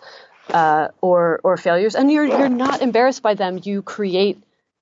uh, 0.49 0.87
or 1.01 1.41
or 1.43 1.57
failures, 1.57 1.95
and 1.95 2.09
you're 2.09 2.25
you're 2.25 2.49
not 2.49 2.81
embarrassed 2.81 3.21
by 3.21 3.33
them. 3.33 3.59
You 3.61 3.81
create, 3.81 4.41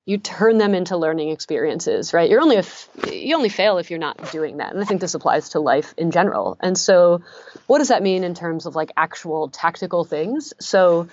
you 0.10 0.18
turn 0.18 0.58
them 0.58 0.74
into 0.74 0.98
learning 0.98 1.30
experiences, 1.30 2.14
right? 2.14 2.28
You're 2.28 2.42
only 2.42 2.56
a 2.56 2.66
f- 2.66 2.90
you 3.12 3.36
only 3.36 3.50
fail 3.50 3.78
if 3.78 3.92
you're 3.92 4.00
not 4.00 4.32
doing 4.32 4.58
that, 4.58 4.74
and 4.74 4.82
I 4.82 4.86
think 4.86 5.02
this 5.02 5.14
applies 5.14 5.50
to 5.50 5.60
life 5.60 5.94
in 5.98 6.10
general. 6.10 6.58
And 6.60 6.76
so, 6.76 7.22
what 7.68 7.78
does 7.78 7.90
that 7.90 8.02
mean 8.02 8.24
in 8.24 8.34
terms 8.34 8.66
of 8.66 8.76
like 8.76 8.92
actual 8.98 9.50
tactical 9.50 10.04
things? 10.04 10.56
So 10.60 11.10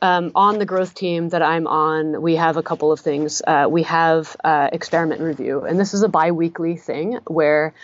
um, 0.00 0.32
on 0.34 0.58
the 0.58 0.66
growth 0.66 0.92
team 0.92 1.28
that 1.28 1.40
I'm 1.40 1.68
on, 1.68 2.20
we 2.20 2.34
have 2.34 2.56
a 2.56 2.64
couple 2.64 2.90
of 2.90 2.98
things. 2.98 3.42
Uh, 3.46 3.68
we 3.70 3.84
have 3.84 4.36
uh, 4.42 4.70
experiment 4.72 5.20
review, 5.20 5.60
and 5.60 5.78
this 5.78 5.94
is 5.94 6.02
a 6.02 6.08
biweekly 6.08 6.76
thing 6.76 7.20
where 7.28 7.74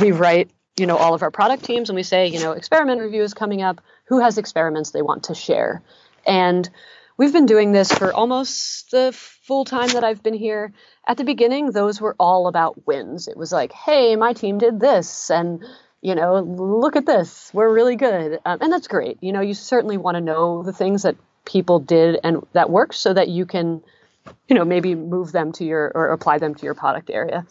we 0.00 0.12
write, 0.12 0.48
you 0.78 0.86
know, 0.86 0.96
all 0.96 1.12
of 1.12 1.22
our 1.22 1.30
product 1.30 1.64
teams, 1.64 1.90
and 1.90 1.96
we 1.96 2.02
say, 2.02 2.28
you 2.28 2.40
know, 2.40 2.52
experiment 2.52 3.02
review 3.02 3.22
is 3.24 3.34
coming 3.34 3.60
up. 3.60 3.82
Who 4.06 4.20
has 4.20 4.38
experiments 4.38 4.90
they 4.90 5.02
want 5.02 5.24
to 5.24 5.34
share? 5.34 5.82
And 6.26 6.70
we've 7.18 7.32
been 7.32 7.46
doing 7.46 7.72
this 7.72 7.92
for 7.92 8.12
almost 8.14 8.90
the 8.90 9.12
full 9.12 9.64
time 9.64 9.88
that 9.88 10.04
I've 10.04 10.22
been 10.22 10.34
here. 10.34 10.72
At 11.06 11.18
the 11.18 11.24
beginning, 11.24 11.72
those 11.72 12.00
were 12.00 12.16
all 12.18 12.46
about 12.46 12.86
wins. 12.86 13.28
It 13.28 13.36
was 13.36 13.52
like, 13.52 13.72
hey, 13.72 14.16
my 14.16 14.32
team 14.32 14.56
did 14.58 14.80
this, 14.80 15.30
and 15.30 15.62
you 16.00 16.14
know, 16.14 16.40
look 16.40 16.96
at 16.96 17.04
this, 17.04 17.50
we're 17.52 17.74
really 17.74 17.96
good, 17.96 18.38
um, 18.46 18.58
and 18.62 18.72
that's 18.72 18.88
great. 18.88 19.18
You 19.20 19.32
know, 19.32 19.40
you 19.40 19.52
certainly 19.52 19.96
want 19.96 20.14
to 20.14 20.20
know 20.20 20.62
the 20.62 20.72
things 20.72 21.02
that 21.02 21.16
people 21.44 21.80
did 21.80 22.20
and 22.22 22.46
that 22.52 22.70
worked 22.70 22.94
so 22.94 23.12
that 23.12 23.28
you 23.28 23.46
can 23.46 23.82
you 24.48 24.54
know 24.54 24.64
maybe 24.64 24.94
move 24.94 25.32
them 25.32 25.50
to 25.52 25.64
your 25.64 25.90
or 25.94 26.08
apply 26.08 26.38
them 26.38 26.54
to 26.54 26.64
your 26.64 26.74
product 26.74 27.08
area 27.08 27.46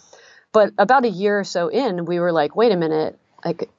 but 0.51 0.71
about 0.77 1.03
a 1.03 1.09
year 1.09 1.39
or 1.39 1.43
so 1.43 1.67
in 1.67 2.05
we 2.05 2.19
were 2.19 2.31
like 2.31 2.55
wait 2.55 2.71
a 2.71 2.77
minute 2.77 3.17
like 3.43 3.69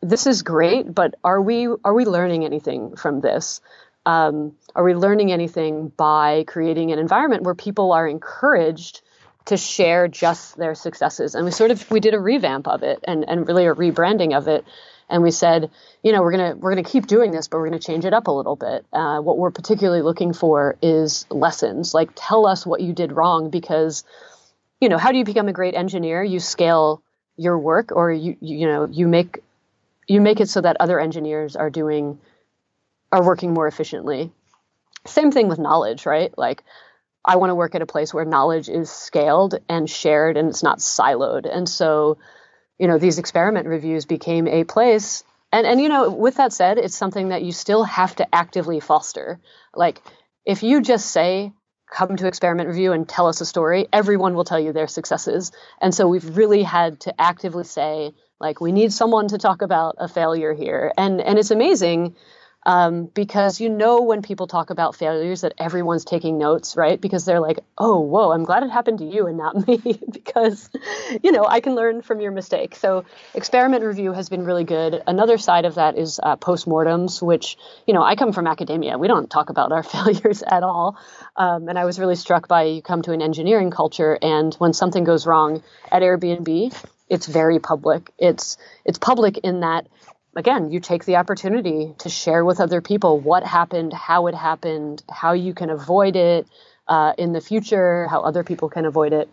this 0.00 0.26
is 0.26 0.42
great 0.42 0.92
but 0.92 1.14
are 1.22 1.40
we 1.40 1.68
are 1.84 1.94
we 1.94 2.04
learning 2.04 2.44
anything 2.44 2.96
from 2.96 3.20
this 3.20 3.60
um, 4.08 4.56
are 4.74 4.84
we 4.84 4.94
learning 4.94 5.32
anything 5.32 5.92
by 5.96 6.44
creating 6.46 6.92
an 6.92 6.98
environment 6.98 7.42
where 7.42 7.54
people 7.54 7.92
are 7.92 8.08
encouraged 8.08 9.02
to 9.44 9.56
share 9.56 10.08
just 10.08 10.56
their 10.56 10.74
successes 10.74 11.34
and 11.34 11.44
we 11.44 11.50
sort 11.50 11.70
of 11.70 11.90
we 11.90 12.00
did 12.00 12.14
a 12.14 12.20
revamp 12.20 12.66
of 12.66 12.82
it 12.82 13.00
and 13.04 13.28
and 13.28 13.46
really 13.46 13.66
a 13.66 13.74
rebranding 13.74 14.36
of 14.36 14.48
it 14.48 14.64
and 15.08 15.22
we 15.22 15.30
said, 15.30 15.70
you 16.02 16.12
know, 16.12 16.22
we're 16.22 16.32
gonna 16.32 16.56
we're 16.56 16.70
gonna 16.70 16.82
keep 16.82 17.06
doing 17.06 17.30
this, 17.30 17.48
but 17.48 17.58
we're 17.58 17.68
gonna 17.68 17.78
change 17.78 18.04
it 18.04 18.12
up 18.12 18.26
a 18.26 18.30
little 18.30 18.56
bit. 18.56 18.84
Uh, 18.92 19.20
what 19.20 19.38
we're 19.38 19.50
particularly 19.50 20.02
looking 20.02 20.32
for 20.32 20.76
is 20.82 21.26
lessons. 21.30 21.94
Like, 21.94 22.10
tell 22.14 22.46
us 22.46 22.66
what 22.66 22.80
you 22.80 22.92
did 22.92 23.12
wrong, 23.12 23.48
because, 23.50 24.04
you 24.80 24.88
know, 24.88 24.98
how 24.98 25.10
do 25.10 25.18
you 25.18 25.24
become 25.24 25.48
a 25.48 25.52
great 25.52 25.74
engineer? 25.74 26.22
You 26.22 26.40
scale 26.40 27.02
your 27.36 27.58
work, 27.58 27.90
or 27.92 28.12
you 28.12 28.36
you, 28.40 28.58
you 28.58 28.66
know 28.66 28.86
you 28.90 29.08
make 29.08 29.42
you 30.06 30.20
make 30.20 30.40
it 30.40 30.48
so 30.48 30.60
that 30.60 30.76
other 30.78 31.00
engineers 31.00 31.56
are 31.56 31.70
doing 31.70 32.18
are 33.12 33.24
working 33.24 33.54
more 33.54 33.66
efficiently. 33.66 34.32
Same 35.06 35.32
thing 35.32 35.48
with 35.48 35.58
knowledge, 35.58 36.06
right? 36.06 36.32
Like, 36.36 36.62
I 37.24 37.36
want 37.36 37.50
to 37.50 37.54
work 37.54 37.74
at 37.74 37.82
a 37.82 37.86
place 37.86 38.12
where 38.12 38.24
knowledge 38.24 38.68
is 38.68 38.90
scaled 38.90 39.58
and 39.68 39.88
shared 39.88 40.36
and 40.36 40.48
it's 40.48 40.62
not 40.62 40.78
siloed. 40.78 41.46
And 41.50 41.68
so 41.68 42.18
you 42.78 42.86
know, 42.86 42.98
these 42.98 43.18
experiment 43.18 43.66
reviews 43.66 44.06
became 44.06 44.46
a 44.46 44.64
place. 44.64 45.24
And, 45.52 45.66
and, 45.66 45.80
you 45.80 45.88
know, 45.88 46.10
with 46.10 46.36
that 46.36 46.52
said, 46.52 46.78
it's 46.78 46.96
something 46.96 47.30
that 47.30 47.42
you 47.42 47.52
still 47.52 47.84
have 47.84 48.14
to 48.16 48.34
actively 48.34 48.80
foster. 48.80 49.40
Like, 49.74 50.00
if 50.44 50.62
you 50.62 50.80
just 50.80 51.10
say, 51.10 51.52
come 51.90 52.16
to 52.16 52.26
experiment 52.26 52.68
review 52.68 52.92
and 52.92 53.08
tell 53.08 53.26
us 53.26 53.40
a 53.40 53.46
story, 53.46 53.88
everyone 53.92 54.34
will 54.34 54.44
tell 54.44 54.60
you 54.60 54.72
their 54.72 54.86
successes. 54.86 55.52
And 55.80 55.94
so 55.94 56.06
we've 56.06 56.36
really 56.36 56.62
had 56.62 57.00
to 57.00 57.20
actively 57.20 57.64
say, 57.64 58.12
like, 58.38 58.60
we 58.60 58.72
need 58.72 58.92
someone 58.92 59.28
to 59.28 59.38
talk 59.38 59.62
about 59.62 59.96
a 59.98 60.06
failure 60.06 60.54
here. 60.54 60.92
And, 60.96 61.20
and 61.20 61.38
it's 61.38 61.50
amazing 61.50 62.14
um, 62.68 63.06
because 63.06 63.62
you 63.62 63.70
know 63.70 64.02
when 64.02 64.20
people 64.20 64.46
talk 64.46 64.68
about 64.68 64.94
failures 64.94 65.40
that 65.40 65.54
everyone's 65.56 66.04
taking 66.04 66.36
notes, 66.36 66.76
right? 66.76 67.00
Because 67.00 67.24
they're 67.24 67.40
like, 67.40 67.60
oh, 67.78 68.00
whoa, 68.00 68.30
I'm 68.30 68.44
glad 68.44 68.62
it 68.62 68.68
happened 68.68 68.98
to 68.98 69.06
you 69.06 69.26
and 69.26 69.38
not 69.38 69.66
me, 69.66 69.98
because, 70.12 70.68
you 71.22 71.32
know, 71.32 71.46
I 71.46 71.60
can 71.60 71.74
learn 71.74 72.02
from 72.02 72.20
your 72.20 72.30
mistake. 72.30 72.76
So 72.76 73.06
experiment 73.34 73.84
review 73.84 74.12
has 74.12 74.28
been 74.28 74.44
really 74.44 74.64
good. 74.64 75.02
Another 75.06 75.38
side 75.38 75.64
of 75.64 75.76
that 75.76 75.96
is 75.96 76.20
uh, 76.22 76.36
postmortems, 76.36 77.22
which, 77.22 77.56
you 77.86 77.94
know, 77.94 78.02
I 78.02 78.16
come 78.16 78.34
from 78.34 78.46
academia. 78.46 78.98
We 78.98 79.08
don't 79.08 79.30
talk 79.30 79.48
about 79.48 79.72
our 79.72 79.82
failures 79.94 80.42
at 80.42 80.62
all. 80.62 80.98
Um, 81.36 81.68
and 81.68 81.78
I 81.78 81.86
was 81.86 81.98
really 81.98 82.16
struck 82.16 82.48
by 82.48 82.64
you 82.64 82.82
come 82.82 83.00
to 83.00 83.12
an 83.12 83.22
engineering 83.22 83.70
culture, 83.70 84.18
and 84.20 84.54
when 84.56 84.74
something 84.74 85.04
goes 85.04 85.26
wrong 85.26 85.62
at 85.90 86.02
Airbnb, 86.02 86.86
it's 87.08 87.26
very 87.26 87.60
public. 87.60 88.10
It's 88.18 88.58
it's 88.84 88.98
public 88.98 89.38
in 89.38 89.60
that 89.60 89.86
again, 90.36 90.70
you 90.70 90.80
take 90.80 91.04
the 91.04 91.16
opportunity 91.16 91.94
to 91.98 92.08
share 92.08 92.44
with 92.44 92.60
other 92.60 92.80
people 92.80 93.18
what 93.18 93.44
happened, 93.44 93.92
how 93.92 94.26
it 94.26 94.34
happened, 94.34 95.02
how 95.10 95.32
you 95.32 95.54
can 95.54 95.70
avoid 95.70 96.16
it 96.16 96.46
uh, 96.86 97.12
in 97.18 97.32
the 97.32 97.40
future, 97.40 98.06
how 98.08 98.20
other 98.20 98.44
people 98.44 98.68
can 98.68 98.84
avoid 98.84 99.12
it. 99.12 99.28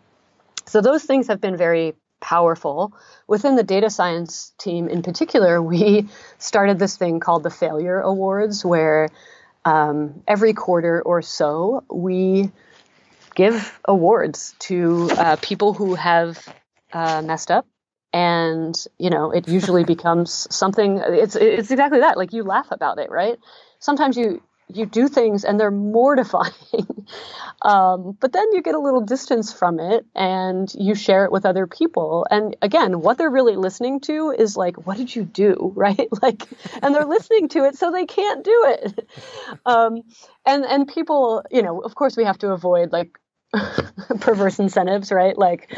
So 0.65 0.81
those 0.81 1.03
things 1.03 1.27
have 1.27 1.39
been 1.39 1.57
very 1.57 1.93
powerful. 2.21 2.93
Within 3.27 3.55
the 3.55 3.63
data 3.63 3.89
science 3.89 4.53
team 4.57 4.87
in 4.87 5.03
particular, 5.03 5.61
we 5.73 6.07
started 6.39 6.79
this 6.79 6.97
thing 6.97 7.19
called 7.19 7.43
the 7.43 7.49
Failure 7.49 7.99
Awards, 7.99 8.65
where 8.65 9.09
um, 9.63 10.23
every 10.27 10.53
quarter 10.53 11.01
or 11.01 11.21
so 11.21 11.83
we 11.89 12.51
give 13.35 13.79
awards 13.85 14.55
to 14.59 15.09
uh, 15.11 15.35
people 15.41 15.73
who 15.73 15.95
have 15.95 16.47
uh, 16.93 17.21
messed 17.21 17.51
up 17.51 17.67
and 18.16 18.88
you 18.97 19.09
know 19.09 19.30
it 19.32 19.47
usually 19.47 19.84
becomes 19.95 20.47
something 20.49 21.01
it's 21.05 21.36
it's 21.36 21.70
exactly 21.70 21.99
that 21.99 22.18
like 22.18 22.32
you 22.34 22.43
laugh 22.43 22.68
about 22.72 22.97
it 22.97 23.11
right? 23.11 23.38
Sometimes 23.80 24.18
you 24.18 24.41
you 24.74 24.86
do 24.88 25.07
things 25.07 25.43
and 25.43 25.59
they're 25.59 25.70
mortifying 25.99 27.05
um, 27.61 28.18
but 28.20 28.32
then 28.32 28.45
you 28.53 28.61
get 28.61 28.74
a 28.76 28.80
little 28.80 29.01
distance 29.01 29.51
from 29.53 29.80
it 29.80 30.05
and 30.16 30.74
you 30.76 30.95
share 30.95 31.26
it 31.26 31.32
with 31.32 31.45
other 31.45 31.68
people. 31.68 32.26
And 32.32 32.55
again 32.61 33.01
what 33.01 33.18
they're 33.18 33.30
really 33.30 33.55
listening 33.57 33.99
to 34.01 34.32
is 34.32 34.55
like 34.55 34.88
what 34.88 34.97
did 34.97 35.16
you 35.16 35.24
do? 35.24 35.74
Right? 35.86 36.09
Like 36.22 36.43
and 36.82 36.95
they're 36.95 37.05
listening 37.05 37.49
to 37.49 37.66
it 37.66 37.76
so 37.76 37.91
they 37.91 38.05
can't 38.05 38.43
do 38.43 38.66
it. 38.68 39.09
Um, 39.66 40.03
and 40.45 40.66
and 40.66 40.88
people 40.88 41.43
you 41.51 41.61
know 41.61 41.82
of 41.82 41.95
course 41.95 42.16
we 42.16 42.24
have 42.24 42.38
to 42.39 42.51
avoid 42.51 42.91
like 42.91 43.20
perverse 44.19 44.59
incentives 44.59 45.11
right 45.11 45.37
like 45.37 45.69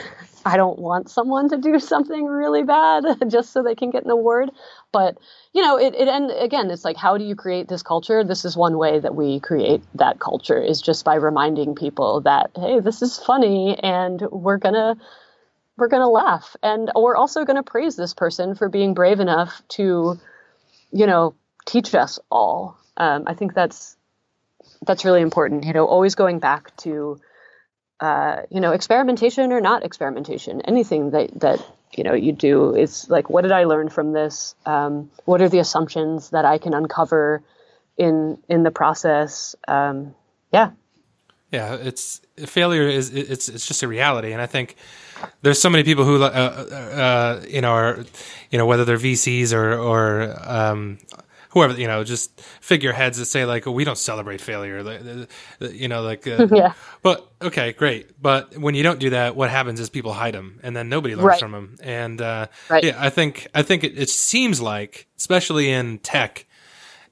I 0.47 0.55
don't 0.55 0.79
want 0.79 1.09
someone 1.09 1.49
to 1.49 1.57
do 1.57 1.77
something 1.77 2.25
really 2.25 2.63
bad 2.63 3.03
just 3.27 3.51
so 3.51 3.61
they 3.61 3.75
can 3.75 3.89
get 3.89 4.05
an 4.05 4.11
award. 4.11 4.49
But 4.93 5.17
you 5.51 5.61
know, 5.61 5.77
it, 5.77 5.93
it 5.93 6.07
and 6.07 6.31
again, 6.31 6.71
it's 6.71 6.85
like 6.85 6.95
how 6.95 7.17
do 7.17 7.25
you 7.25 7.35
create 7.35 7.67
this 7.67 7.83
culture? 7.83 8.23
This 8.23 8.45
is 8.45 8.55
one 8.55 8.77
way 8.77 8.97
that 8.97 9.13
we 9.13 9.41
create 9.41 9.81
that 9.95 10.21
culture 10.21 10.61
is 10.61 10.81
just 10.81 11.03
by 11.03 11.15
reminding 11.15 11.75
people 11.75 12.21
that 12.21 12.51
hey, 12.55 12.79
this 12.79 13.01
is 13.01 13.17
funny 13.17 13.77
and 13.83 14.21
we're 14.31 14.57
gonna 14.57 14.95
we're 15.75 15.89
gonna 15.89 16.09
laugh 16.09 16.55
and 16.63 16.91
we're 16.95 17.17
also 17.17 17.43
gonna 17.43 17.61
praise 17.61 17.97
this 17.97 18.13
person 18.13 18.55
for 18.55 18.69
being 18.69 18.93
brave 18.93 19.19
enough 19.19 19.61
to, 19.69 20.17
you 20.93 21.07
know, 21.07 21.35
teach 21.65 21.93
us 21.93 22.19
all. 22.31 22.77
Um, 22.95 23.23
I 23.27 23.33
think 23.33 23.53
that's 23.53 23.97
that's 24.85 25.03
really 25.03 25.21
important. 25.21 25.65
You 25.65 25.73
know, 25.73 25.85
always 25.85 26.15
going 26.15 26.39
back 26.39 26.73
to 26.77 27.19
uh, 27.99 28.43
you 28.49 28.59
know, 28.59 28.71
experimentation 28.71 29.51
or 29.51 29.61
not 29.61 29.83
experimentation, 29.83 30.61
anything 30.61 31.11
that 31.11 31.39
that 31.39 31.65
you 31.93 32.03
know 32.03 32.13
you 32.13 32.31
do 32.31 32.75
is 32.75 33.09
like, 33.09 33.29
what 33.29 33.41
did 33.41 33.51
I 33.51 33.63
learn 33.63 33.89
from 33.89 34.13
this? 34.13 34.55
Um, 34.65 35.09
what 35.25 35.41
are 35.41 35.49
the 35.49 35.59
assumptions 35.59 36.29
that 36.29 36.45
I 36.45 36.57
can 36.57 36.73
uncover 36.73 37.41
in 37.97 38.37
in 38.47 38.63
the 38.63 38.71
process? 38.71 39.55
Um, 39.67 40.13
yeah, 40.53 40.71
yeah. 41.51 41.73
It's 41.73 42.21
failure 42.45 42.87
is 42.87 43.13
it's 43.13 43.49
it's 43.49 43.67
just 43.67 43.81
a 43.81 43.87
reality, 43.87 44.31
and 44.31 44.41
I 44.41 44.45
think 44.45 44.75
there's 45.41 45.59
so 45.59 45.69
many 45.69 45.83
people 45.83 46.05
who 46.05 46.21
uh, 46.21 46.27
uh, 46.27 46.75
uh 46.75 47.45
you 47.47 47.61
know 47.61 47.71
are 47.71 48.05
you 48.51 48.59
know 48.59 48.67
whether 48.67 48.85
they're 48.85 48.97
VCs 48.97 49.53
or 49.53 49.73
or 49.73 50.35
um, 50.43 50.99
whoever 51.49 51.79
you 51.79 51.87
know 51.87 52.03
just 52.03 52.39
figureheads 52.61 53.17
that 53.17 53.25
say 53.25 53.45
like 53.45 53.67
oh, 53.67 53.71
we 53.71 53.83
don't 53.83 53.97
celebrate 53.97 54.41
failure 54.41 55.27
you 55.59 55.87
know 55.87 56.01
like 56.01 56.27
uh, 56.27 56.47
yeah 56.51 56.73
but 57.01 57.31
okay 57.41 57.71
great 57.73 58.21
but 58.21 58.57
when 58.57 58.75
you 58.75 58.83
don't 58.83 58.99
do 58.99 59.11
that 59.11 59.35
what 59.35 59.49
happens 59.49 59.79
is 59.79 59.89
people 59.89 60.13
hide 60.13 60.33
them 60.33 60.59
and 60.63 60.75
then 60.75 60.89
nobody 60.89 61.15
learns 61.15 61.27
right. 61.27 61.39
from 61.39 61.51
them 61.51 61.75
and 61.81 62.21
uh, 62.21 62.47
right. 62.69 62.83
yeah 62.83 62.95
i 62.97 63.09
think 63.09 63.47
i 63.53 63.61
think 63.61 63.83
it, 63.83 63.97
it 63.97 64.09
seems 64.09 64.61
like 64.61 65.07
especially 65.17 65.69
in 65.69 65.97
tech 65.99 66.45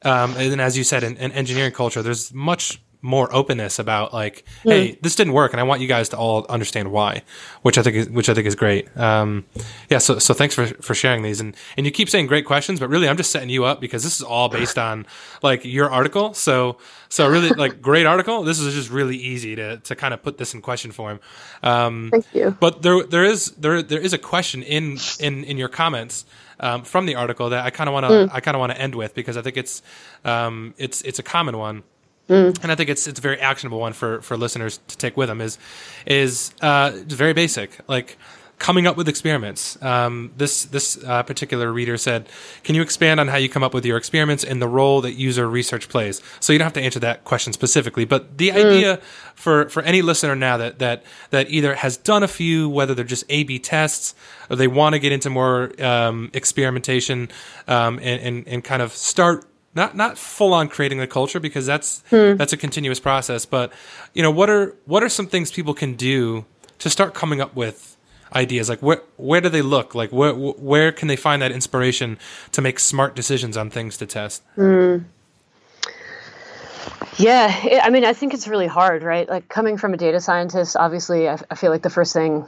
um, 0.02 0.36
and 0.38 0.62
as 0.62 0.78
you 0.78 0.84
said 0.84 1.04
in, 1.04 1.18
in 1.18 1.32
engineering 1.32 1.72
culture 1.72 2.02
there's 2.02 2.34
much 2.34 2.82
more 3.06 3.34
openness 3.34 3.78
about 3.78 4.14
like, 4.14 4.44
mm. 4.64 4.72
hey, 4.72 4.98
this 5.02 5.16
didn't 5.16 5.34
work, 5.34 5.54
and 5.54 5.60
I 5.60 5.64
want 5.64 5.80
you 5.82 5.88
guys 5.88 6.10
to 6.10 6.18
all 6.18 6.46
understand 6.50 6.92
why, 6.92 7.22
which 7.62 7.78
I 7.78 7.84
think 7.84 7.96
is 7.96 8.10
which 8.10 8.30
I 8.30 8.34
think 8.34 8.48
is 8.48 8.56
great. 8.56 8.86
Um, 8.98 9.46
yeah, 9.90 10.00
so 10.00 10.18
so 10.18 10.34
thanks 10.34 10.56
for 10.56 10.66
for 10.66 10.96
sharing 10.96 11.22
these, 11.22 11.40
and 11.40 11.56
and 11.78 11.86
you 11.86 11.92
keep 11.92 12.10
saying 12.10 12.26
great 12.26 12.46
questions, 12.46 12.80
but 12.80 12.90
really 12.90 13.08
I'm 13.08 13.16
just 13.16 13.32
setting 13.32 13.50
you 13.50 13.64
up 13.64 13.80
because 13.80 14.04
this 14.04 14.16
is 14.16 14.24
all 14.24 14.50
based 14.50 14.80
on 14.80 15.06
like 15.44 15.64
your 15.64 15.90
article. 15.90 16.34
So 16.34 16.78
so 17.10 17.30
really 17.30 17.50
like 17.50 17.82
great 17.90 18.08
article. 18.08 18.44
This 18.44 18.60
is 18.60 18.74
just 18.74 18.90
really 18.90 19.18
easy 19.18 19.56
to 19.56 19.78
to 19.78 19.96
kind 19.96 20.14
of 20.14 20.24
put 20.24 20.38
this 20.40 20.54
in 20.54 20.62
question 20.62 20.92
form. 20.92 21.20
Um, 21.62 22.10
Thank 22.12 22.34
you. 22.34 22.58
But 22.60 22.82
there 22.82 23.04
there 23.04 23.24
is 23.24 23.52
there 23.52 23.84
there 23.84 24.02
is 24.02 24.14
a 24.14 24.18
question 24.18 24.64
in 24.64 24.98
in 25.20 25.44
in 25.44 25.58
your 25.58 25.70
comments. 25.70 26.26
Um, 26.58 26.84
from 26.84 27.06
the 27.06 27.16
article 27.16 27.50
that 27.50 27.66
I 27.66 27.70
kind 27.70 27.90
of 27.90 27.94
want 27.94 28.06
to 28.06 28.12
mm. 28.12 28.30
I 28.32 28.40
kind 28.40 28.56
of 28.56 28.60
want 28.60 28.72
to 28.72 28.80
end 28.80 28.96
with 28.96 29.14
because 29.14 29.36
I 29.36 29.42
think 29.42 29.58
it's 29.58 29.82
um, 30.24 30.74
it's 30.78 31.02
it's 31.02 31.20
a 31.20 31.24
common 31.24 31.58
one. 31.58 31.84
Mm. 32.30 32.64
And 32.64 32.72
I 32.72 32.76
think 32.76 32.90
it's 32.90 33.08
it's 33.08 33.20
a 33.20 33.22
very 33.22 33.40
actionable 33.40 33.80
one 33.80 33.94
for 33.94 34.22
for 34.22 34.36
listeners 34.36 34.80
to 34.88 34.98
take 34.98 35.16
with 35.16 35.30
them 35.30 35.42
is 35.42 35.58
is 36.06 36.54
uh, 36.62 36.92
very 37.06 37.34
basic 37.34 37.80
like 37.88 38.18
coming 38.58 38.88
up 38.88 38.96
with 38.98 39.08
experiments. 39.10 39.82
Um, 39.84 40.32
this 40.38 40.66
this 40.66 41.04
uh, 41.04 41.24
particular 41.24 41.72
reader 41.72 41.98
said, 41.98 42.28
"Can 42.64 42.76
you 42.76 42.82
expand 42.82 43.20
on 43.20 43.28
how 43.28 43.38
you 43.38 43.50
come 43.50 43.64
up 43.64 43.74
with 43.74 43.86
your 43.86 43.98
experiments 43.98 44.44
and 44.44 44.62
the 44.62 44.68
role 44.68 45.02
that 45.02 45.14
user 45.14 45.48
research 45.48 45.90
plays?" 45.90 46.22
So 46.40 46.54
you 46.54 46.60
don't 46.60 46.66
have 46.66 46.74
to 46.74 46.82
answer 46.82 47.00
that 47.00 47.24
question 47.24 47.54
specifically, 47.54 48.06
but 48.06 48.38
the 48.38 48.50
mm. 48.50 48.56
idea 48.56 48.98
for 49.36 49.70
for 49.70 49.84
any 49.84 50.02
listener 50.02 50.36
now 50.36 50.58
that 50.58 50.80
that 50.80 51.04
that 51.32 51.50
either 51.50 51.76
has 51.76 51.98
done 51.98 52.24
a 52.24 52.28
few, 52.28 52.70
whether 52.70 52.94
they're 52.94 53.06
just 53.06 53.26
A/B 53.30 53.60
tests, 53.60 54.16
or 54.50 54.56
they 54.56 54.68
want 54.68 54.94
to 54.94 55.00
get 55.00 55.12
into 55.12 55.30
more 55.30 55.72
um, 55.84 56.30
experimentation 56.34 57.30
um, 57.68 58.00
and, 58.02 58.22
and 58.22 58.48
and 58.48 58.64
kind 58.64 58.82
of 58.82 58.94
start 58.94 59.46
not 59.76 59.96
not 59.96 60.18
full 60.18 60.54
on 60.54 60.68
creating 60.68 60.98
the 60.98 61.08
culture 61.08 61.40
because 61.40 61.66
that's 61.66 62.04
hmm. 62.10 62.36
that's 62.36 62.54
a 62.54 62.58
continuous 62.58 63.00
process 63.00 63.46
but 63.46 63.72
you 64.14 64.24
know 64.24 64.32
what 64.32 64.50
are 64.50 64.76
what 64.86 65.04
are 65.04 65.10
some 65.10 65.28
things 65.28 65.52
people 65.52 65.74
can 65.74 65.94
do 65.94 66.46
to 66.80 66.90
start 66.90 67.14
coming 67.14 67.42
up 67.42 67.56
with 67.56 67.96
ideas? 68.36 68.70
Like 68.70 68.82
where 68.82 69.02
where 69.18 69.42
do 69.42 69.50
they 69.50 69.62
look? 69.62 69.96
Like 69.96 70.12
where 70.12 70.34
where 70.34 70.92
can 70.92 71.08
they 71.08 71.16
find 71.16 71.42
that 71.42 71.52
inspiration 71.52 72.18
to 72.52 72.62
make 72.62 72.80
smart 72.80 73.16
decisions 73.16 73.58
on 73.58 73.70
things 73.70 73.98
to 73.98 74.06
test? 74.06 74.44
Hmm. 74.56 74.98
yeah 77.18 77.66
it, 77.66 77.80
i 77.84 77.90
mean 77.90 78.04
i 78.04 78.14
think 78.14 78.34
it's 78.34 78.48
really 78.48 78.68
hard 78.68 79.02
right? 79.02 79.28
Like 79.30 79.48
coming 79.48 79.78
from 79.78 79.94
a 79.94 79.98
data 79.98 80.20
scientist 80.20 80.76
obviously 80.76 81.30
I, 81.30 81.40
I 81.50 81.56
feel 81.56 81.72
like 81.72 81.82
the 81.82 81.90
first 81.90 82.14
thing 82.14 82.46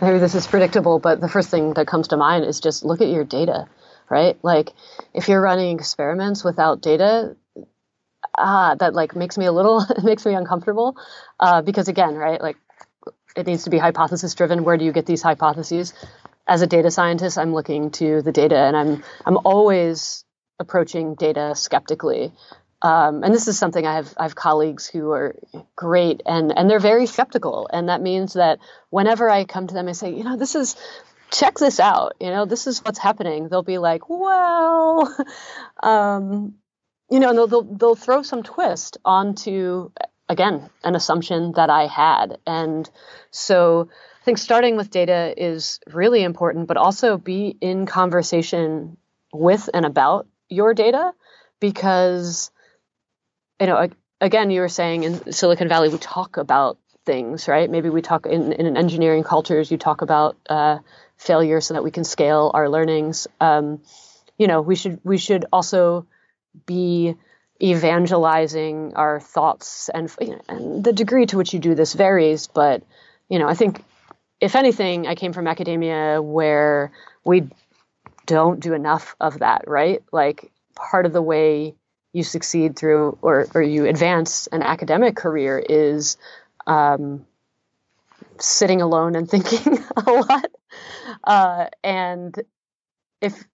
maybe 0.00 0.18
this 0.18 0.34
is 0.34 0.46
predictable 0.46 0.98
but 0.98 1.20
the 1.20 1.28
first 1.28 1.50
thing 1.50 1.74
that 1.74 1.86
comes 1.86 2.08
to 2.08 2.16
mind 2.16 2.44
is 2.44 2.58
just 2.60 2.84
look 2.84 3.00
at 3.00 3.08
your 3.08 3.24
data 3.24 3.68
right? 4.10 4.38
Like 4.42 4.72
if 5.14 5.28
you're 5.28 5.40
running 5.40 5.78
experiments 5.78 6.44
without 6.44 6.80
data, 6.80 7.36
ah, 8.36 8.74
that 8.78 8.94
like 8.94 9.16
makes 9.16 9.38
me 9.38 9.46
a 9.46 9.52
little 9.52 9.84
makes 10.02 10.24
me 10.24 10.34
uncomfortable 10.34 10.96
uh, 11.40 11.62
because 11.62 11.88
again, 11.88 12.14
right? 12.14 12.40
Like 12.40 12.56
it 13.36 13.46
needs 13.46 13.64
to 13.64 13.70
be 13.70 13.78
hypothesis 13.78 14.34
driven. 14.34 14.64
Where 14.64 14.76
do 14.76 14.84
you 14.84 14.92
get 14.92 15.06
these 15.06 15.22
hypotheses? 15.22 15.92
As 16.48 16.62
a 16.62 16.66
data 16.66 16.90
scientist, 16.90 17.38
I'm 17.38 17.52
looking 17.52 17.90
to 17.92 18.22
the 18.22 18.32
data, 18.32 18.56
and 18.56 18.76
I'm 18.76 19.04
I'm 19.24 19.38
always 19.38 20.24
approaching 20.58 21.14
data 21.14 21.54
skeptically. 21.54 22.32
Um, 22.82 23.24
and 23.24 23.34
this 23.34 23.48
is 23.48 23.58
something 23.58 23.86
I 23.86 23.96
have 23.96 24.14
I 24.16 24.24
have 24.24 24.34
colleagues 24.34 24.86
who 24.86 25.10
are 25.10 25.34
great 25.74 26.22
and 26.26 26.56
and 26.56 26.68
they're 26.70 26.78
very 26.78 27.06
skeptical, 27.06 27.68
and 27.72 27.88
that 27.88 28.00
means 28.00 28.34
that 28.34 28.58
whenever 28.90 29.28
I 29.28 29.44
come 29.44 29.66
to 29.66 29.74
them 29.74 29.88
I 29.88 29.92
say, 29.92 30.12
you 30.14 30.24
know, 30.24 30.36
this 30.36 30.54
is 30.54 30.76
check 31.30 31.58
this 31.58 31.80
out. 31.80 32.14
You 32.20 32.30
know, 32.30 32.44
this 32.44 32.66
is 32.66 32.84
what's 32.84 32.98
happening. 32.98 33.48
They'll 33.48 33.62
be 33.62 33.78
like, 33.78 34.08
well, 34.08 35.14
um, 35.82 36.54
you 37.10 37.20
know, 37.20 37.32
they'll, 37.34 37.46
they'll, 37.46 37.62
they'll 37.62 37.94
throw 37.94 38.22
some 38.22 38.42
twist 38.42 38.98
onto, 39.04 39.90
again, 40.28 40.68
an 40.82 40.96
assumption 40.96 41.52
that 41.52 41.70
I 41.70 41.86
had. 41.86 42.38
And 42.46 42.88
so 43.30 43.88
I 44.20 44.24
think 44.24 44.38
starting 44.38 44.76
with 44.76 44.90
data 44.90 45.34
is 45.36 45.80
really 45.92 46.22
important, 46.22 46.66
but 46.66 46.76
also 46.76 47.16
be 47.16 47.56
in 47.60 47.86
conversation 47.86 48.96
with 49.32 49.68
and 49.72 49.84
about 49.86 50.26
your 50.48 50.74
data 50.74 51.12
because, 51.60 52.50
you 53.60 53.66
know, 53.66 53.88
again, 54.20 54.50
you 54.50 54.60
were 54.60 54.68
saying 54.68 55.04
in 55.04 55.32
Silicon 55.32 55.68
Valley, 55.68 55.88
we 55.88 55.98
talk 55.98 56.36
about 56.36 56.78
things, 57.04 57.46
right? 57.48 57.70
Maybe 57.70 57.88
we 57.88 58.02
talk 58.02 58.26
in, 58.26 58.52
in 58.52 58.76
engineering 58.76 59.22
cultures, 59.22 59.70
you 59.70 59.78
talk 59.78 60.02
about, 60.02 60.36
uh, 60.50 60.78
failure 61.16 61.60
so 61.60 61.74
that 61.74 61.84
we 61.84 61.90
can 61.90 62.04
scale 62.04 62.50
our 62.54 62.68
learnings. 62.68 63.26
Um, 63.40 63.80
you 64.38 64.46
know, 64.46 64.60
we 64.60 64.76
should 64.76 65.00
we 65.04 65.18
should 65.18 65.46
also 65.52 66.06
be 66.66 67.16
evangelizing 67.62 68.92
our 68.96 69.20
thoughts 69.20 69.88
and, 69.88 70.14
you 70.20 70.30
know, 70.30 70.40
and 70.48 70.84
the 70.84 70.92
degree 70.92 71.26
to 71.26 71.38
which 71.38 71.54
you 71.54 71.58
do 71.58 71.74
this 71.74 71.94
varies 71.94 72.48
but 72.48 72.82
you 73.30 73.38
know 73.38 73.48
i 73.48 73.54
think 73.54 73.82
if 74.40 74.54
anything 74.54 75.06
i 75.06 75.14
came 75.14 75.32
from 75.32 75.46
academia 75.46 76.20
where 76.20 76.92
we 77.24 77.48
don't 78.26 78.60
do 78.60 78.74
enough 78.74 79.16
of 79.20 79.38
that 79.38 79.66
right 79.66 80.02
like 80.12 80.52
part 80.74 81.06
of 81.06 81.14
the 81.14 81.22
way 81.22 81.74
you 82.12 82.22
succeed 82.22 82.76
through 82.76 83.16
or, 83.22 83.46
or 83.54 83.62
you 83.62 83.86
advance 83.86 84.46
an 84.48 84.62
academic 84.62 85.16
career 85.16 85.58
is 85.58 86.16
um, 86.66 87.26
sitting 88.40 88.82
alone 88.82 89.16
and 89.16 89.28
thinking 89.30 89.78
a 89.96 90.10
lot 90.10 90.46
uh, 91.24 91.66
and 91.82 92.34
if 93.20 93.44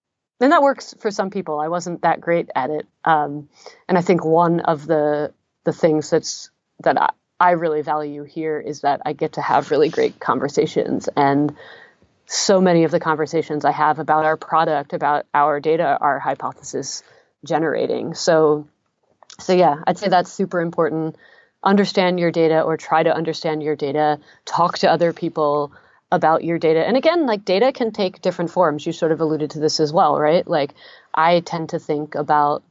and 0.41 0.51
that 0.51 0.63
works 0.63 0.95
for 0.99 1.11
some 1.11 1.31
people. 1.31 1.61
I 1.61 1.69
wasn't 1.69 2.03
that 2.03 2.21
great 2.21 2.51
at 2.57 2.71
it, 2.71 2.87
um, 3.05 3.49
and 3.89 3.97
I 3.97 4.01
think 4.01 4.25
one 4.25 4.61
of 4.61 4.87
the 4.87 5.33
the 5.65 5.73
things 5.73 6.11
that's 6.11 6.51
that 6.81 7.01
I, 7.01 7.11
I 7.39 7.51
really 7.53 7.83
value 7.83 8.25
here 8.25 8.59
is 8.59 8.81
that 8.81 9.03
I 9.07 9.13
get 9.13 9.35
to 9.35 9.41
have 9.41 9.71
really 9.71 9.89
great 9.89 10.19
conversations, 10.19 11.09
and 11.17 11.55
so 12.27 12.61
many 12.61 12.85
of 12.85 12.91
the 12.91 13.01
conversations 13.01 13.65
I 13.65 13.73
have 13.73 13.99
about 13.99 14.25
our 14.25 14.37
product, 14.37 14.93
about 14.93 15.27
our 15.33 15.61
data, 15.61 15.99
are 16.01 16.19
hypothesis 16.19 17.03
generating. 17.45 18.15
So, 18.15 18.67
so 19.39 19.53
yeah, 19.53 19.77
I'd 19.87 19.99
say 19.99 20.09
that's 20.09 20.33
super 20.33 20.61
important. 20.61 21.17
Understand 21.65 22.19
your 22.19 22.31
data, 22.31 22.63
or 22.63 22.77
try 22.77 23.03
to 23.03 23.15
understand 23.15 23.63
your 23.63 23.77
data. 23.77 24.19
Talk 24.45 24.79
to 24.79 24.91
other 24.91 25.13
people 25.13 25.73
about 26.11 26.45
your 26.45 26.59
data. 26.59 26.87
And 26.87 26.97
again, 26.97 27.27
like 27.27 27.45
data 27.45 27.73
can 27.73 27.91
take 27.91 28.21
different 28.21 28.51
forms. 28.51 28.85
You 28.85 28.93
sort 28.93 29.13
of 29.13 29.21
alluded 29.21 29.51
to 29.53 29.61
this 29.61 29.81
as 29.81 29.93
well, 29.93 30.19
right? 30.19 30.47
Like 30.47 30.75
I 31.15 31.41
tend 31.41 31.71
to 31.71 31.79
think 31.79 32.15
about 32.15 32.63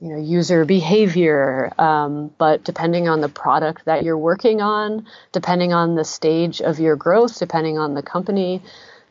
you 0.00 0.08
know 0.08 0.18
user 0.18 0.64
behavior 0.64 1.72
um, 1.78 2.30
but 2.38 2.64
depending 2.64 3.08
on 3.08 3.20
the 3.20 3.28
product 3.28 3.84
that 3.84 4.02
you're 4.02 4.16
working 4.16 4.62
on 4.62 5.06
depending 5.32 5.72
on 5.72 5.94
the 5.94 6.04
stage 6.04 6.62
of 6.62 6.80
your 6.80 6.96
growth 6.96 7.38
depending 7.38 7.78
on 7.78 7.94
the 7.94 8.02
company 8.02 8.62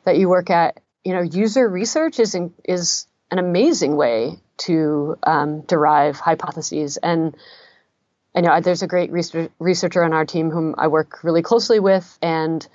that 0.03 0.17
you 0.17 0.27
work 0.27 0.49
at 0.49 0.79
you 1.03 1.13
know 1.13 1.21
user 1.21 1.67
research 1.69 2.19
is 2.19 2.33
in, 2.33 2.53
is 2.65 3.05
an 3.29 3.37
amazing 3.37 3.95
way 3.95 4.39
to 4.57 5.15
um, 5.23 5.61
derive 5.61 6.19
hypotheses 6.19 6.97
and 6.97 7.35
I 8.35 8.41
know 8.41 8.59
there's 8.61 8.83
a 8.83 8.87
great 8.87 9.11
research, 9.11 9.51
researcher 9.59 10.03
on 10.03 10.13
our 10.13 10.25
team 10.25 10.51
whom 10.51 10.75
I 10.77 10.87
work 10.87 11.23
really 11.23 11.41
closely 11.41 11.79
with 11.79 12.17
and 12.21 12.67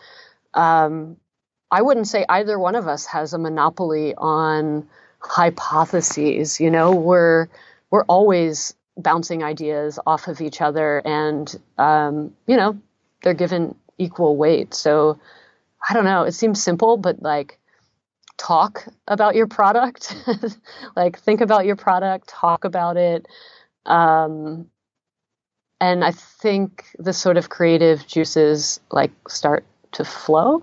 um, 0.55 1.17
I 1.71 1.83
wouldn't 1.83 2.07
say 2.07 2.25
either 2.29 2.59
one 2.59 2.77
of 2.77 2.87
us 2.87 3.07
has 3.07 3.33
a 3.33 3.39
monopoly 3.39 4.15
on 4.15 4.89
hypotheses. 5.19 6.61
You 6.61 6.71
know, 6.71 6.95
we're 6.95 7.49
we're 7.91 8.05
always 8.05 8.75
bouncing 8.97 9.43
ideas 9.43 9.99
off 10.07 10.29
of 10.29 10.41
each 10.41 10.61
other, 10.61 11.03
and 11.05 11.53
um, 11.79 12.33
you 12.47 12.57
know, 12.57 12.79
they're 13.23 13.35
given 13.35 13.75
equal 13.99 14.37
weight. 14.37 14.75
So 14.75 15.19
I 15.89 15.95
don't 15.95 16.05
know. 16.05 16.23
It 16.23 16.33
seems 16.33 16.63
simple, 16.63 16.97
but 16.97 17.23
like 17.23 17.59
talk 18.37 18.87
about 19.09 19.35
your 19.35 19.47
product, 19.47 20.15
like 20.97 21.19
think 21.19 21.41
about 21.41 21.67
your 21.67 21.77
product, 21.77 22.29
talk 22.29 22.65
about 22.65 22.97
it. 22.97 23.27
Um, 23.85 24.71
and 25.81 26.05
I 26.05 26.11
think 26.13 26.87
the 26.99 27.13
sort 27.13 27.37
of 27.37 27.49
creative 27.49 28.07
juices 28.07 28.81
like 28.91 29.13
start 29.29 29.65
to 29.93 30.05
flow. 30.05 30.63